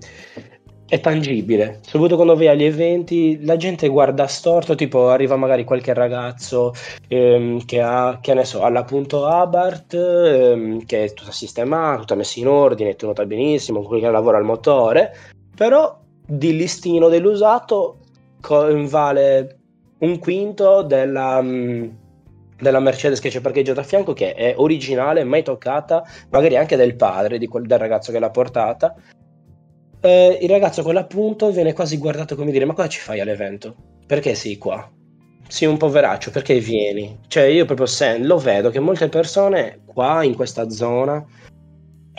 è 0.88 1.00
tangibile. 1.02 1.80
Soprattutto 1.82 2.16
quando 2.16 2.36
vai 2.36 2.48
agli 2.48 2.64
eventi, 2.64 3.44
la 3.44 3.58
gente 3.58 3.88
guarda 3.90 4.26
storto, 4.28 4.76
tipo 4.76 5.10
arriva 5.10 5.36
magari 5.36 5.64
qualche 5.64 5.94
ragazzo 5.94 6.74
ehm, 7.08 7.66
che 7.66 7.82
ha, 7.82 8.20
che 8.22 8.34
ne 8.34 8.46
so, 8.46 8.64
all'appunto 8.64 9.26
Abarth, 9.26 9.94
ehm, 9.94 10.86
che 10.86 11.04
è 11.04 11.14
tutta 11.14 11.32
sistemata, 11.32 12.00
tutta 12.00 12.16
messa 12.16 12.40
in 12.40 12.48
ordine, 12.48 12.96
tenuta 12.96 13.26
benissimo, 13.26 13.82
quelli 13.82 14.02
che 14.02 14.10
lavora 14.10 14.38
al 14.38 14.46
motore, 14.46 15.14
però 15.56 16.00
di 16.26 16.56
listino 16.56 17.10
dell'usato 17.10 17.98
co- 18.42 18.88
vale 18.88 19.60
un 20.00 20.20
quinto 20.20 20.84
della, 20.84 21.42
mh, 21.42 21.98
della 22.60 22.80
Mercedes 22.80 23.20
che 23.20 23.30
c'è 23.30 23.42
parcheggiata 23.42 23.82
a 23.82 23.84
fianco, 23.84 24.14
che 24.14 24.34
è 24.34 24.54
originale, 24.56 25.24
mai 25.26 25.44
toccata, 25.44 26.04
magari 26.30 26.56
anche 26.56 26.78
del 26.78 26.96
padre, 26.96 27.38
di 27.38 27.48
quel, 27.48 27.66
del 27.66 27.80
ragazzo 27.80 28.12
che 28.14 28.20
l'ha 28.20 28.30
portata. 28.30 28.96
Eh, 30.08 30.40
il 30.42 30.50
ragazzo 30.50 30.80
a 30.82 30.84
quell'appunto 30.84 31.52
viene 31.52 31.74
quasi 31.74 31.98
guardato 31.98 32.36
come 32.36 32.52
dire: 32.52 32.66
Ma 32.66 32.74
cosa 32.74 32.88
ci 32.88 33.00
fai 33.00 33.20
all'evento? 33.20 33.76
Perché 34.06 34.36
sei 34.36 34.58
qua? 34.58 34.90
Sei 35.50 35.68
un 35.68 35.78
poveraccio, 35.78 36.32
perché 36.32 36.60
vieni? 36.60 37.20
Cioè, 37.28 37.44
io 37.44 37.66
proprio 37.66 37.86
sen- 37.88 38.26
lo 38.26 38.38
vedo 38.38 38.70
che 38.70 38.80
molte 38.80 39.10
persone 39.10 39.82
qua 39.86 40.24
in 40.24 40.36
questa 40.36 40.70
zona 40.70 41.26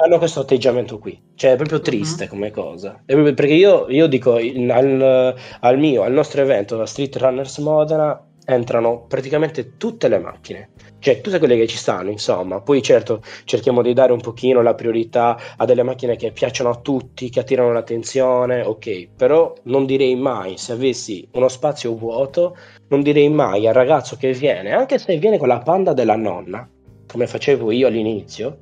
hanno 0.00 0.18
questo 0.18 0.40
atteggiamento 0.40 0.98
qui. 0.98 1.20
Cioè, 1.34 1.52
è 1.52 1.56
proprio 1.56 1.80
triste 1.80 2.24
Mhm. 2.24 2.30
come 2.30 2.50
cosa. 2.50 3.02
È 3.04 3.12
proprio- 3.12 3.34
perché 3.34 3.52
io, 3.54 3.86
io 3.88 4.06
dico 4.06 4.38
in- 4.38 4.70
al, 4.70 5.34
al 5.60 5.78
mio, 5.78 6.02
al 6.02 6.12
nostro 6.12 6.40
evento, 6.42 6.76
la 6.76 6.86
Street 6.86 7.16
Runners 7.16 7.58
Modena, 7.58 8.22
entrano 8.50 9.04
praticamente 9.06 9.76
tutte 9.76 10.08
le 10.08 10.18
macchine. 10.18 10.70
Cioè, 10.98 11.20
tutte 11.20 11.38
quelle 11.38 11.54
che 11.56 11.66
ci 11.66 11.76
stanno, 11.76 12.10
insomma. 12.10 12.62
Poi, 12.62 12.80
certo, 12.80 13.20
cerchiamo 13.44 13.82
di 13.82 13.92
dare 13.92 14.12
un 14.12 14.20
pochino 14.20 14.62
la 14.62 14.74
priorità 14.74 15.38
a 15.56 15.64
delle 15.66 15.82
macchine 15.82 16.16
che 16.16 16.32
piacciono 16.32 16.70
a 16.70 16.76
tutti, 16.76 17.28
che 17.28 17.40
attirano 17.40 17.72
l'attenzione, 17.72 18.62
ok. 18.62 19.08
Però 19.14 19.52
non 19.64 19.84
direi 19.84 20.16
mai, 20.16 20.56
se 20.56 20.72
avessi 20.72 21.28
uno 21.32 21.48
spazio 21.48 21.94
vuoto, 21.94 22.56
non 22.88 23.02
direi 23.02 23.28
mai 23.28 23.66
al 23.66 23.74
ragazzo 23.74 24.16
che 24.16 24.32
viene, 24.32 24.72
anche 24.72 24.98
se 24.98 25.18
viene 25.18 25.36
con 25.36 25.48
la 25.48 25.58
panda 25.58 25.92
della 25.92 26.16
nonna, 26.16 26.66
come 27.06 27.26
facevo 27.26 27.70
io 27.70 27.86
all'inizio, 27.86 28.58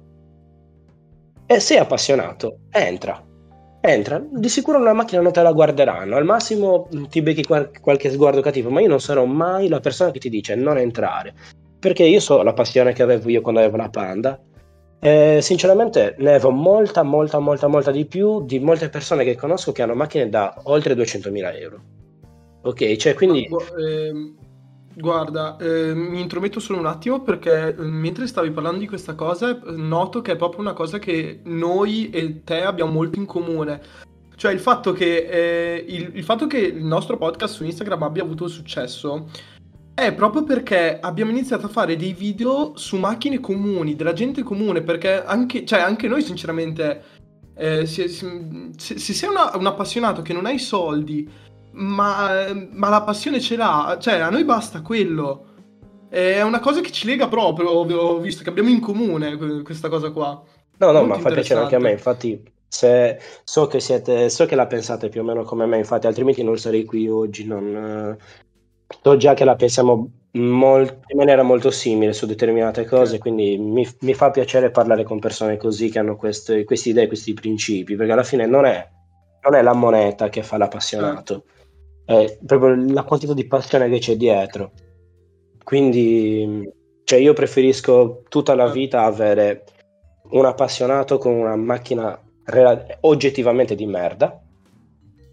e 1.47 1.61
sei 1.61 1.79
appassionato, 1.79 2.59
entra. 2.73 3.26
Entra, 3.87 4.21
di 4.29 4.49
sicuro 4.49 4.79
una 4.79 4.93
macchina 4.93 5.21
non 5.21 5.31
te 5.31 5.43
la 5.43 5.53
guarderanno, 5.53 6.17
al 6.17 6.25
massimo 6.25 6.89
ti 7.09 7.23
becchi 7.23 7.45
qual- 7.45 7.71
qualche 7.81 8.11
sguardo 8.11 8.41
cattivo, 8.41 8.69
ma 8.69 8.81
io 8.81 8.89
non 8.89 9.01
sarò 9.01 9.25
mai 9.27 9.69
la 9.69 9.79
persona 9.79 10.11
che 10.11 10.19
ti 10.19 10.29
dice 10.29 10.57
non 10.57 10.77
entrare, 10.77 11.33
perché 11.79 12.03
io 12.03 12.19
so 12.19 12.43
la 12.43 12.53
passione 12.53 12.93
che 12.93 13.05
avevo 13.05 13.29
io 13.31 13.43
quando 13.43 13.61
avevo 13.61 13.77
una 13.77 13.89
Panda. 13.89 14.41
E 14.99 15.39
sinceramente 15.41 16.17
ne 16.19 16.31
avevo 16.31 16.51
molta, 16.51 17.05
molta, 17.05 17.39
molta, 17.39 17.69
molta 17.69 17.93
di 17.93 18.07
più 18.07 18.45
di 18.45 18.59
molte 18.59 18.89
persone 18.89 19.23
che 19.23 19.37
conosco 19.37 19.71
che 19.71 19.83
hanno 19.83 19.95
macchine 19.95 20.29
da 20.29 20.61
oltre 20.65 20.95
200.000 20.95 21.57
euro. 21.57 21.81
Ok, 22.63 22.97
cioè 22.97 23.15
quindi... 23.15 23.47
Ma, 23.49 23.59
ehm, 23.79 24.37
Guarda, 24.99 25.59
eh, 25.59 25.93
mi 25.95 26.23
intrometto 26.23 26.59
solo 26.59 26.79
un 26.79 26.87
attimo 26.87 27.21
perché 27.21 27.77
eh, 27.77 27.83
mentre 27.83 28.27
stavi 28.27 28.51
parlando 28.51 28.79
di 28.79 28.89
questa 28.89 29.15
cosa, 29.15 29.51
eh, 29.51 29.73
noto 29.73 30.23
che 30.23 30.33
è 30.33 30.37
proprio 30.37 30.63
una 30.63 30.73
cosa 30.73 30.99
che 30.99 31.41
noi 31.45 32.09
e 32.09 32.43
te 32.45 32.63
abbiamo 32.63 32.93
molto 32.93 33.19
in 33.19 33.27
comune. 33.27 33.83
Cioè 34.35 34.53
il 34.53 34.59
fatto 34.59 34.93
che, 34.93 35.29
eh, 35.31 35.85
il, 35.87 36.13
il 36.15 36.25
fatto 36.25 36.47
che 36.47 36.59
il 36.59 36.83
nostro 36.83 37.19
podcast 37.19 37.57
su 37.57 37.65
Instagram 37.65 38.05
abbia 38.05 38.23
avuto 38.23 38.49
successo 38.49 39.29
è 39.93 40.15
proprio 40.15 40.45
perché 40.45 40.99
abbiamo 40.99 41.31
iniziato 41.31 41.67
a 41.67 41.71
fare 41.71 41.97
dei 41.97 42.15
video 42.15 42.73
su 42.77 42.97
macchine 42.97 43.39
comuni, 43.39 43.97
della 43.97 44.15
gente 44.15 44.43
comune, 44.43 44.81
perché 44.81 45.23
anche, 45.23 45.67
cioè, 45.67 45.81
anche 45.81 46.09
noi 46.09 46.23
sinceramente, 46.23 47.03
eh, 47.55 47.85
se, 47.85 48.09
se, 48.09 48.29
se 48.77 49.13
sei 49.13 49.29
una- 49.29 49.55
un 49.57 49.67
appassionato 49.67 50.23
che 50.23 50.33
non 50.33 50.47
hai 50.47 50.59
soldi, 50.59 51.29
ma, 51.77 52.53
ma 52.73 52.89
la 52.89 53.03
passione 53.03 53.41
ce 53.41 53.57
l'ha, 53.57 53.97
cioè 54.01 54.15
a 54.15 54.31
noi 54.31 54.45
basta 54.45 54.83
quello. 54.83 55.45
È 56.09 56.41
una 56.43 56.61
cosa 56.61 56.81
che 56.81 56.93
ci 56.93 57.07
lega 57.07 57.29
proprio, 57.29 57.69
ho 57.69 58.19
visto 58.19 58.43
che 58.43 58.49
abbiamo 58.49 58.69
in 58.69 58.81
comune 58.81 59.37
que- 59.37 59.63
questa 59.63 59.89
cosa 59.89 60.11
qua. 60.11 60.43
No, 60.79 60.91
no, 60.91 61.01
Molto 61.01 61.09
ma 61.09 61.21
fa 61.21 61.31
piacere 61.31 61.61
anche 61.61 61.75
a 61.75 61.81
me, 61.81 61.91
infatti, 61.91 62.43
se 62.69 63.19
so 63.45 63.67
che 63.67 63.81
siete, 63.81 64.29
so 64.29 64.47
che 64.47 64.55
la 64.55 64.67
pensate 64.67 65.09
più 65.09 65.21
o 65.21 65.25
meno 65.25 65.43
come 65.43 65.67
me, 65.67 65.79
infatti, 65.79 66.07
altrimenti 66.07 66.43
non 66.43 66.59
sarei 66.59 66.85
qui 66.85 67.09
oggi, 67.09 67.47
non, 67.47 68.17
so 69.03 69.17
già 69.17 69.35
che 69.35 69.45
la 69.45 69.57
pensiamo 69.57 70.11
mol- 70.33 71.01
in 71.09 71.17
maniera 71.17 71.43
molto 71.43 71.71
simile 71.71 72.13
su 72.13 72.27
determinate 72.27 72.85
cose, 72.85 73.19
quindi 73.19 73.57
mi, 73.59 73.87
mi 74.01 74.15
fa 74.15 74.31
piacere 74.31 74.71
parlare 74.71 75.03
con 75.03 75.19
persone 75.19 75.57
così 75.57 75.89
che 75.91 75.99
hanno 75.99 76.17
queste, 76.17 76.65
queste 76.65 76.91
idee, 76.91 77.07
questi 77.07 77.35
principi, 77.35 77.97
perché 77.97 78.13
alla 78.13 78.23
fine 78.23 78.47
non 78.47 78.65
è, 78.65 78.89
non 79.43 79.55
è 79.55 79.63
la 79.63 79.75
moneta 79.75 80.29
che 80.29 80.43
fa 80.43 80.57
Certo. 81.07 81.45
È 82.07 82.39
proprio 82.47 82.77
la 82.93 83.03
quantità 83.03 83.35
di 83.35 83.47
passione 83.47 83.89
che 83.91 83.99
c'è 83.99 84.17
dietro. 84.17 84.71
Quindi, 85.63 86.71
cioè, 87.05 87.19
io 87.19 87.33
preferisco 87.33 88.23
tutta 88.29 88.55
la 88.55 88.69
vita 88.69 89.03
avere 89.03 89.65
un 90.31 90.47
appassionato 90.47 91.19
con 91.19 91.33
una 91.33 91.57
macchina 91.57 92.19
rela- 92.45 92.87
oggettivamente 93.01 93.75
di 93.75 93.87
merda, 93.87 94.41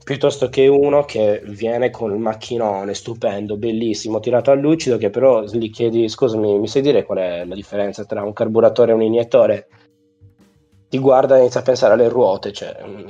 piuttosto 0.03 0.49
che 0.49 0.67
uno 0.67 1.05
che 1.05 1.43
viene 1.45 1.91
con 1.91 2.11
il 2.11 2.17
macchinone 2.17 2.95
stupendo, 2.95 3.57
bellissimo, 3.57 4.19
tirato 4.19 4.49
a 4.49 4.55
lucido, 4.55 4.97
che 4.97 5.11
però 5.11 5.43
gli 5.43 5.69
chiedi, 5.69 6.09
scusami, 6.09 6.57
mi 6.57 6.67
sai 6.67 6.81
dire 6.81 7.03
qual 7.03 7.19
è 7.19 7.45
la 7.45 7.55
differenza 7.55 8.03
tra 8.05 8.23
un 8.23 8.33
carburatore 8.33 8.91
e 8.91 8.95
un 8.95 9.03
iniettore? 9.03 9.67
Ti 10.89 10.97
guarda 10.97 11.37
e 11.37 11.41
inizia 11.41 11.59
a 11.59 11.63
pensare 11.63 11.93
alle 11.93 12.09
ruote, 12.09 12.51
cioè, 12.51 12.75
mm, 12.83 13.07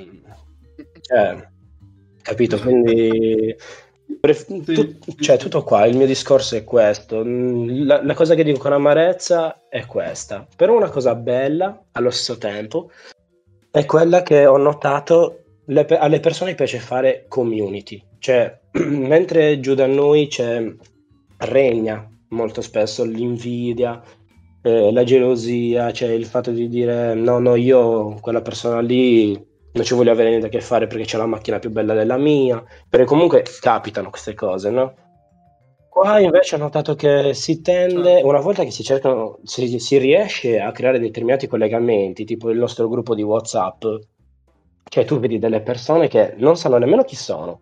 cioè, 1.02 1.52
capito? 2.24 2.60
Quindi, 2.60 3.56
Sì, 4.66 4.74
tut- 4.74 4.98
sì, 5.04 5.16
cioè, 5.20 5.38
tutto 5.38 5.64
qua, 5.64 5.86
il 5.86 5.98
mio 5.98 6.06
discorso 6.06 6.56
è 6.56 6.64
questo. 6.64 7.24
Mm, 7.26 7.86
La, 7.86 8.04
la 8.04 8.14
cosa 8.14 8.36
che 8.36 8.44
dico 8.44 8.60
con 8.60 8.74
amarezza 8.74 9.68
è 9.70 9.86
questa, 9.86 10.48
però 10.56 10.76
una 10.76 10.90
cosa 10.90 11.16
bella 11.16 11.88
allo 11.92 12.10
stesso 12.10 12.38
tempo 12.38 12.90
è 13.72 13.86
quella 13.86 14.22
che 14.24 14.46
ho 14.46 14.58
notato, 14.58 15.40
le 15.66 15.86
alle 15.86 16.20
persone 16.20 16.56
piace 16.56 16.80
fare 16.80 17.26
community, 17.28 18.02
cioè 18.20 18.60
mentre 18.74 19.60
giù 19.60 19.74
da 19.74 19.88
noi 19.88 20.28
c'è, 20.28 20.64
regna 21.40 22.08
molto 22.30 22.62
spesso 22.62 23.04
l'invidia, 23.04 24.02
eh, 24.62 24.92
la 24.92 25.04
gelosia, 25.04 25.92
cioè 25.92 26.10
il 26.10 26.26
fatto 26.26 26.52
di 26.52 26.68
dire 26.70 27.14
no, 27.16 27.40
no, 27.40 27.56
io 27.56 28.16
quella 28.22 28.42
persona 28.42 28.80
lì 28.82 29.52
non 29.74 29.84
ci 29.84 29.94
voglio 29.96 30.12
avere 30.12 30.30
niente 30.30 30.48
a 30.48 30.50
che 30.50 30.62
fare 30.62 30.88
perché 30.88 31.06
c'è 31.06 31.18
la 31.18 31.26
macchina 31.26 31.60
più 31.60 31.72
bella 31.72 31.94
della 31.94 32.18
mia, 32.18 32.64
perché 32.88 33.06
comunque 33.06 33.44
capitano 33.60 34.10
queste 34.10 34.34
cose, 34.34 34.70
no? 34.70 34.94
Qua 35.90 36.20
invece 36.20 36.56
ho 36.56 36.60
notato 36.60 36.96
che 36.96 37.34
si 37.34 37.62
tende, 37.62 38.14
Certo. 38.14 38.28
una 38.28 38.40
volta 38.40 38.64
che 38.64 38.72
si 38.72 38.84
cercano, 38.84 39.40
si, 39.44 39.80
si 39.80 39.98
riesce 39.98 40.60
a 40.60 40.72
creare 40.72 41.00
determinati 41.00 41.48
collegamenti, 41.48 42.26
tipo 42.26 42.50
il 42.50 42.58
nostro 42.58 42.88
gruppo 42.88 43.14
di 43.14 43.22
WhatsApp, 43.22 43.86
cioè 44.90 45.06
tu 45.06 45.20
vedi 45.20 45.38
delle 45.38 45.62
persone 45.62 46.08
che 46.08 46.34
non 46.38 46.58
sanno 46.58 46.78
nemmeno 46.78 47.04
chi 47.04 47.16
sono, 47.16 47.62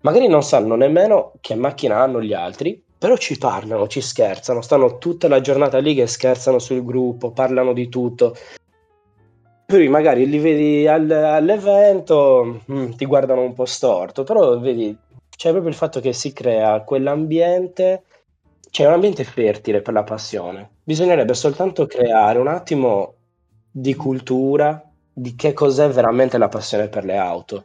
magari 0.00 0.26
non 0.26 0.42
sanno 0.42 0.74
nemmeno 0.74 1.32
che 1.40 1.54
macchina 1.54 2.00
hanno 2.00 2.22
gli 2.22 2.32
altri, 2.32 2.82
però 2.98 3.16
ci 3.16 3.36
parlano, 3.36 3.86
ci 3.88 4.00
scherzano, 4.00 4.62
stanno 4.62 4.96
tutta 4.98 5.28
la 5.28 5.40
giornata 5.40 5.78
lì 5.78 5.94
che 5.94 6.06
scherzano 6.06 6.58
sul 6.58 6.82
gruppo, 6.84 7.30
parlano 7.30 7.72
di 7.74 7.88
tutto. 7.88 8.34
Poi 9.66 9.88
magari 9.88 10.26
li 10.28 10.38
vedi 10.38 10.86
al- 10.86 11.10
all'evento, 11.10 12.62
mm, 12.70 12.92
ti 12.92 13.04
guardano 13.04 13.42
un 13.42 13.52
po' 13.52 13.64
storto, 13.64 14.22
però 14.22 14.58
vedi, 14.60 14.96
c'è 15.36 15.50
proprio 15.50 15.70
il 15.70 15.76
fatto 15.76 16.00
che 16.00 16.12
si 16.12 16.32
crea 16.32 16.82
quell'ambiente, 16.82 18.04
c'è 18.70 18.86
un 18.86 18.92
ambiente 18.92 19.24
fertile 19.24 19.82
per 19.82 19.92
la 19.94 20.04
passione. 20.04 20.70
Bisognerebbe 20.84 21.34
soltanto 21.34 21.86
creare 21.86 22.38
un 22.38 22.46
attimo 22.48 23.14
di 23.70 23.94
cultura 23.94 24.80
di 25.12 25.34
che 25.34 25.52
cos'è 25.52 25.88
veramente 25.88 26.38
la 26.38 26.48
passione 26.48 26.88
per 26.88 27.04
le 27.04 27.16
auto. 27.16 27.64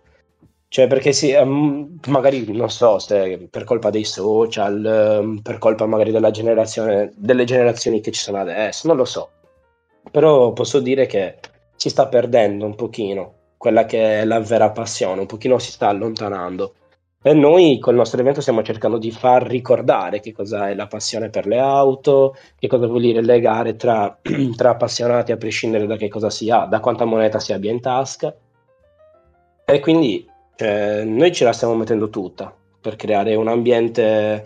Cioè, 0.70 0.88
perché 0.88 1.12
sì, 1.14 1.32
ehm, 1.32 1.99
magari 2.08 2.52
non 2.54 2.70
so 2.72 2.97
se 2.97 3.47
per 3.49 3.64
colpa 3.66 3.89
dei 3.91 4.06
social, 4.06 4.84
ehm, 4.86 5.41
per 5.41 5.58
colpa 5.60 5.86
magari 5.86 6.12
della 6.12 6.32
generazione, 6.32 7.12
delle 7.16 7.43
generazioni 7.43 8.02
che 8.02 8.12
ci 8.12 8.22
sono 8.22 8.39
adesso, 8.39 8.88
non 8.88 8.95
lo 8.97 9.06
so. 9.06 9.30
Però 10.12 10.54
posso 10.54 10.80
dire 10.80 11.06
che 11.06 11.38
si 11.82 11.89
sta 11.89 12.07
perdendo 12.07 12.63
un 12.63 12.75
pochino 12.75 13.34
quella 13.57 13.86
che 13.86 14.19
è 14.19 14.23
la 14.23 14.39
vera 14.39 14.69
passione, 14.69 15.21
un 15.21 15.25
pochino 15.25 15.57
si 15.57 15.71
sta 15.71 15.88
allontanando. 15.88 16.75
E 17.23 17.34
noi 17.34 17.79
col 17.79 17.95
nostro 17.95 18.21
evento 18.21 18.39
stiamo 18.39 18.61
cercando 18.61 18.99
di 18.99 19.09
far 19.09 19.47
ricordare 19.47 20.19
che 20.19 20.32
cosa 20.32 20.69
è 20.69 20.75
la 20.75 20.86
passione 20.86 21.32
per 21.32 21.47
le 21.47 21.57
auto, 21.57 22.36
che 22.59 22.67
cosa 22.67 22.86
vuol 22.86 23.01
dire 23.01 23.23
legare 23.23 23.77
tra, 23.77 24.15
tra 24.55 24.69
appassionati 24.69 25.32
a 25.32 25.38
prescindere 25.38 25.88
da 25.88 25.95
che 25.95 26.07
cosa 26.07 26.29
si 26.29 26.51
ha, 26.51 26.65
da 26.65 26.79
quanta 26.79 27.05
moneta 27.05 27.39
si 27.39 27.51
abbia 27.51 27.71
in 27.71 27.82
tasca. 27.82 28.32
E 29.65 29.79
quindi 29.79 30.23
cioè, 30.55 31.03
noi 31.03 31.32
ce 31.32 31.45
la 31.45 31.53
stiamo 31.53 31.73
mettendo 31.73 32.11
tutta 32.11 32.55
per 32.79 32.95
creare 32.95 33.34
un 33.34 33.47
ambiente 33.47 34.45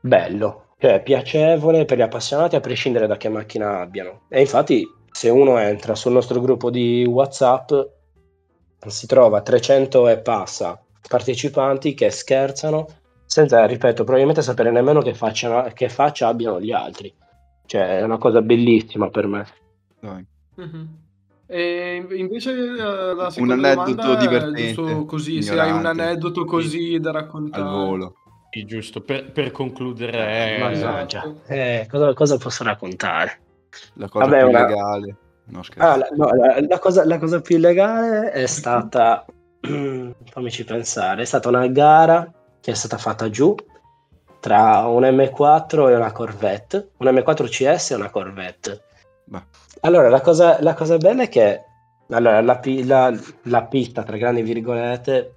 bello, 0.00 0.68
cioè 0.78 1.02
piacevole 1.02 1.84
per 1.84 1.98
gli 1.98 2.02
appassionati 2.02 2.56
a 2.56 2.60
prescindere 2.60 3.06
da 3.06 3.18
che 3.18 3.28
macchina 3.28 3.80
abbiano. 3.80 4.22
E 4.30 4.40
infatti 4.40 4.96
se 5.18 5.30
uno 5.30 5.58
entra 5.58 5.96
sul 5.96 6.12
nostro 6.12 6.40
gruppo 6.40 6.70
di 6.70 7.04
WhatsApp 7.04 7.72
si 8.86 9.08
trova 9.08 9.42
300 9.42 10.06
e 10.06 10.18
passa 10.18 10.80
partecipanti 11.08 11.92
che 11.92 12.08
scherzano 12.10 12.86
senza, 13.24 13.66
ripeto, 13.66 14.04
probabilmente 14.04 14.42
sapere 14.42 14.70
nemmeno 14.70 15.00
che 15.00 15.14
faccia, 15.14 15.72
che 15.72 15.88
faccia 15.88 16.28
abbiano 16.28 16.60
gli 16.60 16.70
altri. 16.70 17.12
Cioè 17.66 17.98
è 17.98 18.02
una 18.02 18.16
cosa 18.16 18.42
bellissima 18.42 19.10
per 19.10 19.26
me. 19.26 19.46
Dai. 19.98 20.24
Mhm. 20.54 20.88
E 21.46 22.06
invece 22.12 22.52
eh, 22.52 23.14
la 23.14 23.32
Un 23.38 23.50
aneddoto 23.50 24.12
è 24.12 24.16
divertente, 24.18 24.72
giusto 24.72 25.04
così, 25.04 25.42
se 25.42 25.58
hai 25.58 25.72
un 25.72 25.84
aneddoto 25.84 26.44
così 26.44 27.00
da 27.00 27.08
al 27.08 27.16
raccontare. 27.16 27.68
volo. 27.68 28.14
Sì, 28.52 28.64
giusto, 28.64 29.00
per, 29.00 29.32
per 29.32 29.50
concludere, 29.50 30.54
eh, 30.54 30.58
Mannaggia. 30.60 31.24
Esatto. 31.24 31.40
Eh, 31.48 31.88
cosa, 31.90 32.14
cosa 32.14 32.38
posso 32.38 32.62
raccontare? 32.62 33.46
La 33.94 34.08
cosa 34.08 34.24
Vabbè, 34.24 34.38
più 34.40 34.48
una- 34.48 34.66
legale. 34.66 35.16
No. 35.50 35.62
Ah, 35.78 35.96
la, 35.96 36.08
no, 36.14 36.28
la- 36.34 36.60
la 36.60 36.78
cosa, 36.78 37.06
la 37.06 37.18
cosa 37.18 37.40
più 37.40 37.56
illegale 37.56 38.30
è 38.32 38.46
stata, 38.46 39.24
fammici 40.30 40.64
pensare, 40.64 41.22
è 41.22 41.24
stata 41.24 41.48
una 41.48 41.66
gara 41.68 42.30
che 42.60 42.70
è 42.72 42.74
stata 42.74 42.98
fatta 42.98 43.30
giù 43.30 43.54
tra 44.40 44.86
un 44.86 45.02
M4 45.04 45.88
e 45.88 45.94
una 45.96 46.12
Corvette, 46.12 46.90
un 46.98 47.06
M4 47.06 47.48
CS 47.48 47.90
e 47.92 47.94
una 47.94 48.10
Corvette. 48.10 48.82
Beh, 49.24 49.42
Allora, 49.80 50.08
la 50.10 50.20
cosa, 50.20 50.60
la 50.62 50.74
cosa 50.74 50.96
bella 50.98 51.22
è 51.22 51.28
che 51.28 51.62
allora, 52.10 52.40
la, 52.42 52.60
la- 52.84 53.18
la 53.44 53.64
pista, 53.64 54.02
tra 54.02 54.16
grandi 54.18 54.42
virgolette, 54.42 55.34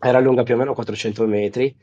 era 0.00 0.20
lunga 0.20 0.42
più 0.42 0.54
o 0.54 0.58
meno 0.58 0.74
400 0.74 1.26
metri. 1.26 1.74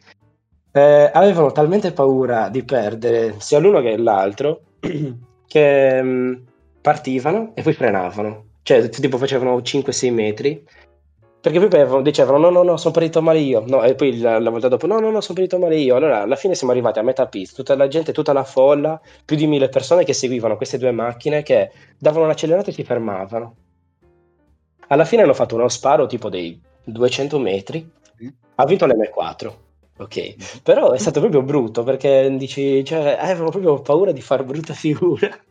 Eh, 0.72 1.10
avevano 1.14 1.52
talmente 1.52 1.92
paura 1.92 2.50
di 2.50 2.64
perdere 2.64 3.36
sia 3.40 3.60
l'uno 3.60 3.82
che 3.82 3.98
l'altro 3.98 4.62
che 5.52 6.02
mh, 6.02 6.43
partivano 6.82 7.52
e 7.56 7.62
poi 7.62 7.74
frenavano. 7.74 8.45
Cioè, 8.64 8.88
tipo 8.88 9.18
facevano 9.18 9.62
5-6 9.62 10.10
metri. 10.14 10.66
Perché 11.41 11.68
poi 11.68 12.04
dicevano 12.04 12.38
no, 12.38 12.49
no, 12.52 12.64
no, 12.64 12.78
sono 12.78 12.93
partito 12.93 13.22
male 13.22 13.39
io. 13.39 13.64
No, 13.68 13.84
e 13.84 13.95
poi 13.95 14.18
la, 14.20 14.39
la 14.39 14.49
volta 14.49 14.70
dopo 14.70 14.88
no, 14.88 14.99
no, 14.99 15.12
no, 15.12 15.20
sono 15.20 15.34
partito 15.34 15.60
male 15.60 15.78
io. 15.78 15.95
Allora, 15.95 16.22
alla 16.22 16.38
fine 16.38 16.56
siamo 16.56 16.72
arrivati 16.72 16.99
a 16.99 17.02
metà 17.02 17.28
pista, 17.28 17.56
tutta 17.58 17.76
la 17.76 17.88
gente, 17.89 18.14
tutta 18.14 18.32
la 18.32 18.45
folla, 18.45 18.99
più 19.26 19.36
di 19.36 19.47
mille 19.47 19.68
persone 19.68 20.06
che 20.06 20.14
seguivano 20.14 20.56
queste 20.56 20.78
due 20.78 20.91
macchine 20.91 21.41
che 21.43 21.72
davano 21.97 22.28
l'accelerato 22.28 22.70
e 22.70 22.74
si 22.74 22.84
fermavano. 22.86 23.56
Alla 24.88 25.06
fine 25.06 25.24
hanno 25.24 25.34
fatto 25.34 25.56
uno 25.56 25.68
sparo 25.68 26.06
tipo 26.06 26.30
dei 26.30 26.58
200 26.84 27.39
metri. 27.39 27.91
Ha 28.56 28.66
vinto 28.66 28.86
l'M4. 28.86 29.54
Ok, 29.98 30.62
però 30.64 30.92
è 30.92 30.98
stato 30.98 31.20
proprio 31.20 31.42
brutto 31.44 31.84
perché 31.84 32.34
dici, 32.38 32.84
cioè, 32.84 33.18
avevano 33.20 33.50
proprio 33.50 33.82
paura 33.82 34.12
di 34.12 34.22
far 34.22 34.44
brutta 34.44 34.74
figura. 34.74 35.30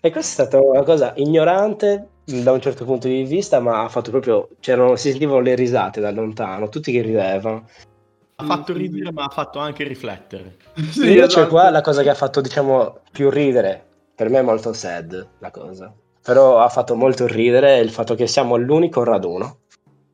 E 0.00 0.12
questa 0.12 0.44
è 0.44 0.46
stata 0.46 0.64
una 0.64 0.84
cosa 0.84 1.12
ignorante 1.16 2.10
da 2.24 2.52
un 2.52 2.60
certo 2.60 2.84
punto 2.84 3.08
di 3.08 3.24
vista, 3.24 3.58
ma 3.58 3.82
ha 3.82 3.88
fatto 3.88 4.12
proprio, 4.12 4.48
c'erano, 4.60 4.94
si 4.94 5.10
sentivano 5.10 5.40
le 5.40 5.56
risate 5.56 6.00
da 6.00 6.12
lontano, 6.12 6.68
tutti 6.68 6.92
che 6.92 7.02
ridevano. 7.02 7.68
ha 8.36 8.44
fatto 8.44 8.72
ridere, 8.72 9.10
ma 9.10 9.24
ha 9.24 9.28
fatto 9.28 9.58
anche 9.58 9.82
riflettere. 9.82 10.56
sì, 10.90 11.00
Invece 11.00 11.24
esatto. 11.24 11.48
qua 11.48 11.70
la 11.70 11.80
cosa 11.80 12.04
che 12.04 12.10
ha 12.10 12.14
fatto, 12.14 12.40
diciamo, 12.40 13.00
più 13.10 13.28
ridere, 13.28 13.84
per 14.14 14.28
me 14.28 14.38
è 14.38 14.42
molto 14.42 14.72
sad 14.72 15.26
la 15.38 15.50
cosa, 15.50 15.92
però 16.22 16.58
ha 16.60 16.68
fatto 16.68 16.94
molto 16.94 17.26
ridere 17.26 17.78
il 17.78 17.90
fatto 17.90 18.14
che 18.14 18.28
siamo 18.28 18.56
l'unico 18.56 19.02
raduno, 19.02 19.62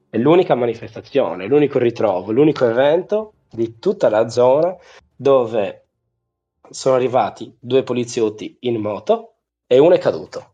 è 0.09 0.17
l'unica 0.17 0.55
manifestazione, 0.55 1.47
l'unico 1.47 1.79
ritrovo, 1.79 2.33
l'unico 2.33 2.67
evento 2.67 3.33
di 3.55 3.79
tutta 3.79 4.09
la 4.09 4.29
zona 4.29 4.77
dove 5.17 5.87
sono 6.71 6.95
arrivati 6.95 7.55
due 7.59 7.83
poliziotti 7.83 8.57
in 8.61 8.81
moto 8.81 9.35
e 9.67 9.79
uno 9.79 9.95
è 9.95 9.99
caduto. 9.99 10.51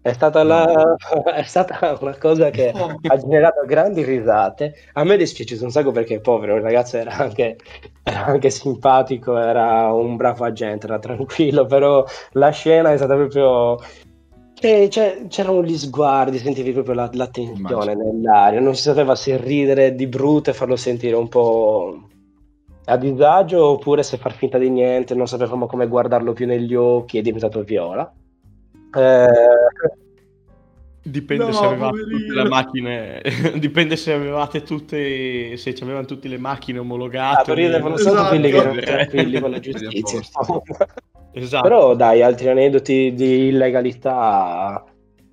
È 0.00 0.12
stata, 0.12 0.42
la... 0.42 0.96
è 1.34 1.42
stata, 1.42 1.98
una 2.00 2.16
cosa 2.16 2.50
che 2.50 2.70
ha 2.70 3.16
generato 3.16 3.64
grandi 3.66 4.04
risate. 4.04 4.74
A 4.94 5.04
me 5.04 5.14
è 5.14 5.18
dispiaciuto 5.18 5.64
un 5.64 5.70
sacco 5.70 5.90
perché, 5.90 6.20
povero, 6.20 6.56
il 6.56 6.62
ragazzo 6.62 6.96
era 6.96 7.16
anche, 7.16 7.56
era 8.02 8.24
anche 8.24 8.50
simpatico, 8.50 9.36
era 9.36 9.92
un 9.92 10.16
bravo 10.16 10.44
agente, 10.44 10.86
era 10.86 10.98
tranquillo, 10.98 11.66
però 11.66 12.04
la 12.32 12.50
scena 12.50 12.92
è 12.92 12.96
stata 12.96 13.14
proprio... 13.14 13.78
Cioè, 14.60 15.26
c'erano 15.28 15.62
gli 15.62 15.76
sguardi, 15.78 16.38
sentivi 16.38 16.72
proprio 16.72 16.94
la, 16.94 17.08
la 17.12 17.28
tensione 17.28 17.94
nell'aria, 17.94 18.58
non 18.58 18.74
si 18.74 18.82
sapeva 18.82 19.14
se 19.14 19.36
ridere 19.36 19.94
di 19.94 20.08
brutto 20.08 20.50
e 20.50 20.52
farlo 20.52 20.74
sentire 20.74 21.14
un 21.14 21.28
po' 21.28 22.08
a 22.88 22.96
disagio 22.96 23.64
oppure 23.64 24.02
se 24.02 24.16
far 24.16 24.32
finta 24.32 24.58
di 24.58 24.70
niente, 24.70 25.14
non 25.14 25.28
sapevamo 25.28 25.66
come 25.66 25.86
guardarlo 25.86 26.32
più 26.32 26.46
negli 26.46 26.74
occhi, 26.74 27.18
è 27.18 27.22
diventato 27.22 27.62
viola. 27.62 28.12
Eh... 28.96 29.26
Dipende 31.02 31.44
no, 31.44 31.52
se 31.52 31.64
avevate 31.64 32.00
poverino. 32.00 32.18
tutte 32.18 32.34
le 32.34 32.48
macchine, 32.48 33.22
dipende 33.58 33.96
se 33.96 34.12
avevate 34.12 34.62
tutte, 34.62 35.56
se 35.56 35.74
avevano 35.80 36.04
tutte 36.04 36.28
le 36.28 36.38
macchine 36.38 36.78
omologate. 36.80 37.50
Ah, 37.50 37.54
ridevano 37.54 37.94
esatto. 37.94 38.28
quelli 38.28 38.50
che 38.50 38.56
erano 38.56 38.80
tranquilli 38.80 39.40
con 39.40 39.50
la 39.50 39.58
giustizia. 39.60 40.20
esatto. 41.32 41.62
Però 41.62 41.94
dai, 41.94 42.22
altri 42.22 42.48
aneddoti 42.48 43.14
di 43.14 43.46
illegalità 43.46 44.84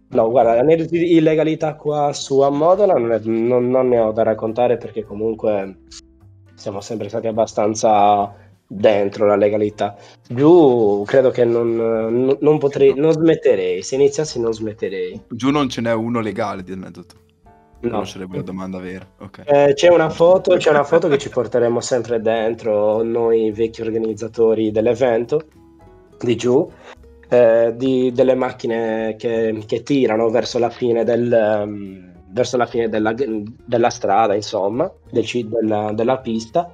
No, 0.07 0.29
guarda, 0.29 0.59
aneddoti 0.59 0.97
di 0.97 1.15
illegalità 1.15 1.75
qua 1.75 2.13
su 2.13 2.39
a 2.39 2.49
Modena 2.49 2.93
non, 2.93 3.11
è, 3.11 3.19
non, 3.23 3.69
non, 3.69 3.89
ne 3.89 3.99
ho 3.99 4.11
da 4.11 4.23
raccontare 4.23 4.77
perché 4.77 5.03
comunque 5.03 5.79
siamo 6.55 6.81
sempre 6.81 7.09
stati 7.09 7.27
abbastanza 7.27 8.33
dentro 8.67 9.25
la 9.25 9.35
legalità. 9.35 9.95
Giù 10.27 11.03
credo 11.05 11.29
che 11.29 11.45
non, 11.45 11.75
non, 11.75 12.37
non 12.39 12.57
potrei, 12.57 12.93
non 12.95 13.11
smetterei, 13.11 13.81
se 13.83 13.95
iniziassi 13.95 14.39
non 14.39 14.53
smetterei. 14.53 15.21
Giù 15.29 15.51
non 15.51 15.69
ce 15.69 15.81
n'è 15.81 15.93
uno 15.93 16.19
legale 16.19 16.63
di 16.63 16.71
aneddoto. 16.71 17.23
No. 17.81 18.03
sarebbe 18.03 18.37
la 18.37 18.41
domanda 18.41 18.79
vera. 18.79 19.07
Okay. 19.19 19.45
Eh, 19.45 19.73
c'è, 19.75 19.89
una 19.89 20.09
foto, 20.09 20.55
c'è 20.55 20.71
una 20.71 20.83
foto 20.83 21.07
che 21.07 21.19
ci 21.19 21.29
porteremo 21.29 21.79
sempre 21.81 22.19
dentro, 22.19 23.03
noi 23.03 23.51
vecchi 23.51 23.81
organizzatori 23.81 24.71
dell'evento 24.71 25.43
di 26.17 26.35
giù, 26.35 26.67
eh, 27.29 27.73
di, 27.75 28.11
delle 28.11 28.33
macchine 28.33 29.15
che, 29.19 29.63
che, 29.67 29.83
tirano 29.83 30.29
verso 30.29 30.57
la 30.57 30.71
fine, 30.71 31.03
del, 31.03 31.63
um, 31.63 32.14
verso 32.35 32.57
la 32.57 32.65
fine 32.65 32.89
della, 32.89 33.13
della, 33.13 33.89
strada, 33.89 34.35
insomma, 34.35 34.91
del, 35.09 35.25
della, 35.47 35.93
della, 35.93 36.17
pista. 36.17 36.69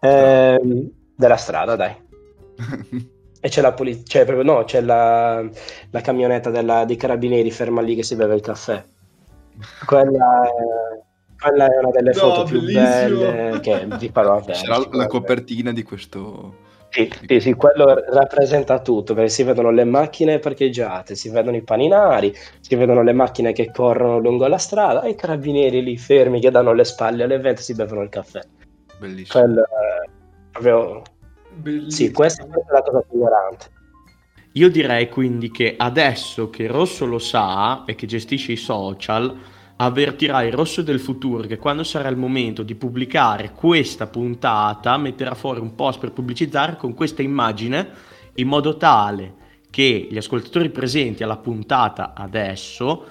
Eh, 0.00 0.90
della 1.14 1.36
strada, 1.36 1.76
dai. 1.76 1.94
e 3.40 3.48
c'è 3.48 3.60
la 3.60 3.72
polizia, 3.72 4.02
cioè 4.04 4.24
proprio 4.24 4.52
no, 4.52 4.64
c'è 4.64 4.80
la, 4.80 5.48
la 5.90 6.00
camionetta 6.00 6.50
della, 6.50 6.84
dei 6.84 6.96
carabinieri 6.96 7.52
ferma 7.52 7.82
lì 7.82 7.94
che 7.94 8.02
si 8.02 8.16
beve 8.16 8.34
il 8.34 8.40
caffè. 8.40 8.84
Quella 9.86 10.42
è, 10.42 11.40
quella 11.40 11.66
è 11.66 11.78
una 11.78 11.90
delle 11.90 12.12
no, 12.12 12.18
foto 12.18 12.42
bellissimo. 12.42 13.06
più 13.06 13.18
belle 13.18 13.60
che 13.60 13.86
vi 13.98 14.08
farò 14.08 14.40
vedere. 14.40 14.58
C'era 14.58 14.88
la 14.90 15.06
copertina 15.06 15.72
di 15.72 15.84
questo... 15.84 16.64
Sì, 16.96 17.12
sì, 17.26 17.40
sì, 17.40 17.52
quello 17.52 18.02
rappresenta 18.08 18.80
tutto, 18.80 19.12
perché 19.12 19.28
si 19.28 19.42
vedono 19.42 19.70
le 19.70 19.84
macchine 19.84 20.38
parcheggiate, 20.38 21.14
si 21.14 21.28
vedono 21.28 21.58
i 21.58 21.62
paninari, 21.62 22.34
si 22.60 22.74
vedono 22.74 23.02
le 23.02 23.12
macchine 23.12 23.52
che 23.52 23.70
corrono 23.70 24.18
lungo 24.18 24.46
la 24.46 24.56
strada 24.56 25.02
e 25.02 25.10
i 25.10 25.14
carabinieri 25.14 25.82
lì 25.82 25.98
fermi 25.98 26.40
che 26.40 26.50
danno 26.50 26.72
le 26.72 26.84
spalle 26.84 27.24
all'evento 27.24 27.60
e 27.60 27.64
si 27.64 27.74
bevono 27.74 28.00
il 28.00 28.08
caffè. 28.08 28.40
Bellissimo. 28.98 29.44
Quello 29.44 29.62
è 29.62 30.08
proprio... 30.52 31.02
Bellissimo. 31.52 31.90
Sì, 31.90 32.10
questa 32.12 32.44
è 32.44 32.72
la 32.72 32.80
cosa 32.80 33.00
più 33.06 33.18
ignorante. 33.18 33.66
Io 34.52 34.70
direi 34.70 35.10
quindi 35.10 35.50
che 35.50 35.74
adesso 35.76 36.48
che 36.48 36.66
Rosso 36.66 37.04
lo 37.04 37.18
sa 37.18 37.84
e 37.84 37.94
che 37.94 38.06
gestisce 38.06 38.52
i 38.52 38.56
social, 38.56 39.38
avvertirà 39.76 40.42
il 40.42 40.52
Rosso 40.52 40.82
del 40.82 41.00
futuro 41.00 41.46
che 41.46 41.58
quando 41.58 41.84
sarà 41.84 42.08
il 42.08 42.16
momento 42.16 42.62
di 42.62 42.74
pubblicare 42.74 43.52
questa 43.52 44.06
puntata 44.06 44.96
metterà 44.96 45.34
fuori 45.34 45.60
un 45.60 45.74
post 45.74 45.98
per 45.98 46.12
pubblicizzare 46.12 46.76
con 46.76 46.94
questa 46.94 47.22
immagine 47.22 47.88
in 48.34 48.48
modo 48.48 48.76
tale 48.76 49.44
che 49.70 50.08
gli 50.10 50.16
ascoltatori 50.16 50.70
presenti 50.70 51.22
alla 51.22 51.36
puntata 51.36 52.14
adesso 52.14 53.04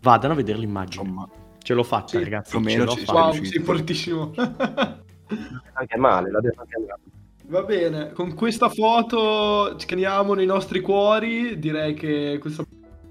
vadano 0.00 0.34
a 0.34 0.36
vedere 0.36 0.58
l'immagine. 0.58 1.02
Insomma, 1.02 1.28
ce 1.60 1.74
l'ho 1.74 1.82
fatta, 1.82 2.16
sì, 2.16 2.18
ragazzi. 2.22 2.50
Più 2.50 2.58
o 2.58 2.62
meno 2.62 2.86
ci 2.86 3.04
wow, 3.08 3.32
sì, 3.42 3.58
fortissimo. 3.58 4.32
anche 4.36 5.96
male, 5.96 6.30
l'ha 6.30 6.40
detto 6.40 6.60
anche 6.60 6.78
male. 6.78 7.00
Va 7.48 7.62
bene, 7.62 8.12
con 8.12 8.34
questa 8.34 8.68
foto 8.68 9.76
ci 9.76 9.86
caniamo 9.86 10.34
nei 10.34 10.46
nostri 10.46 10.80
cuori, 10.80 11.58
direi 11.58 11.94
che 11.94 12.38
questa 12.40 12.64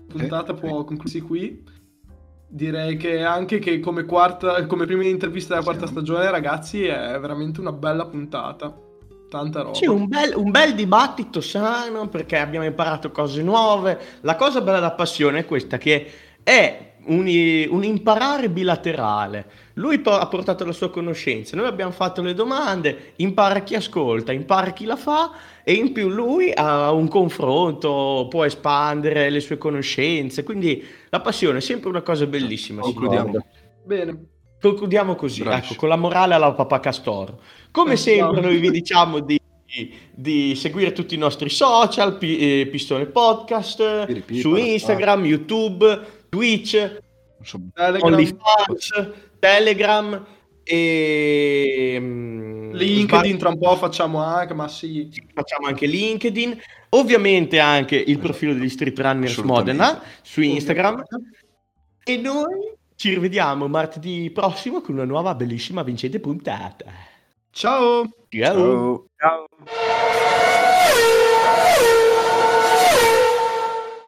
puntata 0.08 0.54
eh, 0.54 0.56
può 0.56 0.84
concludersi 0.84 1.22
qui. 1.22 1.64
Direi 2.56 2.96
che 2.96 3.22
anche 3.22 3.60
che 3.60 3.82
come, 3.82 4.06
quarta, 4.06 4.66
come 4.66 4.86
prima 4.86 5.04
intervista 5.04 5.56
della 5.56 5.66
quarta 5.66 5.88
stagione, 5.88 6.32
ragazzi, 6.32 6.86
è 6.86 7.20
veramente 7.20 7.60
una 7.60 7.74
bella 7.74 8.06
puntata. 8.06 8.74
Tanta 9.30 9.62
roba. 9.62 9.76
Sì, 9.76 9.88
un 9.88 10.08
bel, 10.08 10.34
un 10.38 10.52
bel 10.52 10.74
dibattito 10.74 11.42
sano 11.42 12.08
perché 12.08 12.38
abbiamo 12.38 12.66
imparato 12.66 13.12
cose 13.12 13.44
nuove. 13.44 14.00
La 14.22 14.38
cosa 14.38 14.62
bella 14.62 14.80
da 14.80 14.92
passione 14.92 15.40
è 15.40 15.46
questa 15.46 15.78
che 15.78 16.10
è 16.44 16.94
un, 17.08 17.26
un, 17.72 17.84
imparare 17.84 18.50
bilaterale. 18.50 19.46
Lui 19.78 20.02
ha 20.04 20.28
portato 20.28 20.64
la 20.64 20.72
sua 20.72 20.90
conoscenza, 20.90 21.56
noi 21.56 21.68
abbiamo 21.68 21.92
fatto 21.92 22.22
le 22.22 22.34
domande, 22.34 23.14
impara 23.18 23.60
chi 23.60 23.76
ascolta, 23.76 24.32
impara 24.32 24.72
chi 24.72 24.86
la 24.86 24.96
fa 24.96 25.32
e 25.64 25.74
in 25.74 25.92
più 25.92 26.10
lui 26.10 26.52
ha 26.54 26.92
un 26.92 27.08
confronto, 27.10 28.28
può 28.30 28.46
espandere 28.46 29.30
le 29.30 29.42
sue 29.42 29.58
conoscenze, 29.58 30.44
quindi 30.44 30.84
la 31.10 31.20
passione 31.20 31.58
è 31.58 31.62
sempre 31.62 31.90
una 31.90 32.02
cosa 32.02 32.26
bellissima. 32.26 32.82
Concludiamo. 32.82 33.34
Bene. 33.84 34.26
Concludiamo 34.62 35.16
così, 35.16 35.44
ecco, 35.44 35.76
con 35.76 35.90
la 35.90 35.98
morale 35.98 36.34
alla 36.34 36.54
papà 36.54 36.80
Castoro. 36.80 37.40
Come 37.70 37.94
eh, 37.94 37.98
sempre 37.98 38.42
noi 38.42 38.58
vi 38.58 38.72
diciamo 38.72 39.20
di 39.20 39.40
di 40.14 40.56
seguire 40.56 40.94
tutti 40.94 41.16
i 41.16 41.18
nostri 41.18 41.50
social, 41.50 42.18
P- 42.18 42.68
Pistone 42.68 43.08
Podcast, 43.08 44.06
Piri, 44.06 44.40
su 44.40 44.56
Instagram, 44.56 45.26
YouTube, 45.26 46.00
Twitch, 46.30 47.02
Telegram. 47.74 48.14
OnlyFans, 48.14 49.12
Telegram 49.46 50.26
e 50.64 51.98
mm, 52.00 52.72
LinkedIn 52.74 53.38
tra 53.38 53.50
un 53.50 53.60
po' 53.60 53.76
facciamo 53.76 54.24
anche, 54.24 54.56
ma 54.56 54.68
sì. 54.68 55.08
Facciamo 55.32 55.68
anche 55.68 55.86
LinkedIn, 55.86 56.60
ovviamente 56.90 57.60
anche 57.60 57.96
il 57.96 58.18
profilo 58.18 58.54
degli 58.54 58.70
Street 58.70 59.00
Runners 59.00 59.38
Modena 59.38 60.02
su 60.24 60.42
Instagram 60.42 61.04
e 62.04 62.18
noi 62.18 62.74
ci 62.96 63.14
rivediamo 63.14 63.68
martedì 63.68 64.32
prossimo 64.34 64.82
con 64.82 64.96
una 64.96 65.06
nuova 65.06 65.36
bellissima 65.36 65.84
vincente 65.84 66.20
puntata. 66.20 66.86
Ciao! 67.52 68.10
Ciao! 68.30 68.56
Ciao! 68.56 69.06
Ciao. 69.16 70.55